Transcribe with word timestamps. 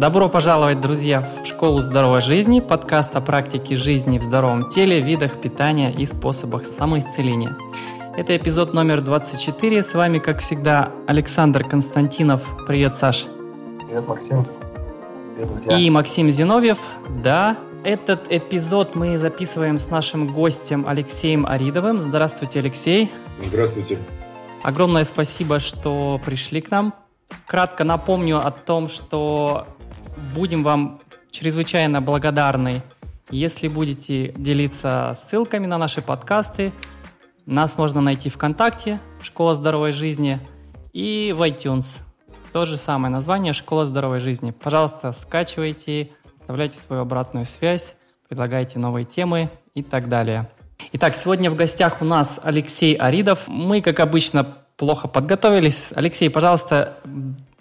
Добро 0.00 0.30
пожаловать, 0.30 0.80
друзья, 0.80 1.28
в 1.44 1.46
школу 1.46 1.82
здоровой 1.82 2.22
жизни, 2.22 2.60
подкаст 2.60 3.14
о 3.16 3.20
практике 3.20 3.76
жизни 3.76 4.18
в 4.18 4.22
здоровом 4.22 4.70
теле, 4.70 5.02
видах 5.02 5.36
питания 5.36 5.92
и 5.92 6.06
способах 6.06 6.62
самоисцеления. 6.66 7.54
Это 8.16 8.34
эпизод 8.36 8.72
номер 8.72 9.02
24. 9.02 9.82
С 9.82 9.92
вами, 9.92 10.18
как 10.18 10.40
всегда, 10.40 10.90
Александр 11.06 11.64
Константинов. 11.64 12.40
Привет, 12.66 12.94
Саш. 12.94 13.26
Привет, 13.86 14.08
Максим. 14.08 14.46
Привет, 15.34 15.50
друзья. 15.50 15.78
И 15.78 15.90
Максим 15.90 16.30
Зиновьев. 16.30 16.78
Да, 17.22 17.58
этот 17.84 18.30
эпизод 18.30 18.94
мы 18.94 19.18
записываем 19.18 19.78
с 19.78 19.88
нашим 19.88 20.28
гостем 20.28 20.86
Алексеем 20.86 21.46
Аридовым. 21.46 22.00
Здравствуйте, 22.00 22.60
Алексей. 22.60 23.10
Здравствуйте. 23.44 23.98
Огромное 24.62 25.04
спасибо, 25.04 25.60
что 25.60 26.20
пришли 26.24 26.60
к 26.60 26.70
нам. 26.70 26.94
Кратко 27.46 27.84
напомню 27.84 28.44
о 28.44 28.50
том, 28.50 28.88
что 28.88 29.66
Будем 30.34 30.62
вам 30.62 31.00
чрезвычайно 31.32 32.00
благодарны, 32.00 32.82
если 33.30 33.66
будете 33.66 34.32
делиться 34.32 35.18
ссылками 35.20 35.66
на 35.66 35.76
наши 35.76 36.02
подкасты. 36.02 36.72
Нас 37.46 37.76
можно 37.76 38.00
найти 38.00 38.30
ВКонтакте, 38.30 39.00
Школа 39.22 39.56
здоровой 39.56 39.90
жизни, 39.90 40.38
и 40.92 41.34
в 41.36 41.42
iTunes. 41.42 41.98
То 42.52 42.64
же 42.64 42.76
самое 42.76 43.12
название 43.12 43.52
Школа 43.52 43.86
здоровой 43.86 44.20
жизни. 44.20 44.52
Пожалуйста, 44.52 45.12
скачивайте, 45.12 46.10
оставляйте 46.50 46.78
свою 46.84 47.02
обратную 47.02 47.46
связь, 47.46 47.94
предлагайте 48.28 48.80
новые 48.80 49.04
темы 49.04 49.50
и 49.76 49.84
так 49.84 50.08
далее. 50.08 50.50
Итак, 50.92 51.14
сегодня 51.14 51.48
в 51.48 51.54
гостях 51.54 52.02
у 52.02 52.04
нас 52.04 52.40
Алексей 52.42 52.94
Аридов. 52.94 53.46
Мы, 53.46 53.80
как 53.80 54.00
обычно, 54.00 54.56
плохо 54.76 55.06
подготовились. 55.06 55.90
Алексей, 55.94 56.28
пожалуйста, 56.28 56.96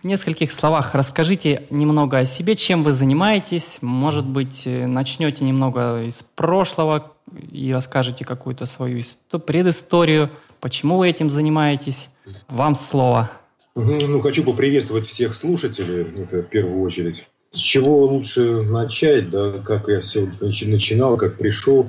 в 0.01 0.07
нескольких 0.07 0.51
словах 0.51 0.95
расскажите 0.95 1.67
немного 1.69 2.17
о 2.17 2.25
себе, 2.25 2.55
чем 2.55 2.81
вы 2.81 2.93
занимаетесь. 2.93 3.77
Может 3.81 4.25
быть, 4.25 4.63
э, 4.65 4.87
начнете 4.87 5.43
немного 5.45 6.01
из 6.01 6.15
прошлого 6.33 7.11
и 7.51 7.71
расскажете 7.71 8.25
какую-то 8.25 8.65
свою 8.65 9.03
предысторию, 9.45 10.31
почему 10.59 10.97
вы 10.97 11.09
этим 11.09 11.29
занимаетесь. 11.29 12.09
Вам 12.47 12.73
слово. 12.73 13.29
Ну, 13.75 14.19
хочу 14.21 14.43
поприветствовать 14.43 15.05
всех 15.05 15.35
слушателей, 15.35 16.23
это 16.23 16.41
в 16.41 16.49
первую 16.49 16.81
очередь. 16.81 17.28
С 17.51 17.57
чего 17.57 18.05
лучше 18.05 18.61
начать, 18.61 19.29
да, 19.31 19.53
как 19.65 19.87
я 19.87 20.01
все 20.01 20.31
начинал, 20.41 21.17
как 21.17 21.37
пришел. 21.37 21.87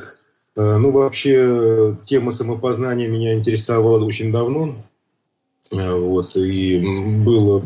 Э, 0.57 0.77
ну, 0.79 0.91
вообще, 0.91 1.97
тема 2.05 2.31
самопознания 2.31 3.09
меня 3.09 3.35
интересовала 3.35 4.05
очень 4.05 4.33
давно. 4.33 4.77
Э, 5.71 5.95
вот, 5.95 6.35
и 6.35 6.79
было 7.25 7.63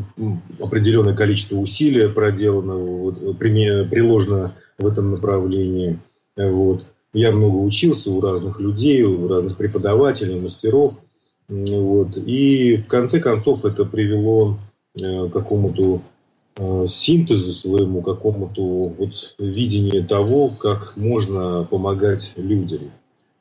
определенное 0.60 1.14
количество 1.14 1.56
усилий 1.56 2.08
проделано, 2.08 2.76
вот, 2.76 3.38
приложено 3.38 4.54
в 4.78 4.86
этом 4.86 5.12
направлении. 5.12 5.98
Э, 6.36 6.50
вот. 6.50 6.84
Я 7.12 7.30
много 7.30 7.58
учился 7.58 8.10
у 8.10 8.20
разных 8.20 8.58
людей, 8.58 9.04
у 9.04 9.28
разных 9.28 9.56
преподавателей, 9.56 10.40
мастеров. 10.40 10.94
Вот. 11.48 12.16
И 12.16 12.76
в 12.78 12.88
конце 12.88 13.20
концов 13.20 13.64
это 13.64 13.84
привело 13.84 14.58
к 14.96 15.28
какому-то 15.28 16.00
синтезу 16.86 17.52
своему, 17.52 18.00
какому-то 18.00 18.62
вот 18.62 19.34
видению 19.38 20.06
того, 20.06 20.48
как 20.48 20.96
можно 20.96 21.66
помогать 21.68 22.32
людям. 22.36 22.92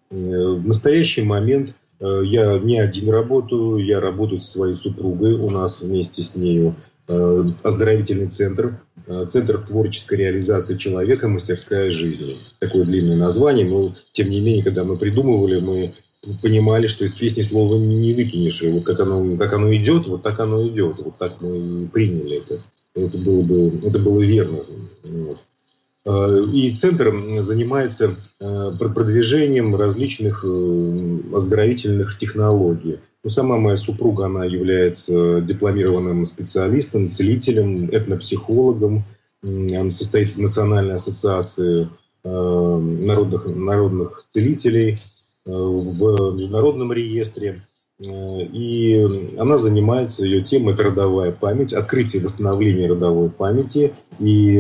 В 0.10 0.66
настоящий 0.66 1.22
момент 1.22 1.76
Э, 2.04 2.22
я 2.26 2.60
не 2.60 2.80
один 2.80 3.10
работаю, 3.10 3.78
я 3.78 4.02
работаю 4.02 4.40
со 4.40 4.52
своей 4.52 4.76
супругой, 4.76 5.34
у 5.36 5.50
нас 5.50 5.82
вместе 5.82 6.22
с 6.22 6.36
нею 6.36 6.76
э, 7.08 7.46
оздоровительный 7.64 8.28
центр, 8.28 8.80
э, 9.08 9.26
центр 9.30 9.60
творческой 9.60 10.18
реализации 10.18 10.76
человека, 10.76 11.30
мастерская 11.30 11.92
жизни. 11.92 12.36
Такое 12.60 12.84
длинное 12.84 13.16
название, 13.16 13.66
но 13.66 13.96
тем 14.12 14.30
не 14.30 14.42
менее, 14.42 14.64
когда 14.64 14.84
мы 14.84 14.98
придумывали, 14.98 15.62
мы 15.62 15.94
понимали, 16.42 16.88
что 16.88 17.06
из 17.06 17.14
песни 17.14 17.42
слова 17.42 17.78
не 17.78 18.14
выкинешь. 18.14 18.62
И 18.64 18.68
вот 18.68 18.84
как 18.84 19.00
оно, 19.00 19.38
как 19.38 19.54
оно 19.54 19.74
идет, 19.74 20.08
вот 20.08 20.24
так 20.24 20.40
оно 20.42 20.68
идет. 20.68 20.98
Вот 20.98 21.18
так 21.18 21.42
мы 21.42 21.84
и 21.84 21.88
приняли 21.88 22.40
это. 22.40 22.62
Это 22.96 23.18
было 23.18 23.42
бы, 23.42 23.88
это 23.88 24.00
было 24.00 24.22
верно. 24.22 24.64
Вот. 25.04 25.40
Э, 26.06 26.46
и 26.52 26.74
центр 26.74 27.14
занимается 27.42 28.16
э, 28.40 28.72
продвижением 28.78 29.76
различных 29.76 30.44
э, 30.46 31.20
оздоровительных 31.34 32.18
технологий. 32.18 33.00
Ну, 33.24 33.30
сама 33.30 33.58
моя 33.58 33.78
супруга, 33.78 34.26
она 34.26 34.46
является 34.46 35.40
дипломированным 35.42 36.26
специалистом, 36.26 37.10
целителем, 37.10 37.90
этнопсихологом. 37.90 39.04
Она 39.42 39.90
состоит 39.90 40.32
в 40.32 40.40
Национальной 40.40 40.96
ассоциации 40.96 41.90
народных, 42.24 43.46
народных 43.48 44.24
целителей, 44.30 44.98
в 45.44 46.36
международном 46.36 46.94
реестре. 46.94 47.62
Э, 48.00 48.42
и 48.42 49.38
она 49.38 49.58
занимается, 49.58 50.26
ее 50.26 50.42
темой 50.42 50.76
родовая 50.76 51.32
память, 51.32 51.74
открытие 51.74 52.22
и 52.22 52.26
восстановление 52.26 52.90
родовой 52.90 53.30
памяти 53.30 53.94
и 54.20 54.58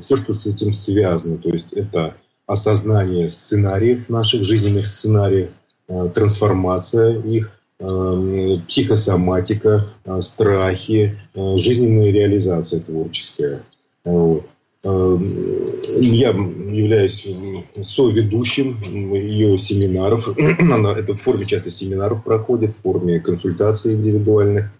все, 0.00 0.16
что 0.16 0.34
с 0.34 0.46
этим 0.46 0.72
связано. 0.72 1.38
То 1.38 1.50
есть 1.50 1.72
это 1.72 2.14
осознание 2.46 3.30
сценариев, 3.30 4.08
наших 4.08 4.44
жизненных 4.44 4.86
сценариев, 4.86 5.50
э, 5.88 6.10
трансформация 6.14 7.20
их, 7.20 7.52
э, 7.80 8.56
психосоматика, 8.66 9.86
страхи, 10.20 11.18
жизненная 11.34 12.10
реализация 12.10 12.80
творческая. 12.80 13.62
Эм, 14.84 15.80
я 16.00 16.30
являюсь 16.30 17.26
соведущим 17.80 19.12
ее 19.14 19.58
семинаров. 19.58 20.28
Она, 20.58 20.92
это 20.92 21.14
в 21.14 21.20
форме 21.20 21.46
часто 21.46 21.70
семинаров 21.70 22.22
проходит, 22.22 22.74
в 22.74 22.82
форме 22.82 23.20
консультаций 23.20 23.94
индивидуальных. 23.94 24.70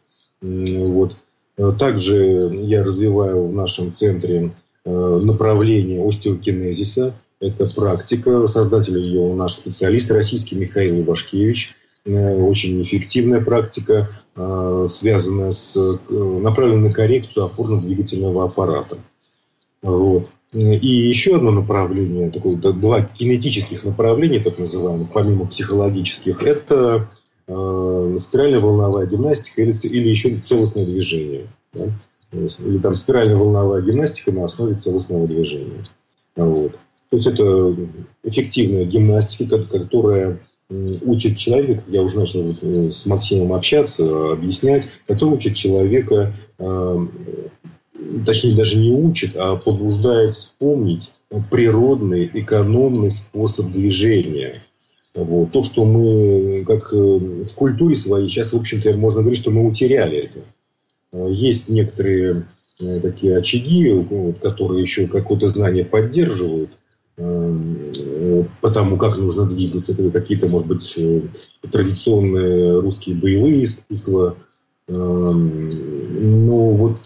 Вот. 0.40 1.16
Э, 1.58 1.72
также 1.76 2.50
я 2.62 2.84
развиваю 2.84 3.48
в 3.48 3.52
нашем 3.52 3.92
центре 3.92 4.52
э, 4.84 5.20
направление 5.22 6.06
остеокинезиса. 6.06 7.14
Это 7.40 7.66
практика. 7.66 8.46
Создатель 8.46 8.98
ее 8.98 9.34
наш 9.34 9.54
специалист 9.54 10.10
российский 10.10 10.54
Михаил 10.56 11.02
Ивашкевич. 11.02 11.74
Э, 12.04 12.36
очень 12.36 12.80
эффективная 12.80 13.40
практика, 13.40 14.10
связанная 14.88 15.50
с 15.50 15.76
направленной 16.08 16.88
на 16.88 16.94
коррекцию 16.94 17.46
опорно-двигательного 17.46 18.44
аппарата. 18.44 18.98
Вот. 19.82 20.28
И 20.52 20.88
еще 20.88 21.36
одно 21.36 21.50
направление, 21.50 22.30
такое, 22.30 22.56
два 22.56 23.02
кинетических 23.02 23.84
направления, 23.84 24.40
так 24.40 24.58
называемых, 24.58 25.12
помимо 25.12 25.46
психологических, 25.46 26.42
это 26.42 27.10
э, 27.46 28.16
спиральная 28.18 28.60
волновая 28.60 29.06
гимнастика 29.06 29.60
или, 29.60 29.74
или 29.86 30.08
еще 30.08 30.36
целостное 30.36 30.86
движение. 30.86 31.48
Да? 31.74 31.88
Или 32.32 32.78
там 32.78 32.94
спиральная 32.94 33.36
волновая 33.36 33.82
гимнастика 33.82 34.32
на 34.32 34.44
основе 34.44 34.74
целостного 34.74 35.26
движения. 35.26 35.84
Вот. 36.36 36.72
То 37.10 37.16
есть 37.16 37.26
это 37.26 37.76
эффективная 38.24 38.84
гимнастика, 38.84 39.62
которая 39.64 40.40
учит 40.70 41.38
человека, 41.38 41.82
я 41.86 42.02
уже 42.02 42.18
начал 42.18 42.54
э, 42.60 42.90
с 42.90 43.06
Максимом 43.06 43.54
общаться, 43.54 44.32
объяснять, 44.32 44.86
которая 45.06 45.36
учит 45.36 45.56
человека 45.56 46.34
э, 46.58 47.06
точнее 48.24 48.54
даже 48.54 48.78
не 48.78 48.90
учит, 48.90 49.32
а 49.36 49.56
побуждает 49.56 50.32
вспомнить 50.32 51.12
природный, 51.50 52.30
экономный 52.32 53.10
способ 53.10 53.70
движения. 53.70 54.62
Вот. 55.14 55.52
То, 55.52 55.62
что 55.62 55.84
мы, 55.84 56.64
как 56.64 56.92
э, 56.92 56.96
в 56.96 57.54
культуре 57.54 57.96
своей, 57.96 58.28
сейчас, 58.28 58.52
в 58.52 58.56
общем-то, 58.56 58.96
можно 58.96 59.20
говорить, 59.20 59.40
что 59.40 59.50
мы 59.50 59.66
утеряли 59.66 60.18
это. 60.18 60.38
Э, 61.12 61.28
есть 61.30 61.68
некоторые 61.68 62.46
э, 62.80 63.00
такие 63.00 63.36
очаги, 63.36 64.06
которые 64.42 64.82
еще 64.82 65.06
какое-то 65.06 65.46
знание 65.46 65.84
поддерживают, 65.84 66.70
потому 68.60 68.96
как 68.96 69.16
нужно 69.16 69.44
двигаться. 69.44 69.92
Это 69.92 70.08
какие-то, 70.10 70.48
может 70.48 70.68
быть, 70.68 70.96
традиционные 71.68 72.78
русские 72.78 73.16
боевые 73.16 73.64
искусства, 73.64 74.36
Эм, 74.88 76.46
ну, 76.46 76.70
вот 76.70 76.98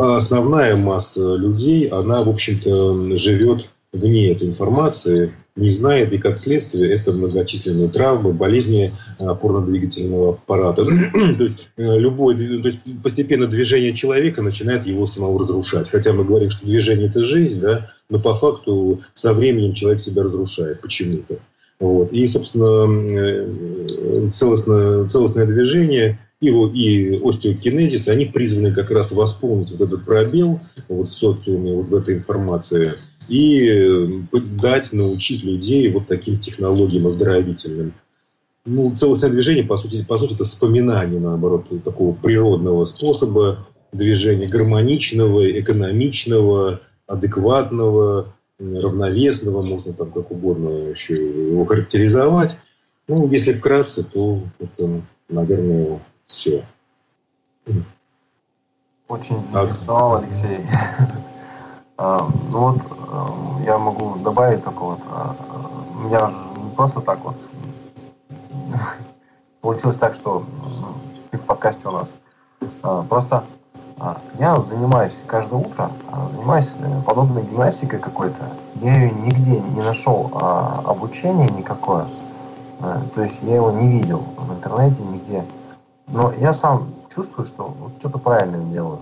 основная 0.00 0.76
масса 0.76 1.36
людей, 1.36 1.88
она, 1.88 2.22
в 2.22 2.28
общем-то, 2.28 3.16
живет 3.16 3.68
вне 3.92 4.32
этой 4.32 4.48
информации, 4.48 5.32
не 5.54 5.68
знает, 5.68 6.14
и 6.14 6.18
как 6.18 6.38
следствие 6.38 6.90
это 6.90 7.12
многочисленные 7.12 7.88
травмы, 7.88 8.32
болезни 8.32 8.92
опорно-двигательного 9.18 10.30
аппарата. 10.30 10.84
то 10.84 11.44
есть, 11.44 11.68
э, 11.76 11.98
любое, 11.98 12.38
то 12.38 12.68
есть 12.68 12.78
постепенно 13.02 13.46
движение 13.46 13.92
человека 13.92 14.40
начинает 14.40 14.86
его 14.86 15.06
самого 15.06 15.40
разрушать. 15.40 15.90
Хотя 15.90 16.14
мы 16.14 16.24
говорим, 16.24 16.50
что 16.50 16.64
движение– 16.64 17.08
это 17.10 17.22
жизнь, 17.22 17.60
да, 17.60 17.90
но 18.08 18.18
по 18.18 18.34
факту 18.34 19.02
со 19.12 19.34
временем 19.34 19.74
человек 19.74 20.00
себя 20.00 20.22
разрушает 20.22 20.80
почему-то. 20.80 21.36
Вот. 21.78 22.12
И, 22.12 22.26
собственно, 22.28 24.30
целостное, 24.30 25.06
целостное 25.08 25.46
движение 25.46 26.18
и, 26.42 26.48
и 26.48 27.20
остеокинезис, 27.22 28.08
они 28.08 28.26
призваны 28.26 28.74
как 28.74 28.90
раз 28.90 29.12
восполнить 29.12 29.70
вот 29.70 29.80
этот 29.80 30.04
пробел 30.04 30.60
вот 30.88 31.08
в 31.08 31.12
социуме, 31.12 31.72
вот 31.72 31.88
в 31.88 31.94
этой 31.94 32.16
информации, 32.16 32.94
и 33.28 34.24
дать, 34.60 34.92
научить 34.92 35.44
людей 35.44 35.88
вот 35.90 36.08
таким 36.08 36.40
технологиям 36.40 37.06
оздоровительным. 37.06 37.94
Ну, 38.64 38.94
целостное 38.94 39.30
движение, 39.30 39.64
по 39.64 39.76
сути, 39.76 40.04
по 40.04 40.18
сути, 40.18 40.34
это 40.34 40.44
вспоминание, 40.44 41.20
наоборот, 41.20 41.66
такого 41.84 42.12
природного 42.12 42.84
способа 42.84 43.66
движения, 43.92 44.48
гармоничного, 44.48 45.48
экономичного, 45.60 46.80
адекватного, 47.06 48.34
равновесного, 48.58 49.62
можно 49.62 49.92
там 49.92 50.10
как 50.10 50.30
угодно 50.30 50.90
еще 50.90 51.14
его 51.14 51.64
характеризовать. 51.64 52.56
Ну, 53.06 53.28
если 53.28 53.52
вкратце, 53.52 54.04
то 54.04 54.40
это, 54.58 55.02
наверное, 55.28 56.00
все. 56.32 56.64
Очень 59.08 59.42
заинтересовал, 59.42 60.16
Алексей. 60.16 60.66
А, 61.98 62.28
ну 62.50 62.58
вот, 62.58 62.78
а, 63.10 63.62
я 63.64 63.78
могу 63.78 64.16
добавить 64.16 64.64
только 64.64 64.80
вот, 64.80 65.00
у 65.94 65.98
меня 66.00 66.26
же 66.26 66.36
не 66.56 66.74
просто 66.74 67.00
так 67.00 67.18
вот 67.22 67.36
получилось 69.60 69.98
так, 69.98 70.14
что 70.14 70.44
ты 71.30 71.38
в 71.38 71.42
подкасте 71.42 71.88
у 71.88 71.92
нас. 71.92 72.12
Просто 73.08 73.44
я 74.38 74.60
занимаюсь 74.62 75.20
каждое 75.26 75.60
утро, 75.60 75.90
занимаюсь 76.32 76.72
э, 76.80 77.02
подобной 77.06 77.44
гимнастикой 77.44 78.00
какой-то. 78.00 78.48
Я 78.80 78.96
ее 78.96 79.10
нигде 79.12 79.60
не 79.60 79.80
нашел 79.80 80.28
обучения 80.84 81.48
никакое. 81.48 82.08
Э, 82.80 83.00
то 83.14 83.22
есть 83.22 83.42
я 83.42 83.56
его 83.56 83.70
не 83.70 83.88
видел 83.88 84.24
в 84.36 84.52
интернете 84.52 85.02
нигде. 85.02 85.44
Но 86.12 86.30
я 86.34 86.52
сам 86.52 86.94
чувствую, 87.08 87.46
что 87.46 87.64
вот 87.64 87.92
что-то 87.98 88.18
правильно 88.18 88.58
делаю. 88.70 89.00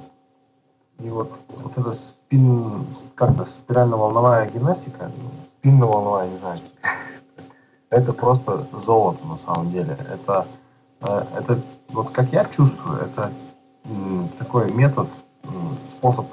И 1.01 1.09
вот, 1.09 1.33
вот 1.49 1.77
эта 1.77 1.93
спин, 1.93 2.87
как-то 3.17 3.45
спирально-волновая 3.45 4.49
гимнастика, 4.49 5.11
спинно-волновая, 5.47 6.29
не 6.29 6.37
знаю, 6.39 6.61
это 7.91 8.13
просто 8.13 8.65
золото 8.73 9.27
на 9.27 9.37
самом 9.37 9.73
деле. 9.73 9.99
Это, 10.09 10.47
э, 11.01 11.25
это 11.37 11.61
вот 11.89 12.11
как 12.11 12.33
я 12.33 12.45
чувствую, 12.45 13.01
это 13.01 13.33
такой 14.39 14.71
метод, 14.73 15.09
способ 15.89 16.27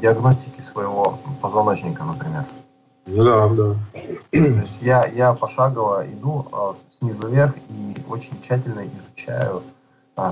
диагностики 0.00 0.60
своего 0.60 1.18
позвоночника, 1.40 2.04
например. 2.04 2.44
Ну 3.06 3.24
да, 3.24 3.48
да. 3.48 3.76
То 4.30 4.38
есть 4.38 4.82
я, 4.82 5.06
я 5.06 5.32
пошагово 5.32 6.06
иду 6.06 6.46
э, 6.52 6.72
снизу 6.98 7.28
вверх 7.28 7.54
и 7.70 7.96
очень 8.08 8.40
тщательно 8.42 8.84
изучаю 8.86 9.62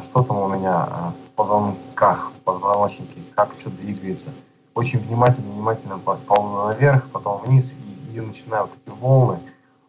что 0.03 0.23
там 0.23 0.39
у 0.39 0.49
меня 0.49 0.75
а, 0.75 1.13
в 1.13 1.31
позвонках, 1.35 2.31
в 2.31 2.41
позвоночнике, 2.45 3.23
как 3.35 3.55
что 3.59 3.71
двигается. 3.71 4.31
Очень 4.75 5.01
внимательно, 5.01 5.51
внимательно 5.53 5.99
ползу 5.99 6.67
наверх, 6.67 7.09
потом 7.11 7.43
вниз 7.43 7.73
и, 7.73 8.17
и 8.17 8.21
начинаю 8.21 8.65
вот 8.65 8.73
такие 8.73 8.95
волны. 8.97 9.41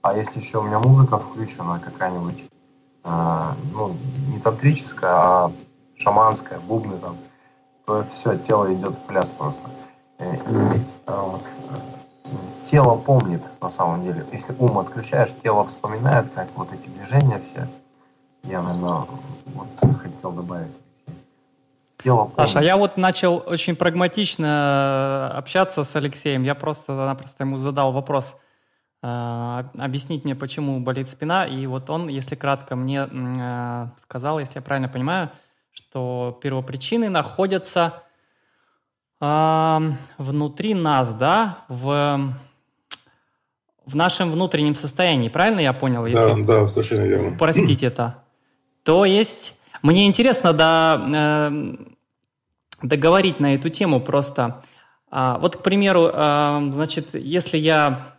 А 0.01 0.15
если 0.15 0.39
еще 0.39 0.59
у 0.59 0.63
меня 0.63 0.79
музыка 0.79 1.19
включена 1.19 1.79
какая-нибудь, 1.79 2.45
э, 3.03 3.51
ну, 3.73 3.95
не 4.29 4.39
тантрическая, 4.39 5.11
а 5.11 5.51
шаманская, 5.95 6.59
бубны 6.59 6.97
там, 6.97 7.17
то 7.85 8.05
все, 8.09 8.37
тело 8.37 8.73
идет 8.73 8.95
в 8.95 8.99
пляс 8.99 9.33
просто. 9.33 9.69
Э, 10.17 10.35
и 10.35 10.81
э, 11.07 11.21
вот, 11.21 11.45
тело 12.63 12.95
помнит 12.95 13.51
на 13.61 13.69
самом 13.69 14.03
деле. 14.03 14.25
Если 14.31 14.55
ум 14.57 14.77
отключаешь, 14.77 15.35
тело 15.43 15.65
вспоминает, 15.65 16.31
как 16.33 16.47
вот 16.55 16.69
эти 16.71 16.87
движения 16.87 17.39
все– 17.39 17.67
я, 18.49 18.63
наверное, 18.63 19.05
вот 19.45 19.67
хотел 20.01 20.31
добавить. 20.31 20.71
Дело 22.03 22.31
Саша, 22.35 22.59
а 22.59 22.63
я 22.63 22.77
вот 22.77 22.97
начал 22.97 23.43
очень 23.45 23.75
прагматично 23.75 25.31
э, 25.33 25.37
общаться 25.37 25.83
с 25.83 25.95
Алексеем. 25.95 26.43
Я 26.43 26.55
просто-напросто 26.55 27.43
ему 27.43 27.57
задал 27.57 27.91
вопрос, 27.91 28.35
э, 29.03 29.63
объяснить 29.77 30.23
мне, 30.23 30.33
почему 30.33 30.79
болит 30.79 31.09
спина. 31.09 31.45
И 31.45 31.67
вот 31.67 31.89
он, 31.89 32.07
если 32.07 32.35
кратко, 32.35 32.75
мне 32.75 33.07
э, 33.11 33.85
сказал, 34.01 34.39
если 34.39 34.55
я 34.55 34.61
правильно 34.61 34.87
понимаю, 34.87 35.29
что 35.71 36.39
первопричины 36.41 37.09
находятся 37.09 38.03
внутри 39.21 40.73
нас, 40.73 41.13
да, 41.13 41.65
в, 41.67 42.33
в 43.85 43.95
нашем 43.95 44.31
внутреннем 44.31 44.75
состоянии. 44.75 45.27
Правильно 45.27 45.59
я 45.59 45.73
понял? 45.73 46.05
Если 46.05 46.43
да, 46.43 46.61
да, 46.61 46.67
совершенно 46.67 47.03
верно. 47.03 47.37
Простите 47.37 47.87
это. 47.87 48.23
То 48.83 49.05
есть 49.05 49.53
мне 49.81 50.07
интересно 50.07 50.53
да, 50.53 51.49
э, 51.51 51.75
договорить 52.81 53.39
на 53.39 53.55
эту 53.55 53.69
тему 53.69 53.99
просто. 53.99 54.63
А, 55.11 55.37
вот, 55.39 55.57
к 55.57 55.61
примеру, 55.61 56.09
э, 56.13 56.69
значит, 56.73 57.13
если 57.13 57.57
я... 57.57 58.15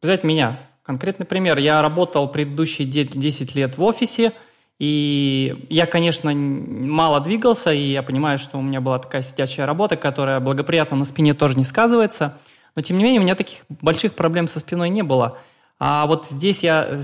Взять 0.00 0.22
меня, 0.22 0.60
конкретный 0.84 1.26
пример. 1.26 1.58
Я 1.58 1.82
работал 1.82 2.28
предыдущие 2.28 2.86
10 2.86 3.54
лет 3.56 3.76
в 3.76 3.82
офисе, 3.82 4.32
и 4.78 5.66
я, 5.68 5.86
конечно, 5.86 6.32
мало 6.32 7.20
двигался, 7.20 7.72
и 7.72 7.90
я 7.90 8.04
понимаю, 8.04 8.38
что 8.38 8.58
у 8.58 8.62
меня 8.62 8.80
была 8.80 9.00
такая 9.00 9.22
сидячая 9.22 9.66
работа, 9.66 9.96
которая 9.96 10.38
благоприятно 10.38 10.96
на 10.96 11.04
спине 11.04 11.34
тоже 11.34 11.58
не 11.58 11.64
сказывается. 11.64 12.38
Но, 12.76 12.82
тем 12.82 12.96
не 12.96 13.02
менее, 13.02 13.20
у 13.20 13.24
меня 13.24 13.34
таких 13.34 13.64
больших 13.68 14.14
проблем 14.14 14.46
со 14.46 14.60
спиной 14.60 14.88
не 14.88 15.02
было. 15.02 15.38
А 15.80 16.06
вот 16.06 16.26
здесь 16.30 16.62
я 16.62 17.02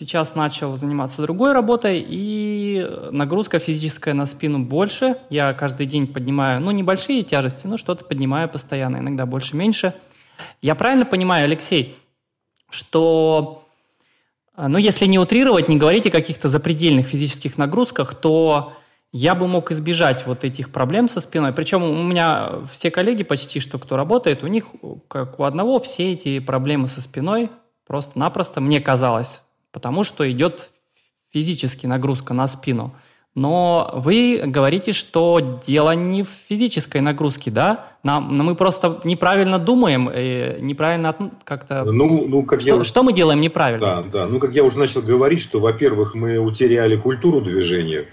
Сейчас 0.00 0.34
начал 0.34 0.78
заниматься 0.78 1.20
другой 1.20 1.52
работой, 1.52 2.02
и 2.08 2.88
нагрузка 3.10 3.58
физическая 3.58 4.14
на 4.14 4.24
спину 4.24 4.58
больше. 4.58 5.18
Я 5.28 5.52
каждый 5.52 5.84
день 5.84 6.06
поднимаю, 6.06 6.58
ну, 6.62 6.70
небольшие 6.70 7.22
тяжести, 7.22 7.66
но 7.66 7.76
что-то 7.76 8.06
поднимаю 8.06 8.48
постоянно, 8.48 8.96
иногда 8.96 9.26
больше-меньше. 9.26 9.92
Я 10.62 10.74
правильно 10.74 11.04
понимаю, 11.04 11.44
Алексей, 11.44 11.98
что, 12.70 13.66
ну, 14.56 14.78
если 14.78 15.04
не 15.04 15.18
утрировать, 15.18 15.68
не 15.68 15.76
говорить 15.76 16.06
о 16.06 16.10
каких-то 16.10 16.48
запредельных 16.48 17.06
физических 17.06 17.58
нагрузках, 17.58 18.14
то 18.14 18.72
я 19.12 19.34
бы 19.34 19.46
мог 19.48 19.70
избежать 19.70 20.26
вот 20.26 20.44
этих 20.44 20.72
проблем 20.72 21.10
со 21.10 21.20
спиной. 21.20 21.52
Причем 21.52 21.82
у 21.82 22.02
меня 22.02 22.60
все 22.72 22.90
коллеги 22.90 23.22
почти 23.22 23.60
что, 23.60 23.78
кто 23.78 23.98
работает, 23.98 24.44
у 24.44 24.46
них, 24.46 24.68
как 25.08 25.38
у 25.38 25.44
одного, 25.44 25.78
все 25.78 26.12
эти 26.12 26.38
проблемы 26.38 26.88
со 26.88 27.02
спиной 27.02 27.50
просто-напросто, 27.86 28.62
мне 28.62 28.80
казалось, 28.80 29.40
потому 29.72 30.04
что 30.04 30.30
идет 30.30 30.70
физически 31.32 31.86
нагрузка 31.86 32.34
на 32.34 32.46
спину. 32.48 32.94
Но 33.36 33.92
вы 33.94 34.42
говорите, 34.44 34.90
что 34.92 35.60
дело 35.64 35.92
не 35.92 36.24
в 36.24 36.28
физической 36.48 37.00
нагрузке, 37.00 37.52
да? 37.52 37.86
Нам, 38.02 38.36
мы 38.36 38.56
просто 38.56 39.00
неправильно 39.04 39.60
думаем, 39.60 40.08
э, 40.08 40.58
неправильно 40.60 41.14
как-то... 41.44 41.84
Ну, 41.84 42.26
ну, 42.26 42.42
как 42.42 42.60
что, 42.60 42.78
я... 42.78 42.84
что 42.84 43.02
мы 43.04 43.12
делаем 43.12 43.40
неправильно? 43.40 44.02
Да, 44.02 44.02
да. 44.02 44.26
Ну, 44.26 44.40
как 44.40 44.52
я 44.52 44.64
уже 44.64 44.78
начал 44.78 45.00
говорить, 45.00 45.42
что, 45.42 45.60
во-первых, 45.60 46.16
мы 46.16 46.38
утеряли 46.38 46.96
культуру 46.96 47.40
движения. 47.40 48.06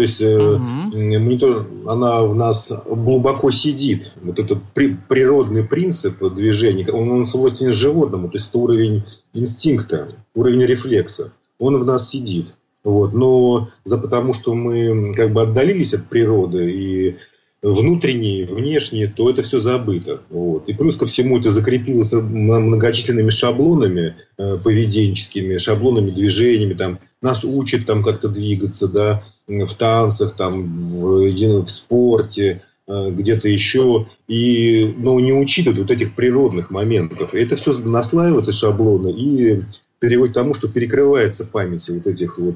То 0.00 0.04
есть 0.04 0.22
угу. 0.22 1.38
то, 1.38 1.66
она 1.84 2.22
в 2.22 2.34
нас 2.34 2.72
глубоко 2.86 3.50
сидит. 3.50 4.14
Вот 4.22 4.38
этот 4.38 4.62
при, 4.72 4.96
природный 5.08 5.62
принцип 5.62 6.22
движения, 6.34 6.90
он, 6.90 7.10
он 7.10 7.26
свойственен 7.26 7.74
животному, 7.74 8.30
то 8.30 8.38
есть 8.38 8.48
это 8.48 8.56
уровень 8.60 9.04
инстинкта, 9.34 10.08
уровень 10.34 10.62
рефлекса. 10.62 11.32
Он 11.58 11.76
в 11.76 11.84
нас 11.84 12.08
сидит. 12.08 12.54
Вот. 12.82 13.12
Но 13.12 13.68
за 13.84 13.98
потому, 13.98 14.32
что 14.32 14.54
мы 14.54 15.12
как 15.12 15.34
бы 15.34 15.42
отдалились 15.42 15.92
от 15.92 16.08
природы 16.08 16.70
и 16.70 17.16
внутренние, 17.62 18.46
внешние, 18.46 19.06
то 19.08 19.28
это 19.28 19.42
все 19.42 19.60
забыто. 19.60 20.22
Вот. 20.30 20.68
И 20.68 20.72
плюс 20.72 20.96
ко 20.96 21.06
всему 21.06 21.38
это 21.38 21.50
закрепилось 21.50 22.12
многочисленными 22.12 23.30
шаблонами 23.30 24.16
э, 24.38 24.58
поведенческими, 24.62 25.58
шаблонами, 25.58 26.10
движениями. 26.10 26.74
Там, 26.74 26.98
нас 27.20 27.44
учат 27.44 27.86
там 27.86 28.02
как-то 28.02 28.28
двигаться, 28.28 28.88
да, 28.88 29.22
в 29.46 29.74
танцах, 29.74 30.36
там, 30.36 31.00
в, 31.00 31.64
в 31.64 31.66
спорте, 31.68 32.62
э, 32.88 33.10
где-то 33.10 33.48
еще, 33.48 34.06
и, 34.26 34.94
ну, 34.96 35.18
не 35.18 35.32
учитывают 35.32 35.80
вот 35.80 35.90
этих 35.90 36.14
природных 36.14 36.70
моментов. 36.70 37.34
И 37.34 37.38
это 37.40 37.56
все 37.56 37.72
наслаивается 37.78 38.52
шаблоны 38.52 39.12
и 39.12 39.62
приводит 39.98 40.32
к 40.32 40.34
тому, 40.34 40.54
что 40.54 40.66
перекрывается 40.68 41.44
в 41.44 41.50
памяти 41.50 41.90
вот 41.90 42.06
этих 42.06 42.38
вот 42.38 42.54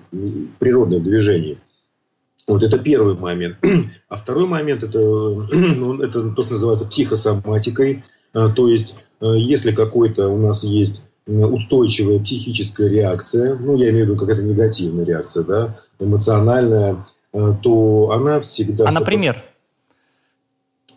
природных 0.58 1.02
движений. 1.02 1.58
Вот 2.46 2.62
это 2.62 2.78
первый 2.78 3.16
момент. 3.16 3.56
А 4.08 4.16
второй 4.16 4.46
момент 4.46 4.82
это, 4.84 4.98
ну, 4.98 6.00
это 6.00 6.30
то, 6.30 6.42
что 6.42 6.52
называется 6.52 6.86
психосоматикой. 6.86 8.04
Э, 8.34 8.48
то 8.54 8.68
есть, 8.68 8.94
э, 9.20 9.34
если 9.36 9.72
какой-то 9.72 10.28
у 10.28 10.38
нас 10.38 10.64
есть 10.64 11.02
устойчивая 11.26 12.20
психическая 12.20 12.88
реакция, 12.88 13.56
ну, 13.56 13.76
я 13.76 13.90
имею 13.90 14.04
в 14.04 14.08
виду 14.08 14.20
какая-то 14.20 14.42
негативная 14.42 15.04
реакция, 15.04 15.42
да, 15.44 15.76
эмоциональная, 15.98 17.06
э, 17.32 17.54
то 17.62 18.10
она 18.12 18.40
всегда... 18.40 18.88
А, 18.88 18.92
например? 18.92 19.42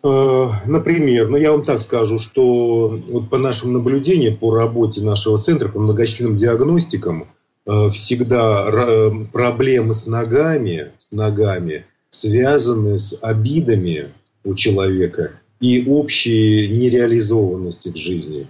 Э, 0.03 0.49
например, 0.65 1.29
ну 1.29 1.37
я 1.37 1.51
вам 1.51 1.63
так 1.63 1.79
скажу, 1.79 2.19
что 2.19 2.99
вот 3.07 3.29
по 3.29 3.37
нашим 3.37 3.73
наблюдениям, 3.73 4.35
по 4.35 4.53
работе 4.53 5.01
нашего 5.01 5.37
центра, 5.37 5.69
по 5.69 5.79
многочисленным 5.79 6.35
диагностикам, 6.35 7.29
э, 7.65 7.89
всегда 7.89 9.09
проблемы 9.31 9.93
с 9.93 10.05
ногами, 10.05 10.91
ногами 11.11 11.85
связаны 12.09 12.97
с 12.97 13.17
обидами 13.21 14.11
у 14.43 14.55
человека 14.55 15.31
и 15.59 15.85
общей 15.87 16.67
нереализованности 16.69 17.89
в 17.89 17.97
жизни. 17.97 18.47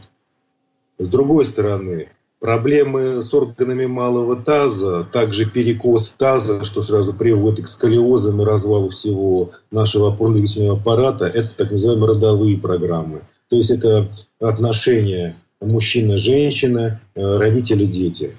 С 0.99 1.07
другой 1.07 1.45
стороны, 1.45 2.09
Проблемы 2.39 3.23
с 3.23 3.33
органами 3.33 3.87
малого 3.87 4.35
таза, 4.35 5.03
также 5.11 5.49
перекос 5.49 6.13
таза, 6.17 6.63
что 6.65 6.83
сразу 6.83 7.11
приводит 7.11 7.65
к 7.65 7.67
сколиозам 7.67 8.41
и 8.41 8.45
развалу 8.45 8.89
всего 8.89 9.51
нашего 9.71 10.09
опорно-двигательного 10.09 10.77
аппарата, 10.77 11.25
это 11.25 11.49
так 11.55 11.71
называемые 11.71 12.09
родовые 12.09 12.57
программы. 12.59 13.21
То 13.49 13.55
есть 13.55 13.71
это 13.71 14.09
отношения 14.39 15.35
мужчина-женщина, 15.61 17.01
э, 17.15 17.37
родители-дети. 17.37 18.35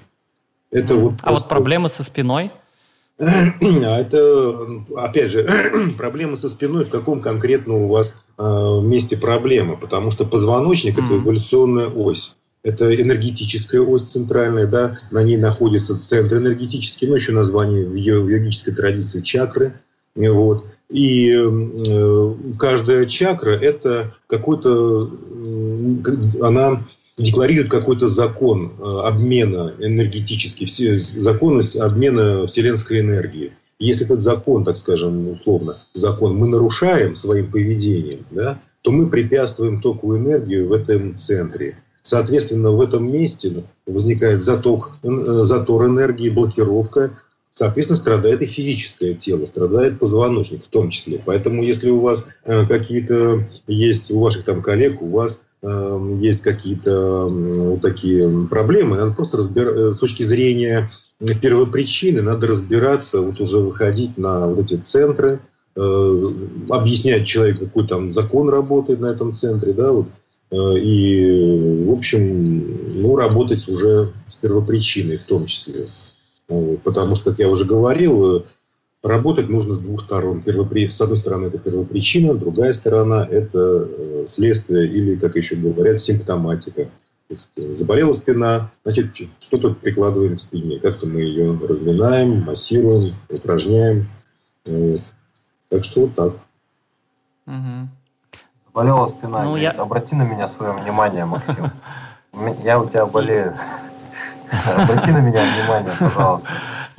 Это 0.71 0.95
вот 0.95 1.15
а 1.21 1.27
просто... 1.27 1.43
вот 1.43 1.49
проблемы 1.49 1.89
со 1.89 2.03
спиной? 2.03 2.51
А 3.19 3.99
это, 3.99 4.65
опять 4.95 5.31
же, 5.31 5.47
проблемы 5.97 6.37
со 6.37 6.49
спиной, 6.49 6.85
в 6.85 6.89
каком 6.89 7.21
конкретно 7.21 7.75
у 7.75 7.87
вас 7.87 8.15
э, 8.37 8.79
месте 8.81 9.17
проблема, 9.17 9.75
потому 9.75 10.11
что 10.11 10.25
позвоночник 10.25 10.97
mm.– 10.97 11.05
это 11.05 11.15
эволюционная 11.17 11.87
ось. 11.87 12.35
Это 12.63 12.93
энергетическая 12.95 13.81
ось 13.81 14.03
центральная, 14.03 14.67
да, 14.67 14.97
на 15.11 15.21
ней 15.23 15.37
находится 15.37 15.99
центр 15.99 16.37
энергетический, 16.37 17.07
ну, 17.07 17.15
еще 17.15 17.33
название 17.33 17.85
в 17.85 17.95
йогической 17.95 18.73
традиции 18.73 19.21
чакры. 19.21 19.73
Вот. 20.15 20.65
И 20.89 21.31
э, 21.31 22.35
каждая 22.57 23.05
чакра– 23.05 23.51
это 23.51 24.13
какой-то, 24.27 25.11
она 26.41 26.83
декларирует 27.19 27.69
какой-то 27.69 28.07
закон 28.07 28.73
э, 28.79 28.83
обмена 28.83 29.73
энергетический, 29.79 30.65
все, 30.65 30.97
закон 30.97 31.61
обмена 31.79 32.47
вселенской 32.47 33.01
энергии. 33.01 33.53
Если 33.79 34.05
этот 34.05 34.21
закон, 34.21 34.63
так 34.63 34.75
скажем, 34.75 35.29
условно, 35.29 35.77
закон 35.93 36.35
мы 36.35 36.47
нарушаем 36.47 37.15
своим 37.15 37.51
поведением, 37.51 38.25
да, 38.31 38.59
то 38.81 38.91
мы 38.91 39.07
препятствуем 39.07 39.81
току 39.81 40.15
энергии 40.17 40.61
в 40.61 40.73
этом 40.73 41.15
центре. 41.15 41.77
Соответственно, 42.01 42.71
в 42.71 42.81
этом 42.81 43.11
месте 43.11 43.63
возникает 43.85 44.43
заток, 44.43 44.93
э, 45.03 45.41
затор 45.43 45.85
энергии, 45.85 46.29
блокировка. 46.29 47.17
Соответственно, 47.51 47.97
страдает 47.97 48.41
и 48.41 48.45
физическое 48.45 49.15
тело, 49.15 49.45
страдает 49.45 49.99
позвоночник 49.99 50.63
в 50.63 50.67
том 50.67 50.91
числе. 50.91 51.21
Поэтому, 51.25 51.63
если 51.63 51.89
у 51.89 51.99
вас 51.99 52.25
э, 52.45 52.65
какие-то 52.67 53.47
есть, 53.67 54.11
у 54.11 54.19
ваших 54.19 54.45
там 54.45 54.61
коллег, 54.61 55.01
у 55.01 55.07
вас 55.07 55.41
э, 55.61 56.17
есть 56.19 56.41
какие-то 56.41 57.27
вот 57.27 57.81
такие 57.81 58.47
проблемы, 58.47 58.97
надо 58.97 59.13
просто 59.13 59.37
разбирать 59.37 59.95
с 59.95 59.99
точки 59.99 60.23
зрения 60.23 60.89
первопричины, 61.41 62.21
надо 62.21 62.47
разбираться, 62.47 63.21
вот 63.21 63.39
уже 63.41 63.57
выходить 63.57 64.17
на 64.17 64.47
вот 64.47 64.59
эти 64.59 64.75
центры, 64.79 65.39
объяснять 65.75 67.27
человеку, 67.27 67.65
какой 67.65 67.87
там 67.87 68.11
закон 68.11 68.49
работает 68.49 68.99
на 68.99 69.07
этом 69.07 69.33
центре, 69.33 69.73
да, 69.73 69.91
вот 69.91 70.07
Э, 70.51 70.71
и, 70.77 71.85
в 71.85 71.91
общем, 71.91 72.99
ну, 72.99 73.15
работать 73.15 73.67
уже 73.67 74.13
с 74.27 74.35
первопричиной 74.37 75.17
в 75.17 75.23
том 75.23 75.45
числе. 75.45 75.87
Потому 76.83 77.15
что, 77.15 77.29
как 77.29 77.39
я 77.39 77.49
уже 77.49 77.65
говорил, 77.65 78.37
э, 78.37 78.43
работать 79.03 79.49
нужно 79.49 79.73
с 79.73 79.79
двух 79.79 80.01
сторон. 80.01 80.41
Первопри... 80.41 80.87
С 80.89 80.99
одной 81.01 81.17
стороны, 81.17 81.47
это 81.47 81.57
первопричина, 81.57 82.33
другая 82.33 82.73
сторона– 82.73 83.27
это 83.31 83.87
э, 83.87 84.25
следствие 84.27 84.87
или, 84.87 85.15
как 85.15 85.35
еще 85.35 85.55
говорят, 85.55 85.99
симптоматика. 85.99 86.85
То 86.85 87.35
есть, 87.35 87.77
заболела 87.77 88.11
спина, 88.13 88.71
значит, 88.83 89.15
что-то 89.39 89.73
прикладываем 89.73 90.35
к 90.35 90.39
спине. 90.39 90.79
Как-то 90.79 91.05
мы 91.05 91.21
ее 91.21 91.57
разминаем, 91.67 92.41
массируем, 92.41 93.13
упражняем. 93.29 94.09
Вот. 94.65 95.01
Так 95.69 95.83
что 95.83 96.01
вот 96.01 96.15
так. 96.15 96.33
Угу. 97.45 97.89
Болела 98.73 99.07
спина. 99.07 99.43
Ну, 99.43 99.57
я... 99.57 99.71
Обрати 99.71 100.15
на 100.15 100.23
меня 100.23 100.47
свое 100.47 100.73
внимание, 100.73 101.25
Максим. 101.25 101.71
Я 102.63 102.79
у 102.79 102.87
тебя 102.87 103.05
болею. 103.07 103.55
Обрати 104.65 105.11
на 105.11 105.19
меня 105.19 105.43
внимание, 105.53 105.93
пожалуйста. 105.99 106.49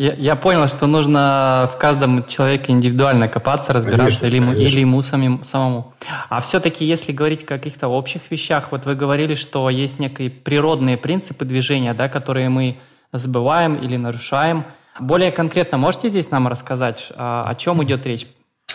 Я, 0.00 0.14
я 0.14 0.35
понял, 0.35 0.66
что 0.66 0.87
нужно 0.87 1.71
в 1.75 1.78
каждом 1.78 2.26
человеке 2.26 2.73
индивидуально 2.73 3.28
копаться, 3.28 3.75
разбираться, 3.75 4.21
конечно, 4.23 4.26
или, 4.26 4.37
ему, 4.37 4.52
или 4.54 4.80
ему 4.80 5.02
самим, 5.02 5.45
самому. 5.45 5.92
А 6.30 6.40
все-таки, 6.40 6.87
если 6.87 7.12
говорить 7.12 7.42
о 7.42 7.47
каких-то 7.47 7.88
общих 7.88 8.23
вещах, 8.30 8.69
вот 8.71 8.87
вы 8.87 8.95
говорили, 8.95 9.35
что 9.35 9.69
есть 9.69 9.99
некие 9.99 10.30
природные 10.30 10.97
принципы 10.97 11.45
движения, 11.45 11.92
да, 11.92 12.09
которые 12.09 12.49
мы 12.49 12.78
забываем 13.12 13.75
или 13.75 13.99
нарушаем. 13.99 14.64
Более 14.99 15.33
конкретно 15.33 15.76
можете 15.76 16.09
здесь 16.09 16.30
нам 16.30 16.49
рассказать, 16.49 17.09
а, 17.14 17.45
о 17.47 17.54
чем 17.54 17.85
идет 17.85 18.07
речь? 18.07 18.26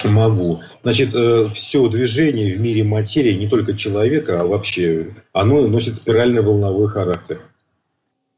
Могу. 0.04 0.62
Значит, 0.84 1.16
э, 1.16 1.50
все 1.52 1.88
движение 1.88 2.56
в 2.56 2.60
мире 2.60 2.84
материи, 2.84 3.34
не 3.34 3.48
только 3.48 3.76
человека, 3.76 4.42
а 4.42 4.46
вообще, 4.46 5.16
оно 5.34 5.62
носит 5.62 5.96
спиральный 5.96 6.44
волновой 6.44 6.88
характер. 6.88 7.40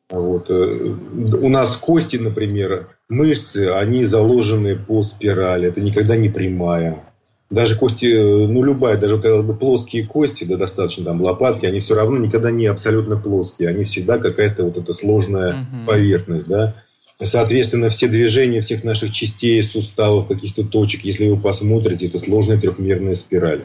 Вот. 0.09 0.49
Э, 0.49 0.53
у 0.53 1.49
нас 1.49 1.75
кости, 1.77 2.17
например, 2.17 2.89
мышцы, 3.09 3.69
они 3.71 4.05
заложены 4.05 4.75
по 4.75 5.03
спирали. 5.03 5.67
Это 5.67 5.81
никогда 5.81 6.15
не 6.15 6.29
прямая. 6.29 7.03
Даже 7.49 7.77
кости, 7.77 8.05
э, 8.05 8.47
ну 8.47 8.63
любая, 8.63 8.97
даже 8.97 9.19
когда 9.19 9.41
бы 9.41 9.53
плоские 9.53 10.05
кости, 10.05 10.43
да, 10.43 10.57
достаточно 10.57 11.05
там 11.05 11.21
лопатки, 11.21 11.65
они 11.65 11.79
все 11.79 11.95
равно 11.95 12.17
никогда 12.17 12.51
не 12.51 12.65
абсолютно 12.67 13.17
плоские. 13.17 13.69
Они 13.69 13.83
всегда 13.83 14.17
какая-то 14.17 14.65
вот 14.65 14.77
эта 14.77 14.93
сложная 14.93 15.61
угу. 15.61 15.87
поверхность, 15.87 16.47
да. 16.47 16.75
Соответственно, 17.21 17.89
все 17.89 18.07
движения 18.07 18.61
всех 18.61 18.83
наших 18.83 19.11
частей, 19.11 19.63
суставов, 19.63 20.27
каких-то 20.27 20.63
точек, 20.63 21.03
если 21.03 21.27
вы 21.27 21.37
посмотрите, 21.37 22.05
это 22.05 22.19
сложная 22.19 22.59
трехмерная 22.59 23.15
спираль. 23.15 23.63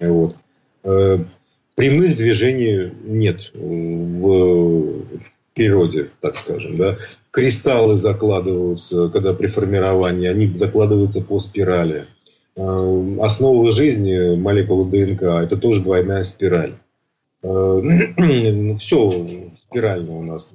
Вот. 0.00 0.34
Э, 0.82 1.18
прямых 1.76 2.16
движений 2.16 2.92
нет 3.04 3.52
в, 3.54 4.26
в 4.26 5.02
природе, 5.58 6.10
так 6.20 6.36
скажем. 6.36 6.76
Да? 6.76 6.96
Кристаллы 7.30 7.96
закладываются, 7.96 9.08
когда 9.08 9.34
при 9.34 9.48
формировании, 9.48 10.28
они 10.28 10.56
закладываются 10.56 11.20
по 11.20 11.38
спирали. 11.38 12.06
Э, 12.56 13.16
основа 13.20 13.70
жизни, 13.72 14.36
молекулы 14.36 14.88
ДНК, 14.90 15.22
это 15.22 15.56
тоже 15.56 15.82
двойная 15.82 16.22
спираль. 16.22 16.74
Э, 17.42 17.82
Все 18.78 19.50
спирально 19.68 20.12
у 20.12 20.22
нас 20.22 20.54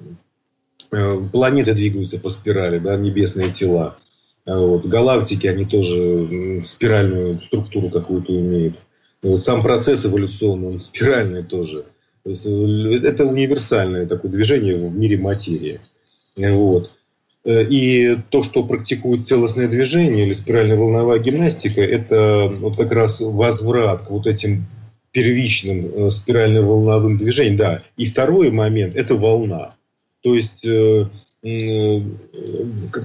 Э, 0.94 1.20
планеты 1.32 1.74
двигаются 1.74 2.20
по 2.20 2.30
спирали, 2.30 2.78
да, 2.78 2.96
небесные 2.98 3.52
тела. 3.52 3.98
Вот. 4.46 4.86
Галактики, 4.86 5.48
они 5.48 5.66
тоже 5.66 6.62
спиральную 6.66 7.42
структуру 7.42 7.90
какую-то 7.90 8.32
имеют. 8.32 8.76
Вот 9.24 9.42
сам 9.42 9.64
процесс 9.64 10.06
эволюционный, 10.06 10.68
он 10.68 10.82
спиральный 10.82 11.44
тоже. 11.44 11.86
Э, 12.26 12.32
это 13.04 13.26
универсальное 13.26 14.06
такое 14.06 14.32
движение 14.32 14.76
в 14.76 14.96
мире 14.96 15.18
материи. 15.18 15.80
Вот. 16.38 16.92
Э, 17.46 17.64
и 17.64 18.18
то, 18.30 18.44
что 18.44 18.64
практикует 18.64 19.28
целостное 19.28 19.68
движение 19.68 20.26
или 20.26 20.34
спиральная 20.34 20.78
волновая 20.78 21.20
гимнастика, 21.20 21.82
это 21.82 22.52
вот 22.60 22.78
как 22.78 22.92
раз 22.92 23.22
возврат 23.22 24.04
к 24.04 24.12
вот 24.12 24.28
этим 24.28 24.66
первичным 25.12 26.10
спирально-волновым 26.10 27.18
движениям. 27.18 27.56
Да. 27.56 27.84
И 27.98 28.06
второй 28.06 28.50
момент– 28.52 28.96
это 28.96 29.16
волна. 29.16 29.76
То 30.24 30.34
есть, 30.34 30.66
э, 30.66 31.08
э, 31.44 32.02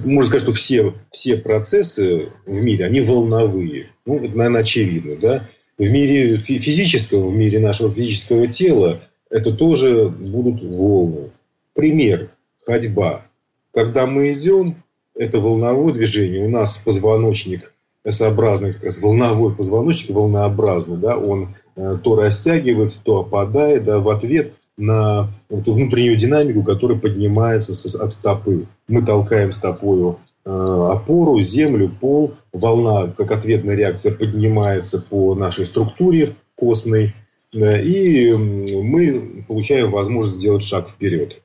можно 0.05 0.29
сказать, 0.29 0.41
что 0.41 0.53
все, 0.53 0.93
все 1.11 1.37
процессы 1.37 2.29
в 2.45 2.63
мире, 2.63 2.85
они 2.85 3.01
волновые. 3.01 3.87
Ну, 4.05 4.17
это, 4.23 4.35
наверное, 4.35 4.61
очевидно. 4.61 5.17
Да? 5.21 5.47
В 5.77 5.87
мире 5.87 6.37
физического, 6.37 7.29
в 7.29 7.35
мире 7.35 7.59
нашего 7.59 7.93
физического 7.93 8.47
тела, 8.47 9.01
это 9.29 9.53
тоже 9.53 10.09
будут 10.09 10.61
волны. 10.63 11.31
Пример. 11.73 12.29
Ходьба. 12.65 13.25
Когда 13.73 14.05
мы 14.05 14.33
идем, 14.33 14.83
это 15.15 15.39
волновое 15.39 15.93
движение. 15.93 16.45
У 16.45 16.49
нас 16.49 16.77
позвоночник 16.77 17.73
S-образный, 18.03 18.73
как 18.73 18.85
раз 18.85 18.99
волновой 18.99 19.53
позвоночник, 19.53 20.15
волнообразный, 20.15 20.97
да, 20.97 21.17
он 21.17 21.55
э, 21.75 21.97
то 22.01 22.15
растягивается, 22.15 22.99
то 23.03 23.19
опадает, 23.19 23.83
да, 23.83 23.99
в 23.99 24.09
ответ 24.09 24.53
на 24.77 25.29
эту 25.49 25.73
внутреннюю 25.73 26.15
динамику, 26.15 26.63
которая 26.63 26.97
поднимается 26.97 27.73
от 28.01 28.13
стопы. 28.13 28.65
Мы 28.87 29.05
толкаем 29.05 29.51
стопою 29.51 30.19
э, 30.45 30.49
опору, 30.49 31.39
землю, 31.41 31.91
пол. 31.99 32.33
Волна, 32.53 33.11
как 33.15 33.31
ответная 33.31 33.75
реакция, 33.75 34.13
поднимается 34.13 35.01
по 35.01 35.35
нашей 35.35 35.65
структуре 35.65 36.35
костной. 36.55 37.13
Э, 37.53 37.81
и 37.81 38.33
мы 38.33 39.43
получаем 39.47 39.91
возможность 39.91 40.37
сделать 40.37 40.63
шаг 40.63 40.89
вперед. 40.89 41.41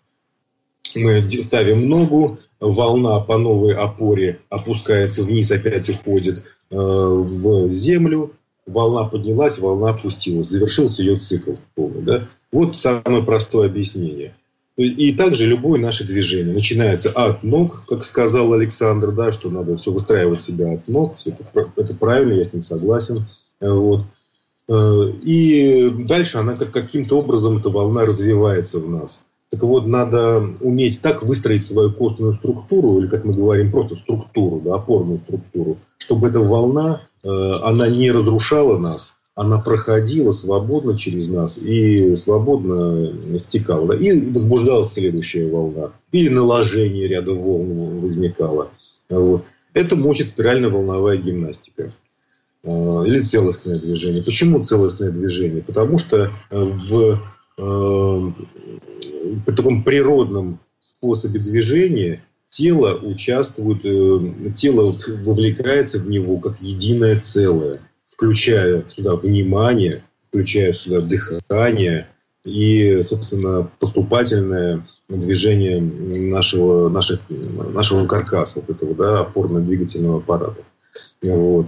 Мы 0.94 1.28
ставим 1.28 1.88
ногу, 1.88 2.38
волна 2.61 3.18
по 3.20 3.37
новой 3.37 3.75
опоре 3.75 4.40
опускается 4.49 5.25
вниз, 5.25 5.50
опять 5.50 5.88
уходит 5.88 6.44
э, 6.70 6.76
в 6.76 7.68
землю, 7.70 8.32
волна 8.66 9.04
поднялась, 9.04 9.58
волна 9.58 9.90
опустилась, 9.90 10.49
завершился 10.49 11.02
ее 11.02 11.18
цикл. 11.18 11.54
Да? 11.76 12.28
Вот 12.52 12.76
самое 12.76 13.25
простое 13.25 13.66
объяснение. 13.66 14.34
И, 14.76 15.12
также 15.12 15.46
любое 15.46 15.80
наше 15.80 16.02
движение 16.02 16.52
начинается 16.52 17.08
от 17.11 17.44
ног, 17.44 17.84
как 17.87 18.02
сказал 18.02 18.52
Александр, 18.54 19.12
да, 19.12 19.30
что 19.30 19.49
надо 19.49 19.76
все 19.76 19.92
выстраивать 19.92 20.40
себя 20.40 20.73
от 20.73 20.88
ног. 20.88 21.16
Все 21.16 21.30
это, 21.30 21.70
это 21.76 21.94
правильно, 21.94 22.32
я 22.32 22.42
с 22.42 22.52
ним 22.52 22.64
согласен. 22.64 23.25
Вот. 23.61 24.02
Э, 24.68 25.12
и 25.23 25.90
дальше 25.90 26.38
она 26.38 26.54
как, 26.54 26.73
каким-то 26.73 27.18
образом, 27.18 27.59
эта 27.59 27.71
волна 27.71 28.04
развивается 28.04 28.80
в 28.80 28.88
нас. 28.88 29.25
Так 29.50 29.62
вот, 29.62 29.87
надо 29.87 30.54
уметь 30.61 31.00
так 31.00 31.23
выстроить 31.23 31.64
свою 31.64 31.92
костную 31.92 32.35
структуру, 32.35 32.99
или, 32.99 33.09
как 33.09 33.25
мы 33.25 33.35
говорим, 33.35 33.71
просто 33.71 33.94
структуру, 33.94 34.61
да, 34.64 34.75
опорную 34.75 35.18
структуру, 35.21 35.78
чтобы 35.99 36.28
эта 36.28 36.40
волна, 36.40 37.02
э, 37.23 37.28
она 37.28 37.88
не 37.88 38.11
разрушала 38.11 38.78
нас, 38.78 39.14
она 39.35 39.59
проходила 39.59 40.33
свободно 40.33 40.97
через 40.97 41.28
нас 41.28 41.59
и 41.59 42.14
свободно 42.16 43.38
стекала. 43.38 43.88
Да, 43.88 43.97
и 43.97 44.28
возбуждалась 44.28 44.92
следующая 44.92 45.47
волна. 45.47 45.90
Или 46.12 46.28
наложение 46.28 47.09
ряда 47.09 47.33
волн 47.33 48.00
возникало. 48.00 48.71
Вот. 49.11 49.44
Это 49.73 49.97
мочит 49.97 50.28
спирально-волновая 50.28 51.16
гимнастика. 51.16 51.90
Э, 52.64 53.04
или 53.06 53.21
целостное 53.21 53.78
движение. 53.78 54.23
Почему 54.23 54.64
целостное 54.64 55.11
движение? 55.11 55.62
Потому 55.62 55.99
что 55.99 56.30
э, 56.50 56.59
в 56.59 57.21
э, 57.59 59.52
таком 59.52 59.85
природном 59.85 60.61
способе 60.80 61.40
движения 61.40 62.25
тело 62.49 62.94
участвует, 62.97 63.83
тело 64.54 64.97
вовлекается 65.25 65.99
в 65.99 66.09
него 66.09 66.38
как 66.38 66.61
единое 66.61 67.21
целое, 67.21 67.80
включая 68.11 68.85
сюда 68.88 69.16
внимание, 69.16 70.02
включая 70.28 70.73
сюда 70.73 71.00
дыхание 71.00 72.09
и, 72.44 73.02
собственно, 73.02 73.68
поступательное 73.80 74.87
движение 75.09 75.80
нашего, 75.80 76.88
наших, 76.88 77.21
нашего 77.28 78.06
каркаса, 78.06 78.61
вот 78.61 78.76
этого 78.76 78.94
да, 78.94 79.21
опорно-двигательного 79.21 80.18
аппарата. 80.18 80.62
Вот. 81.23 81.66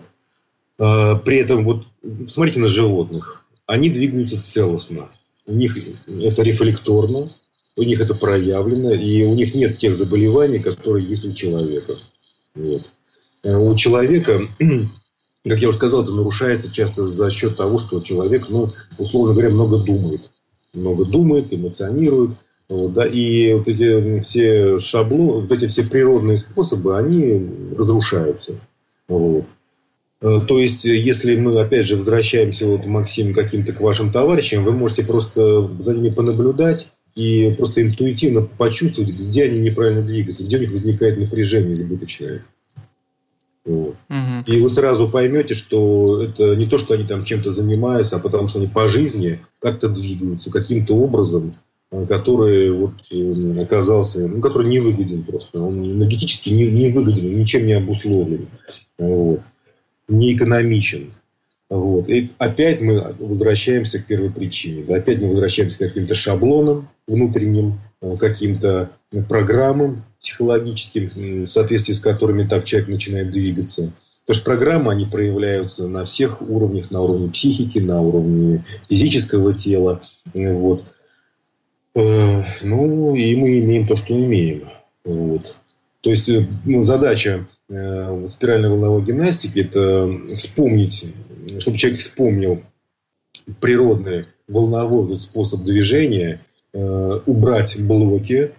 А, 0.79 1.17
при 1.17 1.39
этом, 1.39 1.65
вот 1.65 1.87
смотрите 2.29 2.61
на 2.61 2.69
животных. 2.69 3.45
Они 3.67 3.91
двигаются 3.91 4.43
целостно. 4.43 5.09
У 5.47 5.53
них 5.53 5.77
это 6.07 6.43
рефлекторно, 6.43 7.31
у 7.77 7.83
них 7.83 8.01
это 8.01 8.15
проявлено, 8.15 8.93
и 8.93 9.25
у 9.25 9.35
них 9.35 9.55
нет 9.55 9.79
тех 9.79 9.95
заболеваний, 9.95 10.59
которые 10.59 11.07
есть 11.07 11.25
у 11.25 11.33
человека. 11.33 11.97
Вот. 12.55 12.83
А 13.45 13.59
у 13.59 13.75
человека, 13.77 14.49
как 15.45 15.59
я 15.59 15.69
уже 15.69 15.77
сказал, 15.77 16.03
это 16.03 16.13
нарушается 16.13 16.73
часто 16.73 17.07
за 17.07 17.31
счет 17.31 17.57
того, 17.57 17.79
что 17.79 18.01
человек, 18.01 18.49
ну, 18.49 18.73
условно 18.99 19.35
говоря, 19.35 19.51
много 19.51 19.79
думает. 19.79 20.31
Много 20.73 21.05
думает, 21.05 21.53
эмоционирует. 21.53 22.33
Вот, 22.69 22.95
да, 22.95 23.07
и 23.07 23.53
вот 23.53 23.69
эти 23.69 24.21
все 24.21 24.79
шаблоны, 24.81 25.43
вот 25.43 25.53
эти 25.53 25.69
все 25.69 25.85
природные 25.85 26.37
способы, 26.37 26.99
они 26.99 27.49
разрушаются. 27.77 28.55
Вот. 29.07 29.45
Э, 30.21 30.41
то 30.47 30.59
есть, 30.59 30.85
э, 30.87 30.97
если 30.97 31.37
мы, 31.37 31.61
опять 31.61 31.87
же, 31.87 31.97
возвращаемся, 31.97 32.67
вот, 32.67 32.87
Максим, 32.87 33.35
каким-то 33.35 33.73
к 33.73 33.81
вашим 33.81 34.11
товарищам, 34.11 34.65
вы 34.65 34.73
можете 34.73 35.03
просто 35.03 35.69
за 35.79 35.95
ними 35.95 36.11
понаблюдать 36.11 36.89
и 37.15 37.55
просто 37.57 37.83
интуитивно 37.83 38.43
почувствовать, 38.43 39.11
где 39.11 39.45
они 39.45 39.61
неправильно 39.61 40.03
двигаются, 40.03 40.45
где 40.45 40.57
у 40.57 40.61
них 40.61 40.71
возникает 40.71 41.19
напряжение 41.19 41.75
избыточное. 41.75 42.45
Вот. 43.65 43.97
Угу. 44.09 44.45
И 44.47 44.61
вы 44.61 44.69
сразу 44.69 45.09
поймете, 45.09 45.55
что 45.55 46.23
это 46.23 46.55
не 46.55 46.67
то, 46.67 46.79
что 46.79 46.95
они 46.95 47.05
там 47.05 47.25
чем-то 47.25 47.51
занимаются, 47.51 48.17
а 48.17 48.21
потому 48.21 48.49
что 48.49 48.59
они 48.59 48.69
по 48.69 48.87
жизни 48.87 49.41
как-то 49.61 49.89
двигаются 49.89 50.51
каким-то 50.51 50.95
образом, 50.95 51.57
э, 51.91 52.07
который 52.07 52.71
вот 52.71 52.93
оказался, 53.61 54.27
ну, 54.29 54.41
который 54.41 54.69
не 54.69 54.79
выгоден 54.79 55.25
просто. 55.25 55.63
Он 55.63 55.85
энергетически 55.85 56.51
не, 56.51 56.71
не 56.71 56.91
выгоден, 56.91 57.37
ничем 57.37 57.67
не 57.67 57.73
обусловлен. 57.73 58.47
Вот 58.99 59.41
не 60.09 60.35
экономичен. 60.35 61.13
Вот. 61.69 62.09
И 62.09 62.31
опять 62.39 62.81
мы 62.81 63.15
возвращаемся 63.19 63.99
к 63.99 64.07
первой 64.07 64.31
причине. 64.31 64.85
Опять 64.95 65.21
мы 65.21 65.31
возвращаемся 65.31 65.79
к 65.79 65.89
каким-то 65.89 66.15
шаблонам 66.15 66.89
внутренним, 67.09 67.81
э, 68.01 68.17
каким-то 68.17 68.91
программам 69.29 70.05
психологическим, 70.21 71.45
в 71.45 71.47
соответствии 71.47 71.93
с 71.93 72.01
которыми 72.01 72.47
так 72.47 72.65
человек 72.65 72.89
начинает 72.89 73.31
двигаться. 73.31 73.93
Потому 74.27 74.43
что 74.43 74.45
программы, 74.45 74.93
они 74.93 75.07
проявляются 75.07 75.87
на 75.87 76.05
всех 76.05 76.43
уровнях, 76.43 76.91
на 76.91 77.01
уровне 77.01 77.31
психики, 77.31 77.79
на 77.79 78.01
уровне 78.01 78.65
физического 78.89 79.55
тела. 79.55 80.03
Вот. 80.35 80.85
Э, 81.95 82.43
ну, 82.63 83.15
и 83.15 83.35
мы 83.37 83.61
имеем 83.61 83.87
то, 83.87 83.97
что 83.97 84.15
имеем. 84.15 84.69
Вот. 85.05 85.55
То 86.01 86.11
есть 86.11 86.29
э, 86.29 86.47
ну, 86.65 86.83
задача 86.83 87.31
э, 87.31 87.56
спиральной 87.69 88.69
волновой 88.69 89.03
гимнастики 89.03 89.61
это 89.61 90.35
вспомнить, 90.35 91.13
чтобы 91.59 91.77
человек 91.79 91.99
вспомнил 91.99 92.63
природный 93.61 94.27
волновой 94.49 95.17
способ 95.19 95.65
движения, 95.65 96.41
э, 96.73 97.21
убрать 97.27 97.79
блоки, 97.79 98.53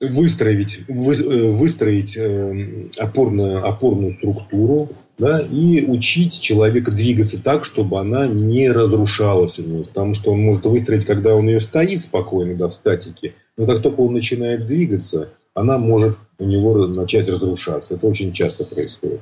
выстроить, 0.00 0.80
вы, 0.88 1.14
э, 1.14 1.50
выстроить 1.50 2.16
э, 2.16 2.88
опорную, 2.98 3.66
опорную 3.66 4.14
структуру 4.16 4.90
да, 5.18 5.40
и 5.40 5.84
учить 5.84 6.40
человека 6.40 6.90
двигаться 6.90 7.42
так, 7.42 7.64
чтобы 7.64 8.00
она 8.00 8.26
не 8.26 8.70
разрушалась 8.70 9.58
у 9.58 9.62
него. 9.62 9.84
Потому 9.84 10.14
что 10.14 10.32
он 10.32 10.40
может 10.40 10.64
выстроить, 10.64 11.04
когда 11.04 11.34
он 11.34 11.46
ее 11.46 11.60
стоит 11.60 12.00
спокойно, 12.00 12.56
да, 12.56 12.68
в 12.68 12.74
статике, 12.74 13.34
но 13.56 13.66
как 13.66 13.82
только 13.82 14.00
он 14.00 14.14
начинает 14.14 14.66
двигаться, 14.66 15.30
она 15.52 15.78
может 15.78 16.16
у 16.40 16.44
него 16.44 16.86
начать 16.86 17.28
разрушаться. 17.28 17.94
Это 17.94 18.06
очень 18.06 18.32
часто 18.32 18.64
происходит. 18.64 19.20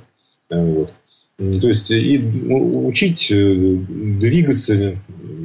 Вот. 0.48 0.92
То 1.38 1.68
есть 1.68 1.88
и 1.90 2.18
учить 2.18 3.30
э, 3.30 3.54
двигаться 3.54 4.98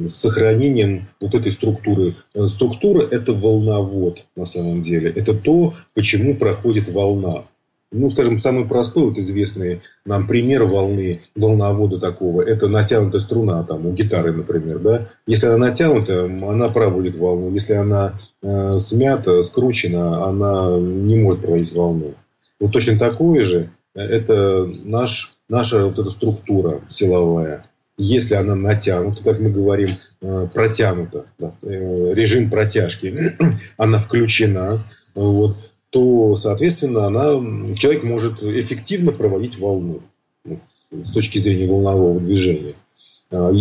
с 0.08 0.14
сохранением 0.14 1.06
вот 1.20 1.36
этой 1.36 1.52
структуры. 1.52 2.16
Структура– 2.48 3.06
это 3.10 3.32
волновод 3.32 4.26
на 4.34 4.44
самом 4.44 4.82
деле. 4.82 5.08
Это 5.10 5.34
то, 5.34 5.74
почему 5.94 6.34
проходит 6.34 6.88
волна 6.88 7.44
ну, 7.94 8.10
скажем, 8.10 8.40
самый 8.40 8.66
простой, 8.66 9.04
вот 9.04 9.18
известный 9.18 9.82
нам 10.04 10.26
пример 10.26 10.64
волны, 10.64 11.22
волновода 11.36 12.00
такого, 12.00 12.42
это 12.42 12.68
натянутая 12.68 13.20
струна, 13.20 13.62
там, 13.62 13.86
у 13.86 13.92
гитары, 13.92 14.32
например, 14.32 14.80
да. 14.80 15.08
Если 15.26 15.46
она 15.46 15.68
натянута, 15.68 16.24
она 16.24 16.68
проводит 16.68 17.16
волну. 17.16 17.50
Если 17.52 17.74
она 17.74 18.14
э, 18.42 18.78
смята, 18.78 19.40
скручена, 19.42 20.26
она 20.26 20.76
не 20.76 21.16
может 21.16 21.40
проводить 21.40 21.72
волну. 21.72 22.14
Вот 22.58 22.72
точно 22.72 22.98
такое 22.98 23.42
же, 23.42 23.70
э, 23.94 24.00
это 24.00 24.68
наш, 24.84 25.32
наша 25.48 25.86
вот 25.86 25.98
эта 25.98 26.10
структура 26.10 26.80
силовая. 26.88 27.62
Если 27.96 28.34
она 28.34 28.56
натянута, 28.56 29.22
как 29.22 29.38
мы 29.38 29.50
говорим, 29.50 29.90
э, 30.20 30.48
протянута, 30.52 31.26
да, 31.38 31.52
э, 31.62 32.12
режим 32.14 32.50
протяжки, 32.50 33.36
она 33.76 34.00
включена, 34.00 34.82
вот, 35.14 35.56
то, 35.94 36.34
соответственно, 36.34 37.06
она, 37.06 37.74
человек 37.76 38.02
может 38.02 38.42
эффективно 38.42 39.12
проводить 39.12 39.60
волну 39.60 40.02
ну, 40.44 40.58
с 40.90 41.12
точки 41.12 41.38
зрения 41.38 41.68
волнового 41.68 42.18
движения. 42.18 42.72
А, 43.30 43.52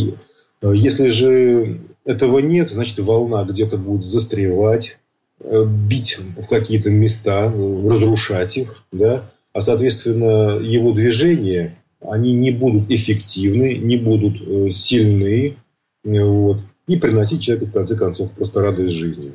а, 0.64 0.72
если 0.72 1.10
же 1.10 1.80
этого 2.06 2.40
нет, 2.40 2.72
значит 2.72 2.98
волна 2.98 3.44
где-то 3.44 3.78
будет 3.78 4.04
застревать, 4.04 4.98
э, 5.42 5.64
бить 5.64 6.18
в 6.36 6.48
какие-то 6.48 6.90
места, 6.90 7.52
разрушать 7.52 8.58
их, 8.58 8.84
да, 8.92 9.30
а 9.54 9.62
соответственно 9.62 10.58
его 10.60 10.92
движения 10.92 11.78
они 12.02 12.34
не 12.34 12.50
будут 12.50 12.90
эффективны, 12.90 13.76
не 13.76 13.98
будут 13.98 14.42
э, 14.42 14.72
сильны, 14.72 15.56
э, 16.04 16.24
вот, 16.24 16.62
и 16.88 16.98
приносить 16.98 17.44
человеку 17.44 17.68
в 17.68 17.74
конце 17.74 17.96
концов 17.96 18.32
просто 18.32 18.64
радость 18.64 18.96
жизни. 18.96 19.34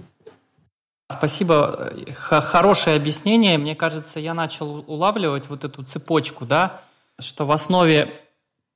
Спасибо. 1.10 1.92
Хорошее 2.14 2.96
объяснение. 2.96 3.56
Мне 3.56 3.74
кажется, 3.74 4.20
я 4.20 4.34
начал 4.34 4.84
улавливать 4.86 5.48
вот 5.48 5.64
эту 5.64 5.82
цепочку, 5.82 6.44
да, 6.44 6.82
что 7.18 7.46
в 7.46 7.50
основе 7.50 8.27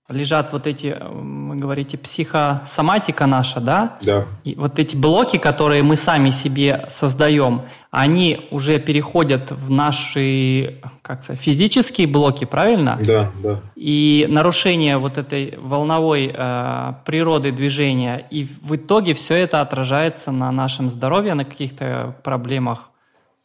лежат 0.08 0.52
вот 0.52 0.66
эти, 0.66 0.96
вы 1.00 1.56
говорите, 1.56 1.96
психосоматика 1.96 3.26
наша, 3.26 3.60
да? 3.60 3.98
Да. 4.02 4.26
И 4.44 4.54
вот 4.54 4.78
эти 4.78 4.96
блоки, 4.96 5.38
которые 5.38 5.82
мы 5.82 5.96
сами 5.96 6.30
себе 6.30 6.88
создаем, 6.90 7.62
они 7.90 8.48
уже 8.50 8.78
переходят 8.78 9.50
в 9.50 9.70
наши, 9.70 10.80
как 11.02 11.22
сказать, 11.22 11.40
физические 11.40 12.06
блоки, 12.06 12.44
правильно? 12.44 12.98
Да, 13.04 13.30
да. 13.42 13.60
И 13.76 14.26
нарушение 14.28 14.98
вот 14.98 15.18
этой 15.18 15.58
волновой 15.58 16.32
э, 16.34 16.92
природы 17.04 17.52
движения, 17.52 18.26
и 18.30 18.48
в 18.62 18.76
итоге 18.76 19.14
все 19.14 19.34
это 19.34 19.60
отражается 19.60 20.32
на 20.32 20.50
нашем 20.52 20.90
здоровье, 20.90 21.34
на 21.34 21.44
каких-то 21.44 22.16
проблемах 22.22 22.88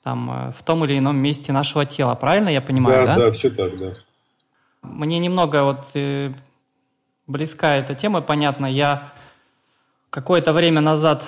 там, 0.03 0.31
э, 0.31 0.51
в 0.57 0.63
том 0.63 0.85
или 0.85 0.97
ином 0.97 1.17
месте 1.17 1.51
нашего 1.51 1.85
тела, 1.85 2.15
правильно 2.15 2.49
я 2.49 2.61
понимаю, 2.61 3.05
да? 3.05 3.15
Да, 3.15 3.25
да, 3.25 3.31
все 3.31 3.49
так, 3.49 3.77
да. 3.77 3.93
Мне 4.81 5.19
немного 5.19 5.63
вот 5.63 5.87
э, 5.93 6.31
близка 7.27 7.75
эта 7.75 7.93
тема, 7.93 8.21
понятно. 8.21 8.65
Я 8.65 9.11
какое-то 10.09 10.53
время 10.53 10.81
назад 10.81 11.23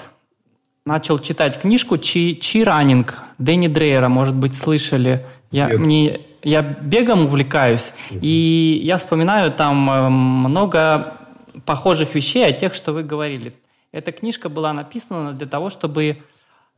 начал 0.86 1.20
читать 1.20 1.62
книжку 1.62 1.98
«Чи, 1.98 2.36
Чи 2.42 2.64
раннинг» 2.64 3.22
Дэнни 3.38 3.68
Дрейера, 3.68 4.10
может 4.10 4.36
быть, 4.36 4.56
слышали. 4.56 5.26
Я, 5.52 5.68
мне, 5.68 6.22
я 6.44 6.62
бегом 6.62 7.26
увлекаюсь, 7.26 7.92
и 8.10 8.82
я 8.84 8.98
вспоминаю 8.98 9.52
там 9.52 9.90
э, 9.90 10.10
много 10.10 11.18
похожих 11.66 12.16
вещей 12.16 12.46
о 12.46 12.54
тех, 12.54 12.74
что 12.74 12.94
вы 12.94 13.04
говорили. 13.04 13.54
Эта 13.92 14.12
книжка 14.12 14.50
была 14.50 14.72
написана 14.74 15.34
для 15.34 15.48
того, 15.48 15.70
чтобы 15.70 16.22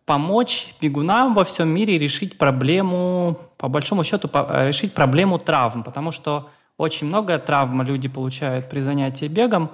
помочь 0.06 0.74
бегунам 0.82 1.34
во 1.34 1.44
всем 1.44 1.70
мире 1.70 1.98
решить 1.98 2.38
проблему, 2.38 3.38
по 3.58 3.68
большому 3.68 4.04
счету, 4.04 4.30
решить 4.34 4.94
проблему 4.94 5.38
травм, 5.38 5.84
потому 5.84 6.12
что 6.12 6.50
очень 6.82 7.08
много 7.08 7.38
травм 7.38 7.84
люди 7.84 8.08
получают 8.10 8.68
при 8.68 8.80
занятии 8.80 9.28
бегом. 9.28 9.70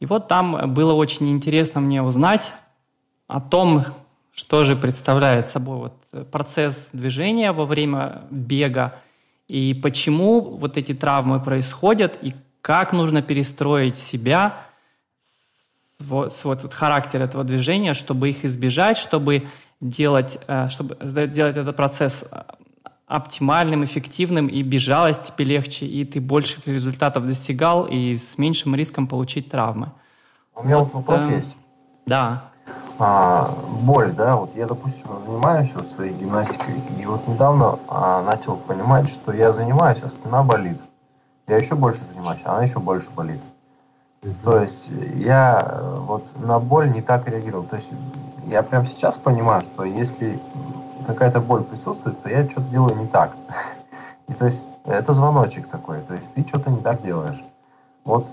И 0.00 0.06
вот 0.06 0.26
там 0.26 0.72
было 0.72 0.94
очень 0.94 1.30
интересно 1.30 1.82
мне 1.82 2.02
узнать 2.02 2.52
о 3.26 3.40
том, 3.40 3.84
что 4.34 4.64
же 4.64 4.74
представляет 4.74 5.48
собой 5.48 5.76
вот 5.76 6.30
процесс 6.30 6.88
движения 6.92 7.52
во 7.52 7.66
время 7.66 8.22
бега, 8.30 8.94
и 9.48 9.74
почему 9.74 10.40
вот 10.40 10.78
эти 10.78 10.94
травмы 10.94 11.40
происходят, 11.40 12.18
и 12.22 12.34
как 12.62 12.92
нужно 12.92 13.20
перестроить 13.20 13.96
себя, 13.96 14.66
вот, 15.98 16.32
вот 16.42 16.72
характер 16.72 17.22
этого 17.22 17.44
движения, 17.44 17.92
чтобы 17.92 18.30
их 18.30 18.44
избежать, 18.44 18.96
чтобы 18.96 19.44
делать, 19.80 20.38
э, 20.46 20.68
чтобы 20.70 20.96
сделать 21.02 21.56
этот 21.56 21.76
процесс 21.76 22.24
э, 22.30 22.42
оптимальным, 23.06 23.84
эффективным, 23.84 24.48
и 24.48 24.62
бежалось 24.62 25.18
тебе 25.18 25.44
легче, 25.44 25.86
и 25.86 26.04
ты 26.04 26.20
больших 26.20 26.66
результатов 26.66 27.26
достигал, 27.26 27.86
и 27.86 28.16
с 28.16 28.36
меньшим 28.36 28.74
риском 28.74 29.06
получить 29.06 29.50
травмы. 29.50 29.92
У 30.54 30.64
меня 30.64 30.78
вот, 30.78 30.92
вот 30.92 31.06
вопрос 31.06 31.22
э, 31.30 31.36
есть. 31.36 31.56
Да. 32.06 32.50
А, 32.98 33.54
боль, 33.82 34.12
да, 34.12 34.36
вот 34.36 34.50
я, 34.56 34.66
допустим, 34.66 35.06
занимаюсь 35.26 35.70
вот 35.74 35.88
своей 35.88 36.14
гимнастикой, 36.14 36.74
и 36.98 37.06
вот 37.06 37.26
недавно 37.28 37.78
а, 37.88 38.22
начал 38.22 38.56
понимать, 38.56 39.08
что 39.08 39.32
я 39.32 39.52
занимаюсь, 39.52 40.02
а 40.02 40.08
спина 40.08 40.42
болит. 40.42 40.80
Я 41.46 41.58
еще 41.58 41.76
больше 41.76 42.00
занимаюсь, 42.12 42.40
а 42.44 42.54
она 42.54 42.64
еще 42.64 42.80
больше 42.80 43.10
болит. 43.10 43.40
То 44.42 44.60
есть 44.60 44.90
я 45.14 45.80
вот 46.06 46.32
на 46.40 46.58
боль 46.58 46.90
не 46.90 47.02
так 47.02 47.28
реагировал. 47.28 47.64
То 47.64 47.76
есть 47.76 47.90
я 48.46 48.62
прямо 48.62 48.86
сейчас 48.86 49.16
понимаю, 49.16 49.62
что 49.62 49.84
если 49.84 50.40
какая-то 51.06 51.40
боль 51.40 51.64
присутствует, 51.64 52.20
то 52.22 52.28
я 52.28 52.48
что-то 52.48 52.68
делаю 52.68 52.96
не 52.96 53.06
так. 53.06 53.36
И 54.28 54.32
то 54.32 54.46
есть 54.46 54.62
это 54.84 55.12
звоночек 55.12 55.68
такой, 55.68 56.00
то 56.00 56.14
есть 56.14 56.32
ты 56.34 56.46
что-то 56.46 56.70
не 56.70 56.80
так 56.80 57.02
делаешь. 57.02 57.42
Вот 58.04 58.26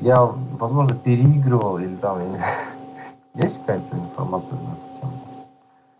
я, 0.00 0.22
возможно, 0.22 0.94
переигрывал 0.94 1.78
или 1.78 1.94
там, 1.96 2.18
есть 3.34 3.60
какая-то 3.60 3.96
информация 3.96 4.54
на 4.54 4.72
эту 4.72 5.00
тему? 5.00 5.12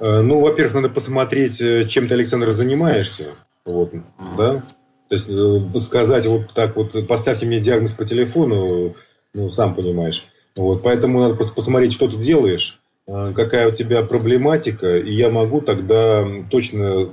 Э, 0.00 0.20
ну, 0.22 0.40
во-первых, 0.40 0.74
надо 0.74 0.88
посмотреть, 0.88 1.60
э, 1.60 1.86
чем 1.86 2.08
ты, 2.08 2.14
Александр, 2.14 2.50
занимаешься. 2.52 3.34
Вот, 3.64 3.92
да? 4.36 4.62
То 5.08 5.14
есть 5.14 5.26
э, 5.28 5.78
сказать 5.78 6.26
вот 6.26 6.54
так 6.54 6.76
вот, 6.76 7.06
поставьте 7.06 7.46
мне 7.46 7.60
диагноз 7.60 7.92
по 7.92 8.04
телефону, 8.04 8.94
ну, 9.34 9.50
сам 9.50 9.74
понимаешь. 9.74 10.24
Вот, 10.56 10.82
поэтому 10.82 11.20
надо 11.20 11.34
просто 11.34 11.54
посмотреть, 11.54 11.92
что 11.92 12.08
ты 12.08 12.16
делаешь, 12.16 12.81
Э, 12.81 12.81
какая 13.06 13.68
у 13.68 13.72
тебя 13.72 14.02
проблематика, 14.02 14.96
и 14.96 15.12
я 15.12 15.30
могу 15.30 15.60
тогда 15.60 16.26
точно 16.50 17.10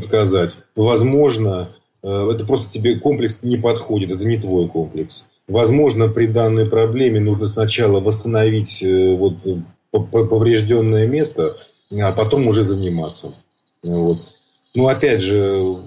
сказать, 0.00 0.58
возможно, 0.76 1.70
э, 2.02 2.30
это 2.32 2.44
просто 2.44 2.70
тебе 2.70 2.96
комплекс 2.96 3.38
не 3.42 3.56
подходит, 3.56 4.10
это 4.10 4.26
не 4.26 4.38
твой 4.38 4.68
комплекс. 4.68 5.24
Возможно, 5.48 6.08
при 6.08 6.26
данной 6.26 6.66
проблеме 6.66 7.20
нужно 7.20 7.46
сначала 7.46 8.00
восстановить 8.00 8.82
э, 8.82 9.14
вот 9.16 9.36
поврежденное 9.90 11.06
место, 11.06 11.56
а 11.90 12.12
потом 12.12 12.46
уже 12.46 12.62
заниматься. 12.62 13.34
Вот. 13.82 14.18
Ну, 14.74 14.86
опять 14.86 15.20
же, 15.20 15.78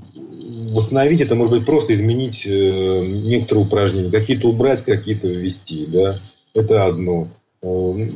восстановить 0.74 1.22
это 1.22 1.36
может 1.36 1.54
быть 1.54 1.66
просто 1.66 1.94
изменить 1.94 2.46
некоторые 2.46 3.66
упражнения, 3.66 4.12
какие-то 4.12 4.50
убрать, 4.50 4.82
какие-то 4.82 5.30
ввести, 5.30 5.86
да, 5.86 6.20
это 6.54 6.86
одно. 6.86 7.30
Э, 7.64 8.10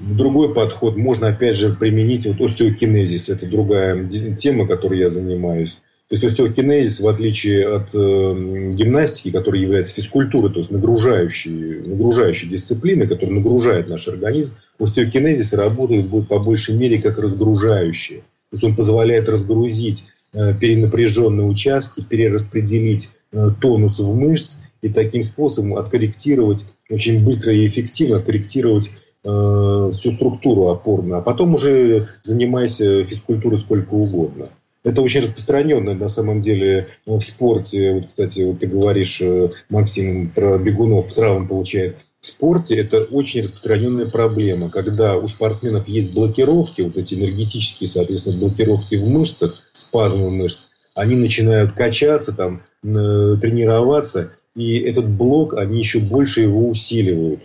другой 0.00 0.52
подход 0.54 0.96
можно, 0.96 1.28
опять 1.28 1.56
же, 1.56 1.74
применить 1.74 2.26
вот 2.26 2.40
остеокинезис. 2.40 3.30
Это 3.30 3.46
другая 3.46 4.06
тема, 4.36 4.66
которой 4.66 4.98
я 4.98 5.08
занимаюсь. 5.08 5.78
То 6.08 6.14
есть 6.14 6.24
остеокинезис, 6.24 7.00
в 7.00 7.08
отличие 7.08 7.68
от 7.68 7.94
э, 7.94 8.72
гимнастики, 8.74 9.30
которая 9.30 9.62
является 9.62 9.94
физкультурой, 9.94 10.52
то 10.52 10.58
есть 10.58 10.70
нагружающей, 10.70 11.80
нагружающей 11.86 12.48
дисциплиной, 12.48 13.06
которая 13.06 13.36
нагружает 13.36 13.88
наш 13.88 14.08
организм, 14.08 14.52
остеокинезис 14.78 15.52
работает 15.52 16.06
будет 16.06 16.28
по 16.28 16.40
большей 16.40 16.74
мере 16.74 17.00
как 17.00 17.18
разгружающий. 17.18 18.24
То 18.50 18.56
есть 18.56 18.64
он 18.64 18.74
позволяет 18.74 19.28
разгрузить 19.28 20.04
перенапряженные 20.32 21.46
участки, 21.46 22.02
перераспределить 22.02 23.10
э, 23.32 23.50
тонус 23.60 23.98
в 23.98 24.14
мышц 24.14 24.56
и 24.82 24.88
таким 24.88 25.22
способом 25.22 25.76
откорректировать 25.76 26.64
очень 26.88 27.24
быстро 27.24 27.52
и 27.52 27.66
эффективно 27.66 28.18
откорректировать 28.18 28.90
э, 29.24 29.90
всю 29.92 30.12
структуру 30.12 30.68
опорную, 30.68 31.18
а 31.18 31.22
потом 31.22 31.54
уже 31.54 32.08
занимайся 32.22 33.04
физкультурой 33.04 33.58
сколько 33.58 33.94
угодно. 33.94 34.50
Это 34.82 35.02
очень 35.02 35.20
распространенное 35.20 35.94
на 35.94 36.08
самом 36.08 36.40
деле 36.40 36.86
в 37.04 37.20
спорте. 37.20 37.92
Вот, 37.92 38.06
кстати, 38.06 38.40
вот 38.42 38.60
ты 38.60 38.66
говоришь, 38.66 39.20
э, 39.20 39.50
Максим, 39.68 40.30
про 40.30 40.58
бегунов 40.58 41.12
травм 41.12 41.48
получает. 41.48 41.98
В 42.20 42.26
спорте 42.26 42.76
это 42.76 43.04
очень 43.04 43.40
распространенная 43.40 44.04
проблема, 44.04 44.68
когда 44.68 45.16
у 45.16 45.26
спортсменов 45.26 45.88
есть 45.88 46.12
блокировки, 46.12 46.82
вот 46.82 46.98
эти 46.98 47.14
энергетические, 47.14 47.88
соответственно, 47.88 48.36
блокировки 48.36 48.96
в 48.96 49.08
мышцах, 49.08 49.56
спазмы 49.72 50.30
мышц, 50.30 50.64
они 50.94 51.16
начинают 51.16 51.72
качаться, 51.72 52.32
там, 52.32 52.62
тренироваться, 52.82 54.32
и 54.54 54.78
этот 54.80 55.08
блок, 55.08 55.54
они 55.54 55.78
еще 55.78 56.00
больше 56.00 56.42
его 56.42 56.68
усиливают. 56.68 57.40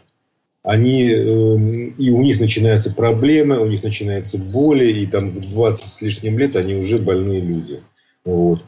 Они, 0.62 1.10
э, 1.10 1.94
и 1.98 2.10
у 2.10 2.22
них 2.24 2.40
начинаются 2.40 2.92
проблемы, 2.92 3.60
у 3.60 3.68
них 3.68 3.84
начинаются 3.84 4.40
боли, 4.40 4.88
и 4.92 5.06
там 5.06 5.30
в 5.30 5.40
20 5.40 5.86
с 5.86 6.02
лишним 6.02 6.40
лет 6.40 6.56
они 6.56 6.74
уже 6.74 6.98
больные 6.98 7.40
люди. 7.40 7.82
Вот. 8.26 8.64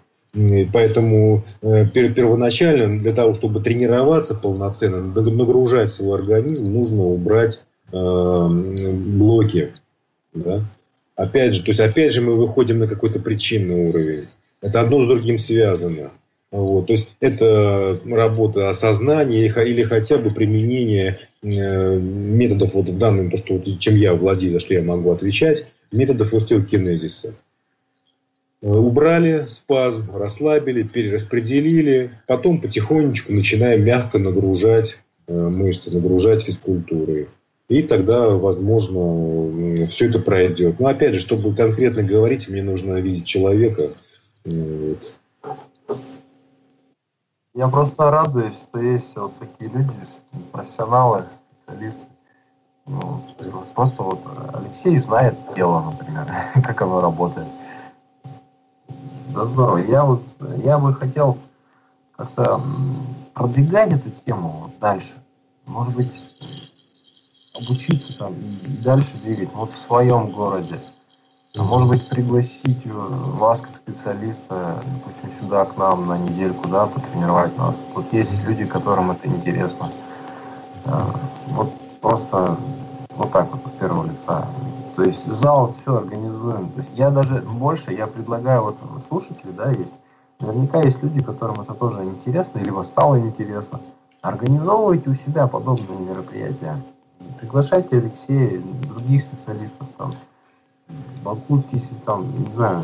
Поэтому 0.74 1.44
э, 1.62 1.86
первоначально 1.88 3.02
для 3.02 3.14
того, 3.14 3.34
чтобы 3.34 3.62
тренироваться 3.62 4.36
полноценно, 4.36 5.02
нагружать 5.02 5.90
свой 5.90 6.20
организм, 6.20 6.74
нужно 6.74 7.04
убрать 7.04 7.62
э, 7.92 8.48
блоки. 8.48 9.74
Да? 10.34 10.64
Опять 11.16 11.56
же, 11.56 11.64
то 11.64 11.70
есть 11.70 11.80
опять 11.80 12.14
же 12.14 12.22
мы 12.22 12.36
выходим 12.36 12.78
на 12.78 12.88
какой-то 12.88 13.20
причинный 13.20 13.88
уровень. 13.88 14.28
Это 14.62 14.82
одно 14.82 15.04
с 15.04 15.08
другим 15.08 15.38
связано. 15.38 16.12
Вот, 16.50 16.88
то 16.88 16.94
есть 16.94 17.16
это 17.20 18.00
работа 18.06 18.70
осознания 18.70 19.48
или 19.48 19.84
хотя 19.84 20.18
бы 20.18 20.32
применение 20.32 21.20
э, 21.44 21.98
методов 21.98 22.74
вот 22.74 22.90
в 22.90 22.98
данном, 22.98 23.32
то, 23.32 23.38
что, 23.38 23.60
чем 23.60 23.96
я 23.96 24.14
владею, 24.14 24.54
за 24.54 24.60
что 24.60 24.74
я 24.74 24.82
могу 24.82 25.12
отвечать, 25.12 25.66
методов 25.92 26.34
остеокинезиса. 26.34 27.34
Э, 28.62 28.70
убрали 28.70 29.46
спазм, 29.46 30.16
расслабили, 30.16 30.84
перераспределили, 30.84 32.12
потом 32.26 32.60
потихонечку 32.60 33.34
начинаем 33.34 33.84
мягко 33.84 34.18
нагружать 34.18 34.98
э, 35.28 35.34
мышцы, 35.34 35.92
нагружать 35.92 36.44
физкультурой. 36.44 37.30
И 37.70 37.84
тогда, 37.84 38.30
возможно, 38.30 39.86
все 39.88 40.10
это 40.10 40.20
пройдет. 40.20 40.80
Но 40.80 40.88
опять 40.88 41.16
же, 41.16 41.20
чтобы 41.20 41.54
конкретно 41.54 42.02
говорить, 42.02 42.48
мне 42.48 42.64
нужно 42.64 42.94
видеть 42.94 43.26
человека. 43.26 43.92
Вот. 44.46 45.16
Я 47.54 47.68
просто 47.68 48.10
радуюсь, 48.10 48.56
что 48.56 48.80
есть 48.80 49.16
вот 49.18 49.34
такие 49.38 49.70
люди, 49.70 49.92
профессионалы, 50.52 51.26
специалисты. 51.52 52.06
Ну, 52.86 53.22
просто 53.76 54.02
вот 54.02 54.20
Алексей 54.54 54.98
знает 54.98 55.36
тело, 55.54 55.92
например, 55.92 56.26
как 56.64 56.82
оно 56.82 57.02
работает. 57.02 57.48
Да 59.38 59.46
здорово. 59.46 59.78
Я 59.78 60.04
вот 60.04 60.24
я 60.64 60.80
бы 60.80 60.96
хотел 60.96 61.38
как-то 62.16 62.60
продвигать 63.36 63.92
эту 63.92 64.10
тему 64.26 64.62
вот 64.64 64.80
дальше. 64.80 65.22
Может 65.68 65.96
быть, 65.96 66.12
обучиться 67.54 68.18
там 68.18 68.34
и 68.34 68.68
дальше 68.84 69.18
двигать 69.18 69.54
вот 69.54 69.72
в 69.72 69.78
своем 69.78 70.32
городе. 70.32 70.80
А 71.56 71.62
может 71.62 71.88
быть, 71.88 72.10
пригласить 72.10 72.84
э, 72.86 72.90
вас 72.90 73.62
как 73.62 73.78
специалиста, 73.78 74.84
допустим, 74.96 75.40
сюда 75.40 75.66
к 75.66 75.78
нам 75.78 76.08
на 76.08 76.18
недельку, 76.18 76.68
да, 76.68 76.88
потренировать 76.88 77.56
нас. 77.60 77.86
Тут 77.94 78.12
есть 78.14 78.34
люди, 78.44 78.66
которым 78.66 79.12
это 79.12 79.28
интересно. 79.28 79.92
Э, 80.86 81.04
вот 81.50 81.72
просто 82.02 82.58
вот 83.12 83.32
так 83.32 83.52
вот 83.52 83.64
от 83.68 83.74
первого 83.78 84.08
лица. 84.08 84.48
То 84.98 85.04
есть 85.04 85.32
зал 85.32 85.72
все 85.72 85.98
организуем. 85.98 86.72
То 86.72 86.80
есть 86.80 86.92
я 86.96 87.12
даже 87.12 87.36
больше, 87.44 87.94
я 87.94 88.08
предлагаю, 88.08 88.64
вот 88.64 88.78
слушатели, 89.08 89.52
да, 89.52 89.70
есть. 89.70 89.94
Наверняка 90.40 90.82
есть 90.82 91.04
люди, 91.04 91.22
которым 91.22 91.62
это 91.62 91.76
тоже 91.76 92.04
интересно, 92.04 92.58
или 92.58 92.72
вас 92.72 92.88
стало 92.88 93.20
интересно. 93.20 93.80
организовывайте 94.24 95.12
у 95.12 95.14
себя 95.14 95.46
подобные 95.46 96.00
мероприятия. 96.00 96.82
Приглашайте 97.40 97.98
Алексея, 97.98 98.60
других 98.60 99.22
специалистов, 99.22 99.88
там, 100.00 100.16
Балкутский, 101.24 101.80
там, 102.04 102.26
не 102.36 102.52
знаю, 102.56 102.84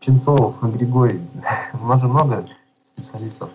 Ченцов, 0.00 0.62
Григорий. 0.62 1.20
У 1.74 1.86
нас 1.86 2.00
же 2.00 2.08
много 2.08 2.46
специалистов, 2.82 3.50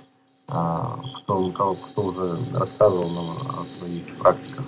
а, 0.48 1.00
кто, 1.18 1.50
кто, 1.50 1.74
кто 1.74 2.04
уже 2.04 2.38
рассказывал 2.54 3.10
нам 3.10 3.60
о 3.60 3.66
своих 3.66 4.16
практиках. 4.20 4.66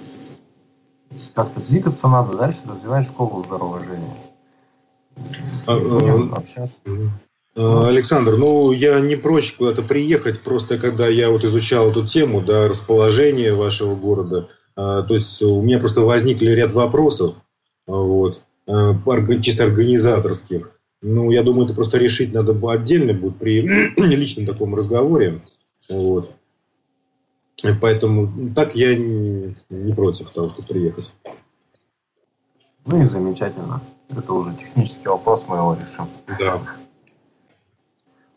Как-то 1.34 1.60
двигаться 1.60 2.08
надо, 2.08 2.38
дальше 2.38 2.62
развивать 2.68 3.06
школу 3.06 3.44
здоровой 3.44 3.82
жизни. 3.82 4.14
А, 5.66 5.78
Будем 5.78 6.34
а, 6.34 6.38
общаться. 6.38 6.80
Александр, 7.56 8.38
ну 8.38 8.72
я 8.72 9.00
не 9.02 9.18
прочь 9.18 9.54
куда-то 9.54 9.82
приехать, 9.82 10.40
просто 10.42 10.78
когда 10.78 11.08
я 11.08 11.30
вот 11.30 11.44
изучал 11.44 11.90
эту 11.90 12.08
тему, 12.08 12.42
да, 12.42 12.70
расположение 12.70 13.54
вашего 13.54 13.94
города, 13.94 14.48
то 14.76 15.06
есть 15.10 15.42
у 15.42 15.62
меня 15.62 15.78
просто 15.78 16.00
возникли 16.00 16.52
ряд 16.52 16.72
вопросов, 16.72 17.36
вот, 17.88 18.42
чисто 19.42 19.66
организаторских. 19.66 20.72
Ну, 21.02 21.32
я 21.32 21.44
думаю, 21.44 21.66
это 21.66 21.74
просто 21.74 21.98
решить 21.98 22.32
надо 22.32 22.56
отдельно 22.72 23.14
будет 23.14 23.38
при 23.38 23.62
личном 23.98 24.46
таком 24.46 24.76
разговоре. 24.76 25.42
Вот. 25.90 26.32
Поэтому 27.82 28.54
так 28.54 28.76
я 28.76 28.96
не, 28.96 29.56
не 29.70 29.94
против 29.94 30.32
того, 30.32 30.50
чтобы 30.50 30.68
приехать. 30.68 31.14
Ну 32.86 33.02
и 33.02 33.06
замечательно. 33.06 33.82
Это 34.10 34.34
уже 34.34 34.56
технический 34.56 35.08
вопрос, 35.08 35.48
мы 35.48 35.58
его 35.58 35.76
решим. 35.80 36.08
Да. 36.40 36.60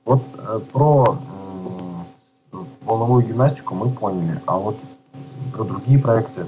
Вот 0.04 0.22
э, 0.37 0.60
про 0.72 1.18
э, 2.52 2.56
волновую 2.82 3.26
гимнастику 3.26 3.74
мы 3.74 3.90
поняли, 3.90 4.40
а 4.46 4.58
вот 4.58 4.76
про 5.52 5.64
другие 5.64 5.98
проекты, 5.98 6.44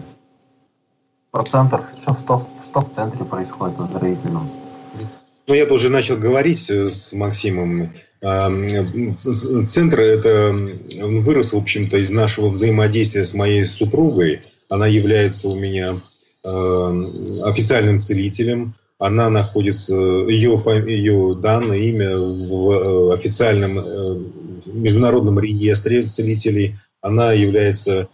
про 1.30 1.42
центр, 1.44 1.84
что, 1.86 2.14
что, 2.14 2.40
что 2.40 2.80
в 2.80 2.90
центре 2.90 3.24
происходит 3.24 3.80
оздоровительном? 3.80 4.48
Ну, 5.48 5.54
я 5.54 5.66
тоже 5.66 5.90
начал 5.90 6.16
говорить 6.16 6.68
э, 6.70 6.90
с 6.90 7.12
Максимом. 7.12 7.92
Центр 8.20 10.00
это 10.00 10.56
вырос, 11.00 11.52
в 11.52 11.56
общем-то, 11.56 11.98
из 11.98 12.10
нашего 12.10 12.48
взаимодействия 12.48 13.22
с 13.22 13.32
моей 13.32 13.64
супругой. 13.64 14.40
Она 14.68 14.88
является 14.88 15.48
у 15.48 15.54
меня 15.54 16.02
официальным 16.42 18.00
целителем. 18.00 18.74
Она 18.98 19.30
находится, 19.30 19.94
ее, 19.94 20.60
ее 20.88 21.36
данное 21.40 21.78
имя 21.78 22.16
в 22.16 22.70
э, 22.70 23.14
официальном 23.14 23.78
э, 23.78 24.22
международном 24.72 25.38
реестре 25.38 26.08
целителей. 26.08 26.76
Она 27.00 27.32
является 27.32 28.08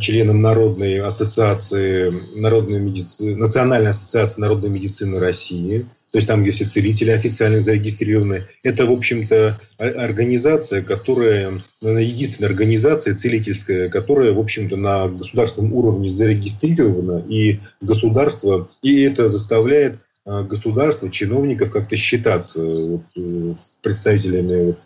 членом 0.00 0.40
Народной 0.40 1.00
ассоциации, 1.00 2.10
Народной 2.34 2.80
медицины, 2.80 3.36
Национальной 3.36 3.90
ассоциации 3.90 4.40
народной 4.40 4.70
медицины 4.70 5.20
России– 5.20 5.86
то 6.14 6.18
есть 6.18 6.28
там, 6.28 6.44
все 6.48 6.64
целители 6.64 7.10
официально 7.10 7.58
зарегистрированы. 7.58 8.44
Это, 8.62 8.86
в 8.86 8.92
общем-то, 8.92 9.60
организация, 9.78 10.80
которая, 10.80 11.60
единственная 11.80 12.50
организация 12.50 13.16
целительская, 13.16 13.88
которая, 13.88 14.30
в 14.30 14.38
общем-то, 14.38 14.76
на 14.76 15.08
государственном 15.08 15.72
уровне 15.72 16.08
зарегистрирована, 16.08 17.24
и 17.28 17.58
государство, 17.80 18.70
и 18.80 19.02
это 19.02 19.28
заставляет 19.28 20.02
а, 20.24 20.44
государство, 20.44 21.10
чиновников 21.10 21.72
как-то 21.72 21.96
считаться 21.96 22.62
вот, 22.62 23.02
э, 23.16 23.54
представителями 23.82 24.76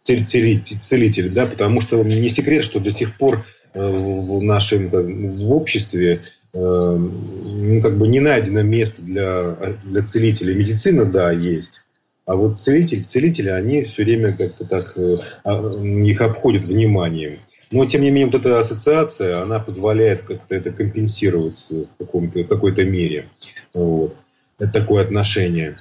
целителей, 0.00 1.28
да, 1.28 1.44
потому 1.44 1.82
что 1.82 2.02
не 2.02 2.30
секрет, 2.30 2.64
что 2.64 2.80
до 2.80 2.90
сих 2.90 3.18
пор 3.18 3.44
э, 3.74 3.86
в 3.86 4.42
нашем 4.42 4.88
в 4.88 5.52
обществе 5.52 6.22
ну, 6.52 7.80
как 7.80 7.96
бы 7.98 8.08
не 8.08 8.20
найдено 8.20 8.62
место 8.62 9.02
для, 9.02 9.76
для 9.84 10.02
целителей. 10.02 10.54
Медицина, 10.54 11.04
да, 11.04 11.30
есть. 11.30 11.82
А 12.26 12.36
вот 12.36 12.60
целители, 12.60 13.02
целители, 13.02 13.48
они 13.48 13.82
все 13.82 14.04
время 14.04 14.36
как-то 14.36 14.64
так 14.64 14.92
э, 14.96 15.18
а, 15.42 15.82
их 15.84 16.20
обходят 16.20 16.64
вниманием. 16.64 17.38
Но, 17.72 17.84
тем 17.86 18.02
не 18.02 18.10
менее, 18.10 18.26
вот 18.26 18.40
эта 18.40 18.58
ассоциация, 18.58 19.42
она 19.42 19.58
позволяет 19.58 20.22
как-то 20.22 20.54
это 20.54 20.70
компенсировать 20.70 21.68
в, 21.70 21.86
каком-то, 21.98 22.40
в 22.40 22.48
какой-то 22.48 22.84
мере. 22.84 23.28
Вот. 23.74 24.16
Это 24.58 24.72
такое 24.72 25.02
отношение. 25.04 25.78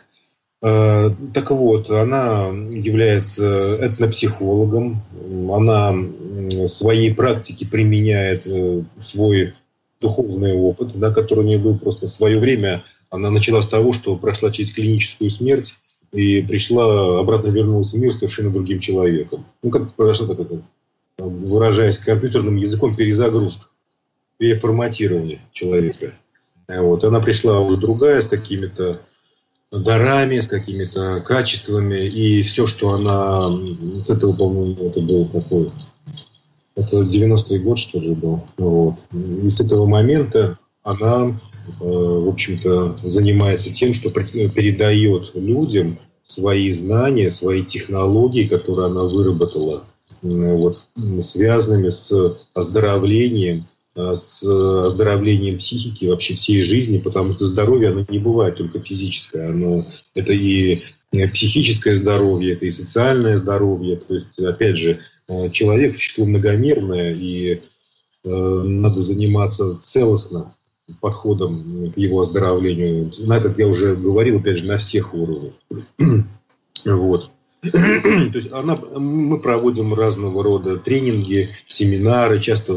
Э, 0.62 1.12
так 1.34 1.52
вот, 1.52 1.90
она 1.90 2.48
является 2.48 3.76
этнопсихологом, 3.76 5.04
она 5.52 5.92
в 5.92 6.68
своей 6.68 7.14
практике 7.14 7.68
применяет 7.68 8.48
э, 8.48 8.84
свой 9.00 9.54
духовный 10.02 10.54
опыт, 10.54 10.92
да, 10.96 11.12
который 11.12 11.40
у 11.40 11.48
нее 11.48 11.58
был 11.60 11.78
просто 11.78 12.08
в 12.08 12.10
свое 12.10 12.40
время. 12.40 12.84
Она 13.10 13.30
начала 13.30 13.62
с 13.62 13.68
того, 13.68 13.94
что 13.94 14.16
прошла 14.16 14.52
через 14.52 14.72
клиническую 14.72 15.30
смерть 15.30 15.76
и 16.12 16.42
пришла, 16.42 17.20
обратно 17.20 17.50
вернулась 17.50 17.94
в 17.94 17.98
мир 17.98 18.14
совершенно 18.14 18.52
другим 18.52 18.80
человеком. 18.80 19.46
Ну, 19.62 19.70
как 19.70 19.94
произошла 19.94 20.28
так 20.28 20.40
это, 20.40 20.62
выражаясь 21.18 21.98
компьютерным 22.00 22.56
языком, 22.56 22.96
перезагрузка, 22.96 23.66
переформатирование 24.38 25.42
человека. 25.52 26.14
Вот. 26.68 27.04
Она 27.04 27.20
пришла 27.20 27.60
уже 27.60 27.78
другая, 27.78 28.22
с 28.22 28.28
какими-то 28.28 29.02
дарами, 29.72 30.40
с 30.40 30.48
какими-то 30.48 31.22
качествами, 31.22 32.06
и 32.06 32.42
все, 32.42 32.68
что 32.68 32.94
она 32.94 33.50
с 33.96 34.10
этого, 34.10 34.34
по-моему, 34.34 34.90
это 34.90 35.02
был 35.02 35.26
такой 35.28 35.72
это 36.80 37.02
90-й 37.02 37.60
год, 37.60 37.78
что 37.78 38.00
ли, 38.00 38.14
был. 38.14 38.42
Вот. 38.58 38.96
И 39.12 39.50
с 39.50 39.60
этого 39.60 39.86
момента 39.86 40.58
она, 40.84 41.38
э, 41.68 41.84
в 41.84 42.30
общем-то, 42.30 43.00
занимается 43.04 43.74
тем, 43.74 43.94
что 43.94 44.10
передает 44.10 45.32
людям 45.36 46.00
свои 46.24 46.72
знания, 46.72 47.30
свои 47.30 47.64
технологии, 47.64 48.48
которые 48.48 48.88
она 48.88 49.04
выработала, 49.04 49.84
вот, 50.22 50.82
связанными 51.22 51.90
с 51.90 52.38
оздоровлением, 52.54 53.66
э, 53.96 54.14
с 54.16 54.42
оздоровлением 54.44 55.58
психики, 55.58 56.06
вообще 56.06 56.36
всей 56.36 56.62
жизни, 56.62 56.98
потому 57.00 57.34
что 57.34 57.44
здоровье, 57.44 57.90
оно 57.90 58.06
не 58.08 58.20
бывает 58.20 58.56
только 58.56 58.80
физическое, 58.80 59.50
оно, 59.50 59.86
это 60.16 60.32
и 60.32 60.84
психическое 61.34 61.96
здоровье, 61.96 62.54
это 62.54 62.66
и 62.66 62.72
социальное 62.72 63.36
здоровье. 63.36 63.98
То 63.98 64.14
есть, 64.14 64.40
опять 64.40 64.78
же, 64.78 65.00
Э, 65.00 65.19
человек 65.52 65.94
существо 65.94 66.26
многомерное, 66.26 67.14
и 67.14 67.62
э, 68.24 68.30
надо 68.30 69.02
заниматься 69.02 69.80
целостно 69.82 70.56
подходом 71.02 71.92
к 71.92 71.98
его 71.98 72.22
оздоровлению. 72.22 73.12
На, 73.20 73.40
как 73.40 73.58
я 73.60 73.68
уже 73.68 73.96
говорил, 73.96 74.40
опять 74.40 74.58
же, 74.58 74.66
на 74.66 74.78
всех 74.78 75.14
уровнях. 75.14 75.54
вот. 76.86 77.30
То 77.62 77.70
есть 77.70 78.52
она, 78.52 78.76
мы 78.76 79.40
проводим 79.40 79.94
разного 79.94 80.44
рода 80.44 80.78
тренинги, 80.78 81.50
семинары, 81.68 82.40
часто 82.40 82.74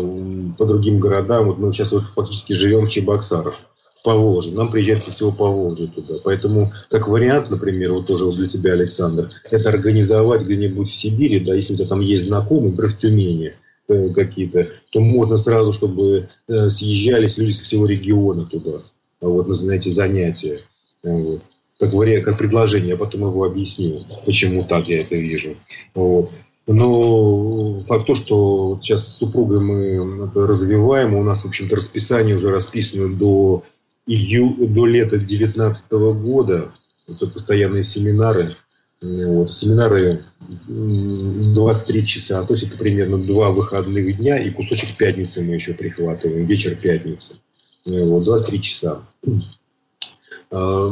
по 0.58 0.66
другим 0.66 0.98
городам. 0.98 1.46
Вот 1.46 1.58
мы 1.58 1.72
сейчас 1.72 1.92
вот 1.92 2.02
фактически 2.02 2.52
живем 2.52 2.86
в 2.86 2.90
Чебоксарах. 2.90 3.54
Поволжье. 4.02 4.52
Нам 4.52 4.70
приезжать 4.70 5.04
всего 5.04 5.30
Поволжье 5.30 5.86
туда. 5.86 6.14
Поэтому, 6.24 6.72
как 6.90 7.08
вариант, 7.08 7.50
например, 7.50 7.92
вот 7.92 8.06
тоже 8.06 8.30
для 8.32 8.46
тебя, 8.46 8.72
Александр, 8.72 9.30
это 9.50 9.68
организовать 9.68 10.42
где-нибудь 10.42 10.88
в 10.88 10.94
Сибири, 10.94 11.40
да, 11.40 11.54
если 11.54 11.74
у 11.74 11.76
тебя 11.76 11.88
там 11.88 12.00
есть 12.00 12.26
знакомые, 12.26 12.70
например, 12.70 12.92
в 12.92 12.98
Тюмени 12.98 13.54
э, 13.88 14.08
какие-то, 14.10 14.68
то 14.90 15.00
можно 15.00 15.36
сразу, 15.36 15.72
чтобы 15.72 16.28
э, 16.48 16.68
съезжались 16.68 17.38
люди 17.38 17.52
со 17.52 17.64
всего 17.64 17.86
региона 17.86 18.46
туда, 18.46 18.82
вот, 19.20 19.48
на 19.48 19.72
эти 19.72 19.88
занятия. 19.88 20.60
Вот. 21.02 21.40
Как, 21.78 21.92
вариант, 21.92 22.24
как 22.24 22.38
предложение, 22.38 22.90
я 22.90 22.96
потом 22.96 23.22
его 23.22 23.44
объясню, 23.44 24.04
почему 24.24 24.64
так 24.64 24.88
я 24.88 25.00
это 25.00 25.16
вижу. 25.16 25.56
Вот. 25.94 26.30
Но 26.66 27.80
факт 27.80 28.06
то, 28.06 28.14
что 28.14 28.78
сейчас 28.80 29.06
с 29.06 29.16
супругой 29.18 29.60
мы 29.60 30.26
это 30.26 30.46
развиваем, 30.46 31.16
у 31.16 31.22
нас, 31.24 31.42
в 31.42 31.48
общем-то, 31.48 31.74
расписание 31.74 32.36
уже 32.36 32.50
расписано 32.50 33.12
до 33.12 33.64
ию, 34.06 34.56
до 34.68 34.86
лета 34.86 35.18
2019 35.18 35.92
года. 35.92 36.72
Это 37.08 37.26
постоянные 37.26 37.82
семинары. 37.82 38.56
Вот, 39.00 39.52
семинары 39.52 40.24
23 40.68 42.06
часа, 42.06 42.44
то 42.44 42.54
есть 42.54 42.62
это 42.62 42.78
примерно 42.78 43.18
два 43.18 43.50
выходных 43.50 44.16
дня 44.16 44.38
и 44.38 44.50
кусочек 44.50 44.96
пятницы 44.96 45.42
мы 45.42 45.54
еще 45.54 45.74
прихватываем, 45.74 46.46
вечер 46.46 46.76
пятницы. 46.76 47.34
Вот, 47.84 48.22
23 48.22 48.62
часа. 48.62 49.02
Э, 50.54 50.88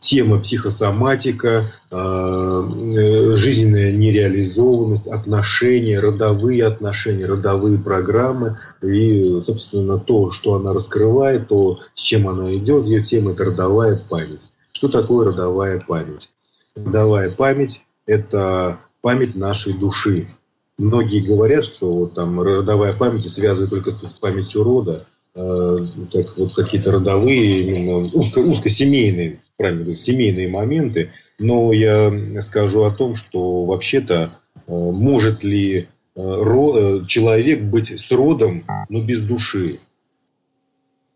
тема 0.00 0.38
психосоматика, 0.38 1.72
э, 1.90 3.32
жизненная 3.34 3.90
нереализованность, 3.90 5.06
отношения, 5.06 5.98
родовые 5.98 6.66
отношения, 6.66 7.24
родовые 7.24 7.78
программы 7.78 8.58
и, 8.82 9.40
собственно, 9.46 9.98
то, 9.98 10.28
что 10.30 10.56
она 10.56 10.74
раскрывает, 10.74 11.48
то, 11.48 11.80
с 11.94 12.02
чем 12.02 12.28
она 12.28 12.54
идет, 12.54 12.84
ее 12.84 13.02
тема– 13.02 13.30
это 13.32 13.46
родовая 13.46 13.96
память. 13.96 14.42
Что 14.72 14.88
такое 14.88 15.28
родовая 15.28 15.80
память? 15.80 16.28
Родовая 16.76 17.30
память– 17.30 17.82
это 18.06 18.78
память 19.00 19.36
нашей 19.36 19.72
души. 19.72 20.28
многие 20.76 21.20
говорят, 21.20 21.64
что 21.64 21.90
вот 21.90 22.12
там 22.12 22.42
родовая 22.42 22.92
память 22.92 23.26
связывает 23.26 23.70
только 23.70 23.90
с 23.90 24.12
памятью 24.12 24.64
рода, 24.64 25.06
э, 25.34 25.76
как 26.12 26.38
вот 26.38 26.54
какие-то 26.54 26.92
родовые, 26.92 27.60
именно 27.60 27.98
узко, 27.98 28.38
узкосемейные, 28.40 29.40
правильно 29.56 29.82
говорить, 29.82 30.00
семейные 30.00 30.48
моменты. 30.48 31.10
Но 31.38 31.72
я 31.72 32.12
скажу 32.40 32.84
о 32.84 32.90
том, 32.90 33.14
что 33.14 33.64
вообще-то 33.64 34.38
э, 34.54 34.72
может 34.72 35.42
ли 35.44 35.88
э, 36.16 37.04
человек 37.06 37.62
быть 37.62 37.90
с 37.98 38.10
родом, 38.10 38.64
но 38.88 39.02
без 39.02 39.20
души? 39.20 39.80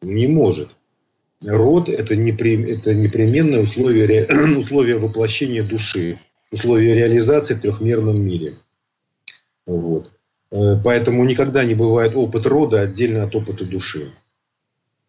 Не 0.03 0.27
может. 0.27 0.71
Род– 1.43 1.89
это, 1.91 2.17
непри, 2.17 2.63
это 2.71 2.95
непременное 2.95 3.63
условие, 3.63 4.27
условие 4.59 4.99
воплощения 4.99 5.63
души, 5.63 6.19
условие 6.51 6.95
реализации 6.95 7.55
в 7.55 7.61
трехмерном 7.61 8.21
мире. 8.21 8.57
Вот. 9.67 10.11
Э, 10.55 10.77
поэтому 10.83 11.25
никогда 11.25 11.65
не 11.65 11.75
бывает 11.75 12.15
опыт 12.15 12.47
рода 12.47 12.83
отдельно 12.83 13.25
от 13.25 13.35
опыта 13.35 13.65
души. 13.65 14.13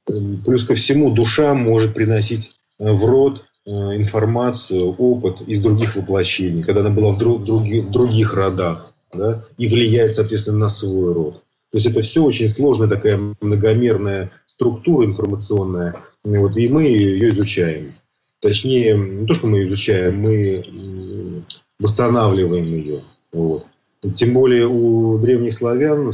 Плюс 0.06 0.64
ко 0.64 0.76
всему, 0.76 1.12
душа 1.12 1.54
может 1.54 1.94
приносить 1.94 2.56
э, 2.80 2.92
в 2.92 3.06
род 3.06 3.46
э, 3.66 3.70
информацию, 3.70 4.90
опыт 4.98 5.42
из 5.42 5.60
других 5.60 5.96
воплощений, 5.96 6.64
когда 6.64 6.82
она 6.82 6.90
была 6.90 7.12
в, 7.12 7.18
друг, 7.20 7.42
в, 7.42 7.46
других, 7.46 7.86
в 7.86 7.92
других 7.92 8.34
родах, 8.34 8.94
да, 9.14 9.44
и 9.58 9.68
влияет, 9.68 10.16
соответственно, 10.16 10.58
на 10.58 10.70
свой 10.70 11.14
род. 11.14 11.44
То 11.72 11.78
есть 11.78 11.86
это 11.86 12.02
все 12.02 12.24
очень 12.24 12.50
сложная 12.50 12.88
такая 12.88 13.20
многомерная 13.42 14.32
структура 14.48 15.06
информационная, 15.06 16.02
вот, 16.24 16.58
и 16.58 16.68
мы 16.70 16.84
ее 16.84 17.30
изучаем. 17.30 17.94
Точнее, 18.40 18.98
не 18.98 19.28
то, 19.28 19.34
что 19.34 19.48
мы 19.48 19.66
изучаем, 19.68 20.22
мы 20.22 21.44
восстанавливаем 21.80 22.66
ее. 22.66 23.02
Вот. 23.32 23.66
Тем 24.14 24.34
более 24.34 24.68
у 24.68 25.18
древних 25.18 25.54
славян 25.54 26.12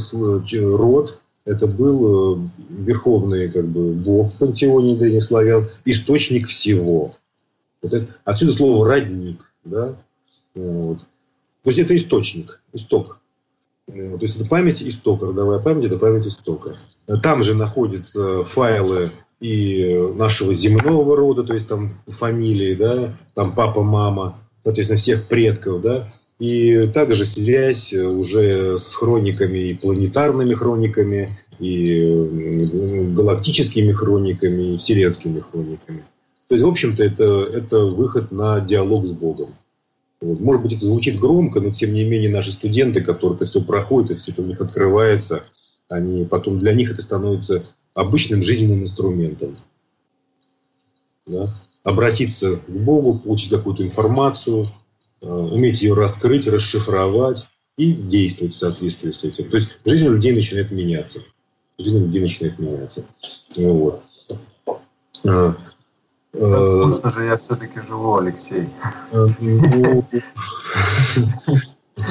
род 0.52 1.18
это 1.44 1.66
был 1.66 2.36
э, 2.36 2.48
верховный 2.70 3.50
как 3.50 3.66
бы, 3.66 3.92
бог 3.92 4.32
в 4.32 4.36
пантеоне 4.36 4.96
древних 4.96 5.24
славян, 5.24 5.68
источник 5.84 6.46
всего. 6.46 7.16
Вот 7.82 7.92
это, 7.92 8.14
отсюда 8.24 8.52
слово 8.52 8.86
родник. 8.86 9.52
Да? 9.64 9.96
Вот. 10.54 10.98
То 10.98 11.70
есть 11.70 11.78
это 11.78 11.96
источник, 11.96 12.60
исток. 12.72 13.18
То 13.86 14.18
есть 14.20 14.36
это 14.36 14.46
память 14.46 14.82
истока, 14.82 15.26
родовая 15.26 15.58
память 15.58 15.86
это 15.86 15.98
память 15.98 16.26
истока. 16.26 16.76
Там 17.22 17.42
же 17.42 17.54
находятся 17.54 18.44
файлы 18.44 19.10
и 19.40 20.12
нашего 20.14 20.52
земного 20.52 21.16
рода, 21.16 21.42
то 21.42 21.52
есть 21.52 21.66
там 21.66 22.00
фамилии, 22.06 22.74
да, 22.74 23.18
там 23.34 23.54
папа, 23.54 23.82
мама, 23.82 24.38
соответственно, 24.62 24.98
всех 24.98 25.26
предков, 25.26 25.82
да, 25.82 26.12
и 26.42 26.88
также 26.88 27.24
связь 27.24 27.92
уже 27.92 28.76
с 28.76 28.92
хрониками 28.94 29.58
и 29.58 29.74
планетарными 29.74 30.54
хрониками, 30.54 31.38
и 31.60 33.14
галактическими 33.14 33.92
хрониками, 33.92 34.74
и 34.74 34.76
вселенскими 34.76 35.38
хрониками. 35.38 36.02
То 36.48 36.56
есть, 36.56 36.64
в 36.64 36.68
общем-то, 36.68 37.04
это, 37.04 37.44
это 37.44 37.84
выход 37.84 38.32
на 38.32 38.58
диалог 38.58 39.06
с 39.06 39.12
Богом. 39.12 39.54
Вот. 40.20 40.40
Может 40.40 40.62
быть, 40.62 40.72
это 40.72 40.84
звучит 40.84 41.20
громко, 41.20 41.60
но 41.60 41.70
тем 41.70 41.94
не 41.94 42.02
менее 42.02 42.28
наши 42.28 42.50
студенты, 42.50 43.02
которые 43.02 43.36
это 43.36 43.44
все 43.44 43.62
проходят, 43.62 44.10
и 44.10 44.14
все 44.16 44.32
это 44.32 44.42
у 44.42 44.46
них 44.46 44.60
открывается, 44.60 45.44
они 45.88 46.24
потом 46.24 46.58
для 46.58 46.74
них 46.74 46.90
это 46.90 47.02
становится 47.02 47.62
обычным 47.94 48.42
жизненным 48.42 48.82
инструментом. 48.82 49.58
Да? 51.24 51.54
Обратиться 51.84 52.56
к 52.56 52.68
Богу, 52.68 53.20
получить 53.20 53.50
какую-то 53.50 53.84
информацию, 53.84 54.64
э, 54.64 54.81
уметь 55.22 55.80
ее 55.82 55.94
раскрыть, 55.94 56.46
расшифровать 56.48 57.46
и 57.76 57.92
действовать 57.92 58.54
в 58.54 58.58
соответствии 58.58 59.10
с 59.10 59.24
этим. 59.24 59.48
То 59.50 59.56
есть 59.56 59.78
жизнь 59.84 60.06
у 60.08 60.12
людей 60.12 60.32
начинает 60.32 60.70
меняться. 60.70 61.20
Жизнь 61.78 61.96
у 61.96 62.06
людей 62.06 62.20
начинает 62.20 62.58
меняться. 62.58 63.04
Вот. 63.56 64.02
Э, 65.24 65.54
э, 66.32 66.88
же 67.10 67.24
я 67.24 67.36
все-таки 67.36 67.80
живу, 67.80 68.16
Алексей. 68.16 68.68
Ну, 69.12 69.28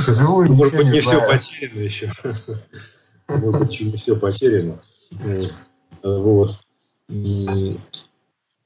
живу 0.07 0.43
Может 0.45 0.75
быть, 0.77 0.91
не 0.91 1.01
все 1.01 1.19
потеряно 1.19 1.79
еще. 1.79 2.11
Может 3.27 3.59
быть, 3.59 3.81
не 3.81 3.91
все 3.93 4.15
потеряно. 4.15 4.81
Вот. 6.03 6.55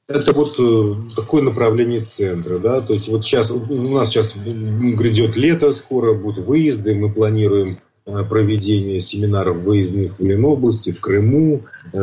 Это 0.08 0.32
вот 0.32 0.54
э, 0.60 0.94
такое 1.16 1.42
направление 1.42 2.02
центра, 2.02 2.60
да, 2.60 2.80
то 2.80 2.92
есть 2.92 3.08
вот 3.08 3.24
сейчас 3.24 3.50
у 3.50 3.58
нас 3.88 4.10
сейчас 4.10 4.36
грядет 4.36 5.34
лето, 5.34 5.72
скоро 5.72 6.14
будут 6.14 6.46
выезды, 6.46 6.94
мы 6.94 7.12
планируем 7.12 7.80
э, 8.06 8.22
проведение 8.22 9.00
семинаров 9.00 9.56
выездных 9.64 10.20
в 10.20 10.24
Ленобласти, 10.24 10.92
в 10.92 11.00
Крыму. 11.00 11.64
Э, 11.92 11.98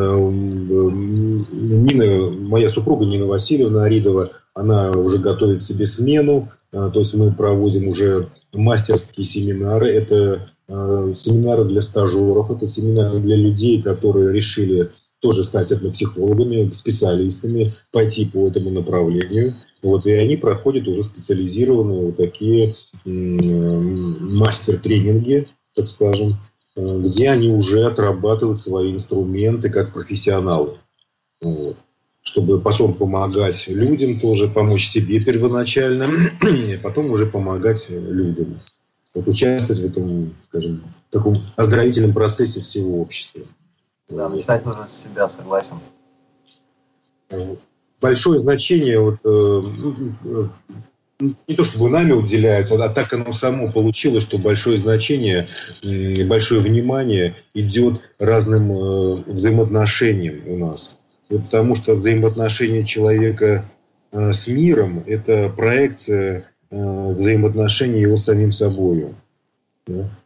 Нина, 1.54 2.30
моя 2.30 2.68
супруга 2.68 3.06
Нина 3.06 3.26
Васильевна 3.26 3.86
Аридова, 3.86 4.32
она 4.54 4.92
уже 4.92 5.18
готовит 5.18 5.62
себе 5.62 5.86
смену, 5.86 6.50
то 6.72 6.92
есть 6.96 7.14
мы 7.14 7.32
проводим 7.32 7.88
уже 7.88 8.30
мастерские 8.52 9.26
семинары. 9.26 9.88
Это 9.88 10.50
семинары 10.68 11.64
для 11.66 11.82
стажеров, 11.82 12.52
это 12.52 12.68
семинары 12.68 13.18
для 13.20 13.36
людей, 13.36 13.82
которые 13.82 14.32
решили 14.32 14.92
тоже 15.24 15.44
стать 15.46 15.72
этнопсихологами, 15.72 16.70
специалистами, 16.72 17.74
пойти 17.92 18.26
по 18.26 18.50
этому 18.50 18.72
направлению. 18.72 19.56
Вот, 19.82 20.06
и 20.06 20.12
они 20.12 20.36
проходят 20.36 20.86
уже 20.86 21.02
специализированные 21.02 22.08
вот 22.08 22.18
такие 22.18 22.76
мастер-тренинги, 23.06 25.48
так 25.76 25.88
скажем, 25.88 26.34
где 26.76 27.30
они 27.30 27.48
уже 27.50 27.86
отрабатывают 27.86 28.60
свои 28.60 28.92
инструменты 28.92 29.70
как 29.70 29.94
профессионалы. 29.94 30.80
Вот. 31.42 31.78
Чтобы 32.22 32.60
потом 32.60 32.94
помогать 32.94 33.70
людям, 33.70 34.20
тоже 34.20 34.50
помочь 34.50 34.90
себе 34.90 35.22
первоначально, 35.22 36.10
и 36.44 36.78
потом 36.84 37.12
уже 37.12 37.28
помогать 37.28 37.90
людям. 37.90 38.60
Вот 39.14 39.30
участвовать 39.30 39.82
в 39.82 39.86
этом, 39.86 40.36
скажем, 40.48 40.84
таком 41.12 41.42
оздоровительном 41.56 42.12
процессе 42.14 42.60
всего 42.60 43.00
общества. 43.02 43.44
Да, 44.16 44.30
начинать 44.30 44.66
нужно 44.66 44.88
с 44.88 45.04
себя, 45.04 45.28
согласен. 45.28 45.78
Большое 48.00 48.38
значение, 48.38 49.00
вот, 49.00 49.16
э, 49.24 50.50
не 51.48 51.56
то 51.56 51.64
чтобы 51.64 51.90
нами 51.90 52.12
уделяется, 52.12 52.76
а 52.76 52.90
так 52.90 53.12
оно 53.14 53.32
само 53.34 53.72
получилось, 53.72 54.24
что 54.24 54.38
большое 54.38 54.78
значение, 54.78 55.48
большое 56.28 56.62
внимание 56.62 57.36
идет 57.56 58.12
разным 58.20 58.72
э, 58.72 59.24
взаимоотношениям 59.26 60.48
у 60.48 60.58
нас. 60.58 60.96
Потому 61.30 61.74
что 61.74 61.96
взаимоотношения 61.96 62.84
человека 62.84 63.66
э, 64.12 64.32
с 64.32 64.48
миром– 64.48 65.04
это 65.08 65.50
проекция 65.50 66.50
взаимоотношений 66.70 68.02
его 68.02 68.18
с 68.18 68.24
самим 68.24 68.52
собой. 68.52 69.06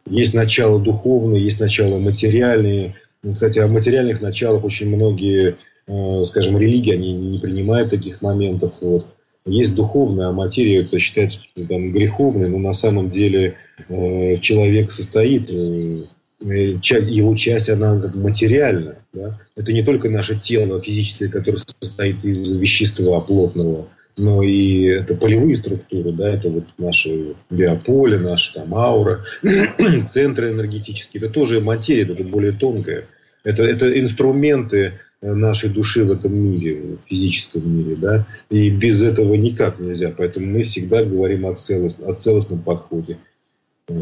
Есть 0.06 0.34
начало 0.34 0.80
духовное, 0.80 1.38
есть 1.38 1.60
начало 1.60 1.98
материальное, 1.98 2.94
кстати, 3.22 3.58
о 3.58 3.68
материальных 3.68 4.20
началах 4.20 4.64
очень 4.64 4.88
многие, 4.94 5.56
э, 5.86 6.24
скажем, 6.24 6.58
религии, 6.58 6.94
они 6.94 7.12
не 7.12 7.38
принимают 7.38 7.90
таких 7.90 8.22
моментов. 8.22 8.74
Вот. 8.80 9.06
Есть 9.44 9.74
духовная, 9.74 10.28
а 10.28 10.32
материя 10.32 10.82
это 10.82 10.98
считается 10.98 11.40
там, 11.68 11.92
греховной, 11.92 12.48
но 12.48 12.58
на 12.58 12.72
самом 12.72 13.10
деле 13.10 13.56
э, 13.88 14.36
человек 14.38 14.90
состоит, 14.90 15.50
э, 15.50 16.04
его 16.40 17.34
часть, 17.34 17.68
она 17.68 18.00
как 18.00 18.14
материальна. 18.14 18.96
Да? 19.12 19.40
Это 19.56 19.72
не 19.72 19.82
только 19.82 20.08
наше 20.08 20.38
тело 20.38 20.80
физическое, 20.80 21.28
которое 21.28 21.58
состоит 21.58 22.24
из 22.24 22.52
вещества 22.56 23.20
плотного, 23.20 23.88
но 24.18 24.42
и 24.42 24.82
это 24.84 25.14
полевые 25.14 25.56
структуры, 25.56 26.12
да, 26.12 26.28
это 26.28 26.50
вот 26.50 26.64
наши 26.76 27.34
биополе, 27.50 28.18
наша 28.18 28.54
там 28.54 28.74
аура, 28.74 29.24
центры 30.08 30.50
энергетические, 30.50 31.22
это 31.22 31.32
тоже 31.32 31.60
материя, 31.60 32.02
это 32.12 32.24
более 32.24 32.52
тонкая. 32.52 33.06
Это, 33.44 33.62
это 33.62 33.98
инструменты 33.98 34.94
нашей 35.22 35.70
души 35.70 36.04
в 36.04 36.12
этом 36.12 36.34
мире, 36.34 36.98
в 37.04 37.08
физическом 37.08 37.68
мире, 37.70 37.96
да, 37.96 38.26
и 38.50 38.70
без 38.70 39.02
этого 39.02 39.34
никак 39.34 39.78
нельзя. 39.78 40.12
Поэтому 40.16 40.46
мы 40.46 40.62
всегда 40.62 41.04
говорим 41.04 41.46
о, 41.46 41.54
целостном, 41.54 42.10
о 42.10 42.14
целостном 42.14 42.60
подходе. 42.60 43.18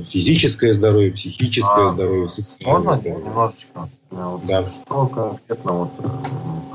Физическое 0.09 0.73
здоровье, 0.73 1.13
психическое 1.13 1.87
а, 1.87 1.91
здоровье, 1.91 2.29
социальное 2.29 2.81
можно 2.81 2.95
здоровье. 2.95 3.25
немножечко? 3.25 3.89
Да. 4.49 4.67
Что 4.67 5.07
конкретно 5.07 5.73
вот 5.73 5.91
э, 6.01 6.09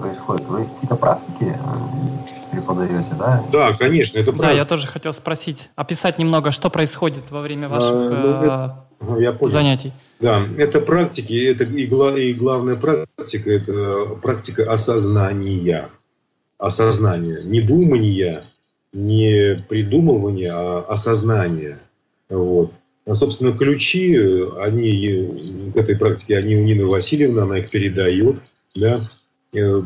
происходит? 0.02 0.46
Вы 0.48 0.66
какие-то 0.66 0.96
практики 0.96 1.54
э, 1.56 2.52
преподаете, 2.52 3.14
да? 3.18 3.44
Да, 3.52 3.74
конечно, 3.74 4.20
это 4.20 4.32
правда. 4.32 4.48
Да, 4.48 4.52
я 4.52 4.66
тоже 4.66 4.88
хотел 4.88 5.14
спросить, 5.14 5.70
описать 5.76 6.20
немного, 6.20 6.52
что 6.52 6.70
происходит 6.70 7.30
во 7.30 7.42
время 7.42 7.70
ваших 7.70 7.92
а, 7.92 8.86
ну, 9.00 9.20
это, 9.20 9.22
я 9.22 9.50
занятий. 9.50 9.94
Да, 10.20 10.44
это 10.58 10.82
практики, 10.82 11.34
это 11.50 11.64
и, 11.64 11.88
гла, 11.88 12.18
и 12.18 12.34
главная 12.34 12.76
практика, 12.76 13.52
это 13.52 14.18
практика 14.22 14.72
осознания. 14.72 15.90
Осознания. 16.58 17.42
Не 17.44 17.62
думания, 17.62 18.44
не 18.94 19.64
придумывания, 19.68 20.54
а 20.54 20.86
осознания. 20.88 21.80
Вот. 22.30 22.72
А, 23.06 23.16
собственно, 23.16 23.52
ключи, 23.58 24.16
они 24.60 25.72
к 25.74 25.78
этой 25.78 25.98
практике, 25.98 26.38
они 26.38 26.56
у 26.56 26.64
Нины 26.64 26.86
Васильевны, 26.86 27.40
она 27.40 27.58
их 27.58 27.70
передает. 27.70 28.38
Да? 28.76 29.02
Э, 29.54 29.82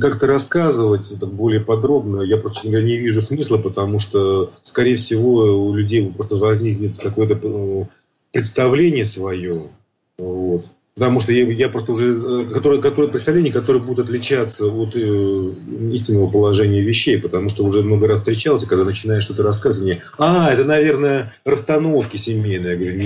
как-то 0.00 0.26
рассказывать 0.26 1.10
это 1.12 1.26
более 1.26 1.60
подробно 1.60 2.22
я 2.22 2.38
просто 2.38 2.68
не 2.68 2.96
вижу 2.96 3.20
смысла, 3.20 3.58
потому 3.58 3.98
что, 3.98 4.50
скорее 4.62 4.96
всего, 4.96 5.66
у 5.68 5.74
людей 5.74 6.10
просто 6.10 6.36
возникнет 6.36 6.98
какое-то 6.98 7.38
э, 7.42 7.84
представление 8.32 9.04
свое. 9.04 9.68
Вот. 10.16 10.64
Потому 10.94 11.20
что 11.20 11.32
я, 11.32 11.46
я 11.46 11.68
просто 11.68 11.92
уже, 11.92 12.12
э, 12.12 12.44
которое, 12.52 12.80
которое 12.80 13.08
представление, 13.08 13.52
которое 13.52 13.80
будет 13.80 14.06
отличаться 14.06 14.64
от 14.66 14.96
э, 14.96 15.52
истинного 15.92 16.30
положения 16.30 16.80
вещей, 16.80 17.18
потому 17.18 17.50
что 17.50 17.64
уже 17.64 17.82
много 17.82 18.08
раз 18.08 18.20
встречался, 18.20 18.66
когда 18.66 18.84
начинаешь 18.84 19.24
что-то 19.24 19.42
рассказывать, 19.42 20.00
а, 20.16 20.50
это, 20.50 20.64
наверное, 20.64 21.34
расстановки 21.44 22.16
семейные. 22.16 22.72
Я 22.72 22.78
говорю, 22.78 22.98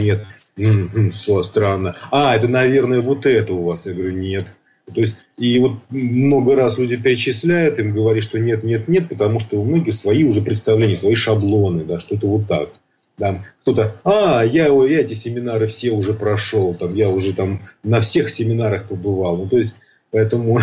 нет, 0.57 1.13
все 1.13 1.43
странно. 1.43 1.97
А, 2.13 2.37
это, 2.37 2.47
наверное, 2.47 3.01
вот 3.01 3.27
это 3.27 3.53
у 3.53 3.65
вас. 3.65 3.87
Я 3.87 3.95
говорю, 3.95 4.13
нет. 4.13 4.47
То 4.93 5.01
есть, 5.01 5.17
и 5.39 5.59
вот 5.59 5.79
много 5.91 6.55
раз 6.55 6.77
люди 6.77 6.97
перечисляют, 6.97 7.79
им 7.79 7.93
говорят, 7.93 8.23
что 8.23 8.39
нет, 8.39 8.65
нет, 8.65 8.87
нет, 8.87 9.09
потому 9.09 9.41
что 9.41 9.59
у 9.59 9.65
многих 9.65 9.95
свои 9.95 10.25
уже 10.25 10.43
представления, 10.43 10.97
свои 10.97 11.15
шаблоны, 11.15 11.85
да, 11.85 11.99
что 11.99 12.17
это 12.17 12.27
вот 12.27 12.47
так. 12.47 12.71
Там 13.17 13.45
кто-то, 13.63 13.97
а, 14.05 14.43
я, 14.45 14.67
я 14.67 15.01
эти 15.01 15.15
семинары 15.15 15.69
все 15.69 15.93
уже 15.93 16.13
прошел, 16.13 16.75
там, 16.75 16.95
я 16.95 17.09
уже 17.09 17.33
там 17.33 17.63
на 17.83 18.01
всех 18.01 18.29
семинарах 18.29 18.89
побывал. 18.89 19.37
Ну, 19.39 19.49
то 19.49 19.57
есть, 19.57 19.75
поэтому 20.11 20.61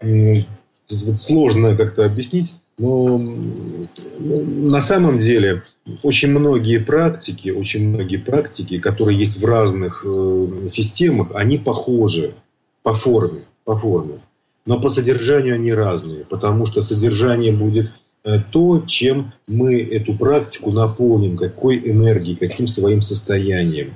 сложно 1.16 1.76
как-то 1.76 2.04
объяснить. 2.04 2.52
Но 2.78 3.18
на 3.18 4.82
самом 4.82 5.16
деле 5.16 5.62
очень 6.02 6.30
многие 6.30 6.78
практики, 6.78 7.48
очень 7.48 7.88
многие 7.88 8.18
практики, 8.18 8.78
которые 8.78 9.18
есть 9.18 9.38
в 9.38 9.44
разных 9.46 10.04
э, 10.04 10.66
системах, 10.68 11.32
они 11.34 11.56
похожи 11.56 12.34
по 12.82 12.92
форме, 12.92 13.45
по 13.66 13.76
форме. 13.76 14.20
Но 14.64 14.80
по 14.80 14.88
содержанию 14.88 15.56
они 15.56 15.72
разные, 15.72 16.24
потому 16.24 16.66
что 16.66 16.80
содержание 16.80 17.52
будет 17.52 17.92
э, 18.24 18.38
то, 18.50 18.82
чем 18.86 19.32
мы 19.46 19.82
эту 19.82 20.16
практику 20.16 20.72
наполним, 20.72 21.36
какой 21.36 21.78
энергией, 21.78 22.36
каким 22.36 22.66
своим 22.68 23.02
состоянием. 23.02 23.94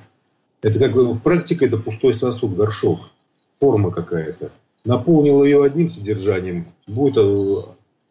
Это 0.61 0.79
как 0.79 0.93
бы 0.93 1.17
практика, 1.19 1.65
это 1.65 1.79
пустой 1.79 2.13
сосуд, 2.13 2.55
горшок, 2.55 3.11
форма 3.59 3.91
какая-то. 3.91 4.51
Наполнил 4.85 5.45
ее 5.45 5.65
одним 5.65 5.89
содержанием, 5.89 6.67
будет 6.87 7.17
э, 7.17 7.63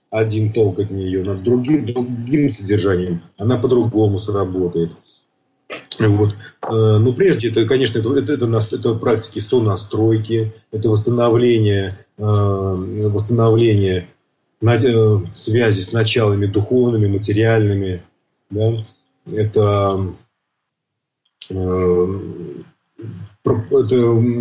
один 0.09 0.51
толк 0.51 0.79
от 0.79 0.91
нее, 0.91 1.23
над 1.23 1.43
другим, 1.43 1.85
другим 1.85 2.49
содержанием 2.49 3.21
она 3.37 3.57
по-другому 3.57 4.17
сработает. 4.17 4.91
Вот. 6.07 6.35
Э, 6.63 6.97
ну, 6.97 7.13
прежде 7.13 7.49
это, 7.49 7.65
конечно, 7.65 7.99
это, 7.99 8.13
это, 8.13 8.33
это, 8.33 8.47
это 8.75 8.95
практики 8.95 9.39
сонастройки, 9.39 10.53
это 10.71 10.89
восстановление, 10.89 11.97
э, 12.17 12.21
восстановление 12.23 14.09
э, 14.61 15.19
связи 15.33 15.81
с 15.81 15.91
началами 15.91 16.45
духовными, 16.45 17.07
материальными. 17.07 18.01
Да? 18.49 18.85
Это 19.31 20.15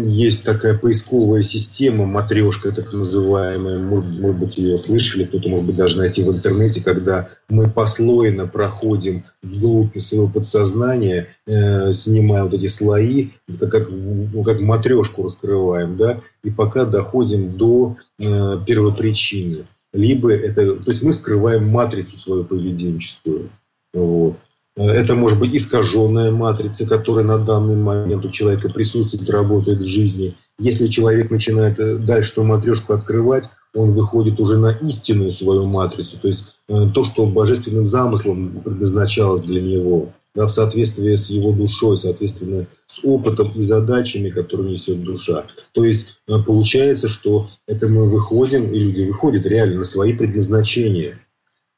есть 0.02 0.44
такая 0.44 0.76
поисковая 0.76 1.42
система, 1.42 2.06
матрешка 2.06 2.72
так 2.72 2.92
называемая, 2.92 3.78
может, 3.78 4.38
быть, 4.38 4.58
ее 4.58 4.78
слышали, 4.78 5.24
кто-то, 5.24 5.48
может 5.48 5.66
быть, 5.66 5.76
даже 5.76 5.98
найти 5.98 6.22
в 6.22 6.30
интернете, 6.30 6.82
когда 6.82 7.28
мы 7.48 7.68
послойно 7.68 8.46
проходим 8.46 9.24
вглубь 9.42 9.98
своего 9.98 10.28
подсознания, 10.28 11.28
э, 11.46 11.92
снимая 11.92 12.44
вот 12.44 12.54
эти 12.54 12.66
слои, 12.66 13.30
как, 13.58 13.70
как, 13.70 13.90
ну, 13.90 14.42
как 14.42 14.60
матрешку 14.60 15.24
раскрываем, 15.24 15.96
да, 15.96 16.20
и 16.42 16.50
пока 16.50 16.84
доходим 16.84 17.56
до 17.56 17.96
э, 18.18 18.58
первопричины. 18.66 19.64
Либо 19.92 20.32
это, 20.32 20.74
то 20.76 20.90
есть 20.90 21.02
мы 21.02 21.12
скрываем 21.12 21.68
матрицу 21.68 22.16
свою 22.16 22.44
поведенческую. 22.44 23.50
Вот. 23.94 24.36
Это 24.78 25.16
может 25.16 25.40
быть 25.40 25.56
искаженная 25.56 26.30
матрица, 26.30 26.86
которая 26.86 27.24
на 27.24 27.38
данный 27.38 27.74
момент 27.74 28.24
у 28.24 28.30
человека 28.30 28.68
присутствует, 28.68 29.28
работает 29.28 29.78
в 29.78 29.86
жизни. 29.86 30.36
Если 30.60 30.86
человек 30.86 31.32
начинает 31.32 31.80
э, 31.80 31.96
дальше 31.96 32.32
эту 32.32 32.44
матрешку 32.44 32.92
открывать, 32.92 33.48
он 33.74 33.90
выходит 33.90 34.38
уже 34.38 34.56
на 34.56 34.70
истинную 34.70 35.32
свою 35.32 35.66
матрицу, 35.66 36.16
то 36.18 36.28
есть 36.28 36.56
э, 36.68 36.90
то, 36.94 37.02
что 37.02 37.26
божественным 37.26 37.86
замыслом 37.86 38.60
предназначалось 38.64 39.42
для 39.42 39.60
него, 39.60 40.12
да, 40.36 40.46
в 40.46 40.50
соответствии 40.50 41.16
с 41.16 41.28
его 41.28 41.52
душой, 41.52 41.96
соответственно, 41.96 42.66
с 42.86 43.00
опытом 43.02 43.50
и 43.56 43.60
задачами, 43.60 44.30
которые 44.30 44.70
несет 44.72 45.02
душа. 45.02 45.46
То 45.72 45.84
есть 45.84 46.20
э, 46.28 46.38
получается, 46.46 47.08
что 47.08 47.46
это 47.66 47.88
мы 47.88 48.08
выходим, 48.08 48.70
и 48.72 48.78
люди 48.78 49.06
выходят 49.06 49.44
реально 49.44 49.78
на 49.78 49.84
свои 49.84 50.12
предназначения, 50.16 51.18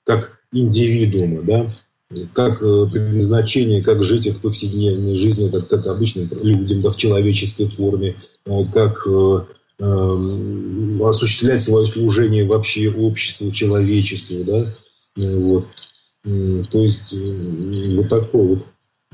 как 0.05 0.41
индивидуумы, 0.53 1.43
да, 1.43 1.71
как 2.33 2.61
э, 2.63 2.87
предназначение, 2.91 3.83
как 3.83 4.03
жить 4.03 4.27
в 4.27 4.41
повседневной 4.41 5.15
жизни, 5.15 5.49
как, 5.49 5.69
как 5.69 5.87
обычным 5.87 6.29
людям, 6.43 6.83
да, 6.83 6.91
в 6.91 6.97
человеческой 6.97 7.69
форме, 7.69 8.17
э, 8.47 8.65
как 8.73 9.07
э, 9.07 9.45
э, 9.79 10.99
осуществлять 11.05 11.61
свое 11.63 11.87
служение 11.87 12.47
вообще 12.47 12.91
обществу, 12.91 13.51
человечеству, 13.53 14.45
да, 14.45 14.73
вот. 15.17 15.67
То 16.23 16.79
есть 16.79 17.15
вот 17.15 18.09
такой 18.11 18.47
вот, 18.47 18.67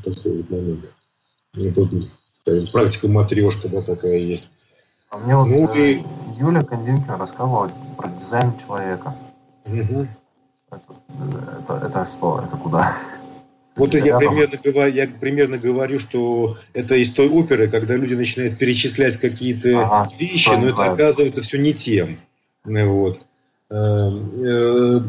такой 0.02 0.38
вот 0.38 0.50
момент. 0.50 0.90
Это 1.54 1.82
вот, 1.82 2.08
скажем, 2.32 2.66
практика 2.72 3.08
матрешка, 3.08 3.68
да, 3.68 3.82
такая 3.82 4.18
есть. 4.18 4.48
А 5.10 5.18
мне 5.18 5.36
вот 5.36 5.46
ну, 5.46 5.72
и... 5.74 6.02
Юля 6.40 6.64
Кондинкина 6.64 7.16
рассказывала 7.16 7.70
про 7.96 8.08
дизайн 8.08 8.58
человека. 8.58 9.14
Угу. 9.66 10.08
Это, 11.62 11.86
это, 11.86 12.04
что? 12.04 12.42
Это 12.46 12.56
куда? 12.56 12.94
Вот 13.76 13.94
я 13.94 14.16
примерно, 14.16 14.58
говорю, 14.62 14.94
я 14.94 15.06
примерно 15.06 15.58
говорю, 15.58 15.98
что 15.98 16.56
это 16.72 16.94
из 16.94 17.12
той 17.12 17.28
оперы, 17.28 17.68
когда 17.68 17.94
люди 17.94 18.14
начинают 18.14 18.58
перечислять 18.58 19.18
какие-то 19.18 19.82
ага, 19.82 20.10
вещи, 20.18 20.48
но 20.48 20.68
это 20.68 20.92
оказывается 20.92 21.42
все 21.42 21.58
не 21.58 21.74
тем. 21.74 22.18
Вот. 22.64 23.20
Эм, 23.68 24.30
э, 24.42 25.00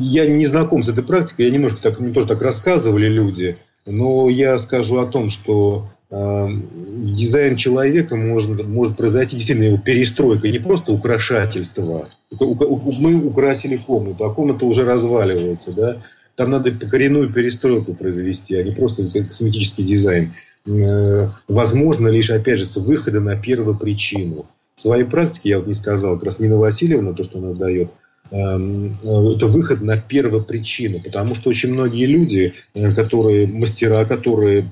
я 0.00 0.26
не 0.26 0.46
знаком 0.46 0.82
с 0.82 0.88
этой 0.88 1.04
практикой, 1.04 1.46
я 1.46 1.50
немножко 1.50 1.82
так, 1.82 1.98
мне 1.98 2.12
тоже 2.12 2.28
так 2.28 2.40
рассказывали 2.40 3.08
люди, 3.08 3.58
но 3.86 4.28
я 4.28 4.58
скажу 4.58 4.98
о 4.98 5.06
том, 5.06 5.30
что 5.30 5.88
эм, 6.10 6.68
дизайн 7.14 7.56
человека 7.56 8.16
может, 8.16 8.66
может 8.66 8.96
произойти 8.96 9.36
действительно 9.36 9.66
его 9.66 9.78
перестройка, 9.78 10.48
не 10.48 10.58
просто 10.58 10.92
украшательство, 10.92 12.08
мы 12.30 13.14
украсили 13.24 13.76
комнату, 13.76 14.24
а 14.24 14.34
комната 14.34 14.66
уже 14.66 14.84
разваливается, 14.84 15.72
да, 15.72 16.02
там 16.34 16.50
надо 16.50 16.70
коренную 16.72 17.32
перестройку 17.32 17.94
произвести, 17.94 18.56
а 18.56 18.62
не 18.62 18.70
просто 18.70 19.08
косметический 19.08 19.84
дизайн. 19.84 20.34
Э, 20.66 21.28
возможно 21.48 22.08
лишь, 22.08 22.30
опять 22.30 22.58
же, 22.58 22.66
с 22.66 22.76
выхода 22.76 23.20
на 23.20 23.36
первую 23.36 23.76
причину. 23.76 24.46
В 24.74 24.80
своей 24.80 25.04
практике, 25.04 25.50
я 25.50 25.58
вот 25.58 25.66
не 25.66 25.74
сказал, 25.74 26.16
как 26.16 26.24
раз 26.24 26.38
Нина 26.38 26.58
Васильевна, 26.58 27.14
то, 27.14 27.22
что 27.22 27.38
она 27.38 27.54
дает, 27.54 27.88
э, 27.88 27.90
это 28.30 29.46
выход 29.46 29.80
на 29.82 29.96
первопричину, 29.96 31.00
потому 31.00 31.34
что 31.34 31.50
очень 31.50 31.72
многие 31.72 32.06
люди, 32.06 32.54
э, 32.74 32.92
которые 32.92 33.46
мастера, 33.46 34.04
которые 34.04 34.68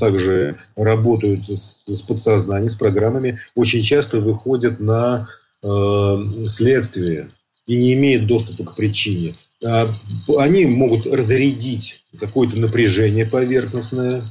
также 0.00 0.56
работают 0.76 1.48
с 1.48 2.02
подсознанием, 2.02 2.70
с 2.70 2.74
программами, 2.74 3.38
очень 3.54 3.82
часто 3.82 4.20
выходят 4.20 4.80
на 4.80 5.28
Э, 5.60 6.46
следствие 6.46 7.30
и 7.66 7.76
не 7.76 7.94
имеет 7.94 8.26
доступа 8.26 8.64
к 8.64 8.76
причине. 8.76 9.34
А, 9.64 9.92
они 10.36 10.66
могут 10.66 11.04
разрядить 11.04 12.04
какое-то 12.18 12.56
напряжение 12.56 13.26
поверхностное, 13.26 14.18
э, 14.18 14.22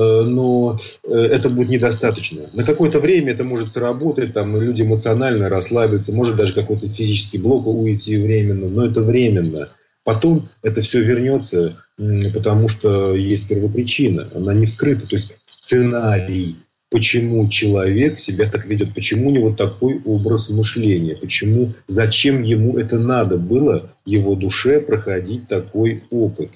но 0.00 0.78
э, 1.04 1.14
это 1.14 1.48
будет 1.48 1.70
недостаточно. 1.70 2.50
На 2.52 2.64
какое-то 2.64 3.00
время 3.00 3.32
это 3.32 3.44
может 3.44 3.68
сработать, 3.68 4.34
там 4.34 4.60
люди 4.60 4.82
эмоционально 4.82 5.48
расслабятся, 5.48 6.12
может 6.12 6.36
даже 6.36 6.52
какой-то 6.52 6.88
физический 6.88 7.38
блок 7.38 7.66
уйти 7.66 8.16
временно, 8.16 8.68
но 8.68 8.84
это 8.84 9.00
временно. 9.00 9.70
Потом 10.04 10.48
это 10.62 10.82
все 10.82 11.00
вернется, 11.00 11.78
потому 11.96 12.68
что 12.68 13.14
есть 13.16 13.48
первопричина, 13.48 14.28
она 14.34 14.54
не 14.54 14.66
вскрыта, 14.66 15.06
то 15.06 15.16
есть 15.16 15.36
сценарий 15.42 16.56
почему 16.90 17.48
человек 17.48 18.18
себя 18.18 18.48
так 18.50 18.66
ведет, 18.66 18.94
почему 18.94 19.28
у 19.28 19.32
него 19.32 19.52
такой 19.52 20.00
образ 20.04 20.48
мышления, 20.48 21.16
почему, 21.16 21.72
зачем 21.88 22.42
ему 22.42 22.78
это 22.78 22.98
надо 22.98 23.36
было, 23.36 23.92
его 24.04 24.34
душе 24.34 24.80
проходить 24.80 25.48
такой 25.48 26.04
опыт. 26.10 26.50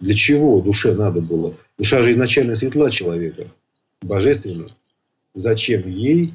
Для 0.00 0.14
чего 0.14 0.60
душе 0.60 0.94
надо 0.94 1.20
было? 1.20 1.54
Душа 1.78 2.02
же 2.02 2.12
изначально 2.12 2.54
светла 2.54 2.90
человека, 2.90 3.48
божественно. 4.00 4.68
Зачем 5.34 5.88
ей 5.88 6.34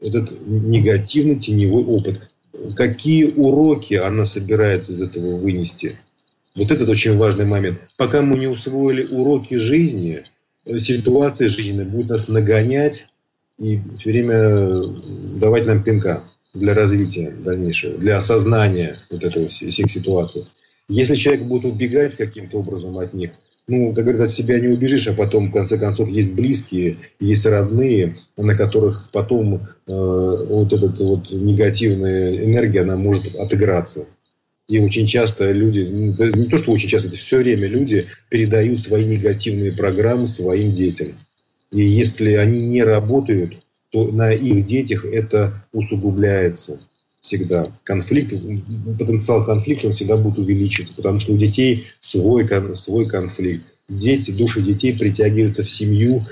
этот 0.00 0.32
негативный 0.46 1.36
теневой 1.36 1.84
опыт? 1.84 2.30
Какие 2.76 3.24
уроки 3.24 3.94
она 3.94 4.24
собирается 4.24 4.92
из 4.92 5.02
этого 5.02 5.36
вынести? 5.36 5.98
Вот 6.54 6.70
этот 6.70 6.88
очень 6.88 7.16
важный 7.16 7.46
момент. 7.46 7.80
Пока 7.96 8.22
мы 8.22 8.38
не 8.38 8.46
усвоили 8.46 9.04
уроки 9.06 9.56
жизни– 9.56 10.24
ситуация 10.78 11.48
жизненная 11.48 11.84
будет 11.84 12.08
нас 12.08 12.28
нагонять 12.28 13.06
и 13.58 13.80
все 13.98 14.10
время 14.10 14.88
давать 15.38 15.66
нам 15.66 15.82
пинка 15.82 16.24
для 16.54 16.74
развития 16.74 17.30
дальнейшего, 17.30 17.98
для 17.98 18.16
осознания 18.16 18.96
вот 19.10 19.24
этого 19.24 19.48
всех 19.48 19.90
ситуаций. 19.90 20.46
Если 20.88 21.14
человек 21.14 21.44
будет 21.44 21.64
убегать 21.64 22.16
каким-то 22.16 22.58
образом 22.58 22.98
от 22.98 23.14
них, 23.14 23.30
ну, 23.66 23.94
как 23.94 24.04
говорят, 24.04 24.22
от 24.22 24.30
себя 24.30 24.60
не 24.60 24.68
убежишь, 24.68 25.08
а 25.08 25.14
потом, 25.14 25.48
в 25.48 25.52
конце 25.52 25.78
концов, 25.78 26.10
есть 26.10 26.32
близкие, 26.32 26.98
есть 27.18 27.46
родные, 27.46 28.18
на 28.36 28.54
которых 28.54 29.08
потом 29.10 29.54
э, 29.54 29.60
вот 29.86 30.72
эта 30.72 30.88
вот 31.02 31.30
негативная 31.30 32.44
энергия, 32.44 32.82
она 32.82 32.96
может 32.96 33.34
отыграться. 33.34 34.06
И 34.68 34.78
очень 34.78 35.06
часто 35.06 35.50
люди, 35.52 35.80
ну, 35.80 36.14
не 36.34 36.48
то 36.48 36.58
что 36.58 36.72
очень 36.72 36.88
часто, 36.88 37.08
это 37.08 37.16
все 37.16 37.38
время 37.38 37.66
люди 37.66 38.08
передают 38.28 38.82
свои 38.82 39.06
негативные 39.06 39.72
программы 39.72 40.26
своим 40.26 40.74
детям. 40.74 41.14
И 41.70 41.80
если 41.80 42.34
они 42.34 42.66
не 42.66 42.82
работают, 42.82 43.62
то 43.90 44.08
на 44.08 44.32
их 44.32 44.66
детях 44.66 45.06
это 45.06 45.64
усугубляется 45.72 46.80
всегда. 47.24 47.72
Конфликт, 47.84 48.34
потенциал 48.98 49.44
конфликта 49.44 49.90
всегда 49.90 50.16
будет 50.16 50.38
увеличиваться, 50.38 50.94
потому 50.94 51.18
что 51.20 51.32
у 51.32 51.38
детей 51.38 51.86
свой, 51.98 52.46
свой 52.76 53.08
конфликт. 53.08 53.64
Дети, 53.88 54.30
души 54.30 54.60
детей 54.62 54.96
притягиваются 54.96 55.62
в 55.62 55.70
семью 55.70 56.22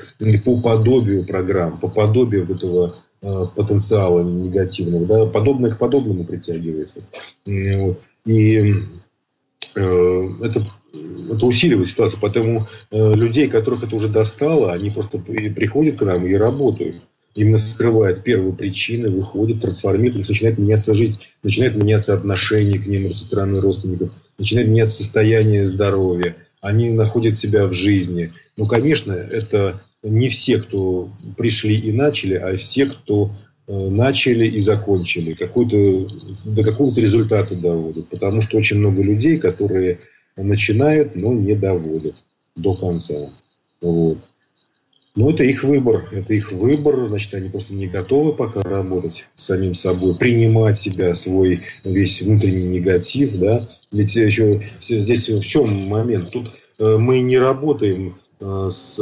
по 0.45 0.61
подобию 0.61 1.25
программ, 1.25 1.79
по 1.79 1.89
подобию 1.89 2.45
этого 2.45 2.97
э, 3.23 3.47
потенциала 3.57 4.23
негативного. 4.23 5.07
Да? 5.07 5.27
Подобное 5.27 5.71
к 5.71 5.79
подобному 5.79 6.25
притягивается. 6.25 7.01
Вот. 7.47 8.01
И 8.27 8.75
э, 9.75 10.29
это, 10.43 10.67
это 11.31 11.47
усиливает 11.47 11.89
ситуацию. 11.89 12.21
Поэтому 12.21 12.69
э, 12.91 13.15
людей, 13.15 13.49
которых 13.49 13.85
это 13.85 13.97
уже 13.97 14.09
достало, 14.09 14.73
они 14.73 14.91
просто 14.91 15.19
приходят 15.19 15.99
к 15.99 16.03
нам 16.03 16.27
и 16.27 16.35
работают. 16.35 16.97
Именно 17.35 17.59
скрывают 17.59 18.23
первые 18.23 18.53
причины, 18.53 19.09
выходят, 19.09 19.63
трансформируют, 19.63 20.29
начинает 20.29 20.59
меняться 20.59 20.95
жизнь, 20.95 21.19
начинает 21.43 21.77
меняться 21.77 22.15
отношение 22.15 22.79
к 22.79 22.87
ним 22.87 23.13
со 23.15 23.25
стороны 23.25 23.61
родственников, 23.61 24.11
начинает 24.39 24.69
меняться 24.69 25.03
состояние 25.03 25.67
здоровья. 25.67 26.37
Они 26.61 26.91
находят 26.91 27.37
себя 27.37 27.67
в 27.67 27.73
жизни. 27.73 28.33
Ну, 28.57 28.67
конечно, 28.67 29.13
это 29.13 29.83
не 30.03 30.29
все, 30.29 30.59
кто 30.59 31.11
пришли 31.37 31.77
и 31.77 31.93
начали, 31.93 32.35
а 32.35 32.57
все, 32.57 32.87
кто 32.87 33.33
Э, 33.69 33.89
начали 33.89 34.47
и 34.47 34.59
закончили, 34.59 35.35
какой-то, 35.35 36.09
до 36.45 36.65
какого-то 36.65 37.01
результата 37.01 37.55
доводят. 37.55 38.09
Потому 38.09 38.43
что 38.43 38.59
очень 38.59 38.79
много 38.79 39.03
людей, 39.03 39.39
которые 39.39 40.01
начинают, 40.37 41.15
но 41.15 41.33
не 41.33 41.55
доводят 41.55 42.17
до 42.57 42.75
конца. 42.75 43.31
Вот. 43.81 44.19
Но 45.15 45.31
это 45.31 45.45
их 45.45 45.63
выбор. 45.63 46.09
Это 46.11 46.33
их 46.35 46.53
выбор. 46.53 47.07
Значит, 47.07 47.35
они 47.35 47.49
просто 47.51 47.75
не 47.75 47.87
готовы 47.87 48.33
пока 48.33 48.63
работать 48.63 49.27
с 49.35 49.45
самим 49.45 49.75
собой, 49.75 50.15
принимать 50.17 50.79
себя, 50.79 51.15
свой 51.15 51.61
весь 51.85 52.23
внутренний 52.23 52.67
негатив. 52.67 53.37
Да? 53.37 53.69
Ведь 53.91 54.15
еще 54.17 54.63
здесь 54.81 55.29
в 55.29 55.43
чем 55.43 55.87
момент? 55.89 56.31
Тут 56.31 56.53
э, 56.79 56.97
мы 56.97 57.21
не 57.21 57.39
работаем 57.39 58.19
э, 58.41 58.69
с 58.71 58.97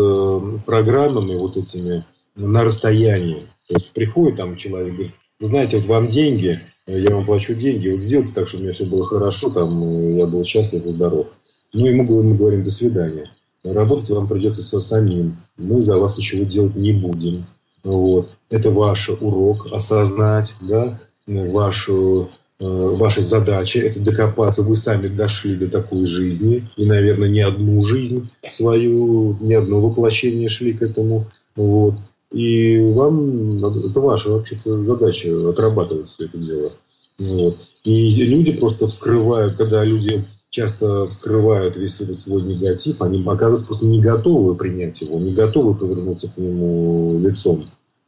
программами 0.67 1.37
вот 1.37 1.57
этими 1.57 2.05
на 2.37 2.65
расстоянии. 2.65 3.43
То 3.69 3.75
есть 3.75 3.93
приходит 3.93 4.37
там 4.37 4.57
человек, 4.57 4.95
говорит, 4.95 5.15
знаете, 5.39 5.79
вот 5.79 5.87
вам 5.87 6.09
деньги, 6.09 6.61
я 6.87 7.15
вам 7.15 7.25
плачу 7.25 7.55
деньги, 7.55 7.89
вот 7.89 8.01
сделайте 8.01 8.33
так, 8.33 8.49
чтобы 8.49 8.63
у 8.63 8.65
меня 8.65 8.73
все 8.73 8.85
было 8.85 9.07
хорошо, 9.07 9.51
там, 9.51 9.83
э, 9.83 10.19
я 10.19 10.27
был 10.27 10.45
счастлив 10.45 10.85
и 10.87 10.91
здоров. 10.91 11.29
Ну 11.73 11.87
мы, 11.87 12.05
мы 12.23 12.35
говорим, 12.35 12.65
до 12.65 12.71
свидания. 12.71 13.31
Работать 13.65 14.11
вам 14.11 14.27
придется 14.27 14.81
самим. 14.81 15.37
Мы 15.59 15.81
за 15.81 15.99
вас 15.99 16.17
ничего 16.17 16.45
делать 16.45 16.77
не 16.77 16.93
будем. 16.93 17.47
Вот. 17.85 18.31
Это 18.49 18.71
ваш 18.71 19.09
урок 19.09 19.69
осознать, 19.73 20.55
да, 20.61 20.99
вашу, 21.27 22.31
э, 22.59 22.65
ваша 22.65 23.21
задача 23.21 23.81
это 23.81 24.01
докопаться. 24.01 24.63
Вы 24.63 24.77
сами 24.77 25.09
дошли 25.09 25.57
до 25.57 25.71
такой 25.71 26.05
жизни. 26.05 26.69
И, 26.77 26.87
наверное, 26.87 27.29
не 27.29 27.41
одну 27.41 27.83
жизнь 27.85 28.31
свою, 28.49 29.37
не 29.41 29.55
одно 29.55 29.81
воплощение 29.81 30.49
шли 30.49 30.73
к 30.73 30.83
этому. 30.83 31.27
Вот. 31.55 31.95
И 32.33 32.79
вам, 32.79 33.65
это 33.65 34.01
ваша 34.01 34.31
вообще-то 34.31 34.85
задача 34.85 35.51
отрабатывать 35.51 36.09
все 36.09 36.27
это 36.27 36.39
дело. 36.39 36.73
Вот. 37.19 37.59
И 37.85 38.25
люди 38.25 38.53
просто 38.53 38.87
вскрывают, 38.87 39.57
когда 39.57 39.85
люди 39.85 40.25
часто 40.51 41.07
вскрывают 41.07 41.77
весь 41.77 42.01
этот 42.01 42.21
свой 42.21 42.43
негатив, 42.43 43.01
они 43.03 43.23
оказываются 43.23 43.67
просто 43.67 43.87
не 43.87 44.01
готовы 44.01 44.55
принять 44.55 45.01
его, 45.01 45.19
не 45.19 45.33
готовы 45.33 45.75
повернуться 45.75 46.29
к 46.29 46.37
нему 46.37 47.19
лицом. 47.21 47.67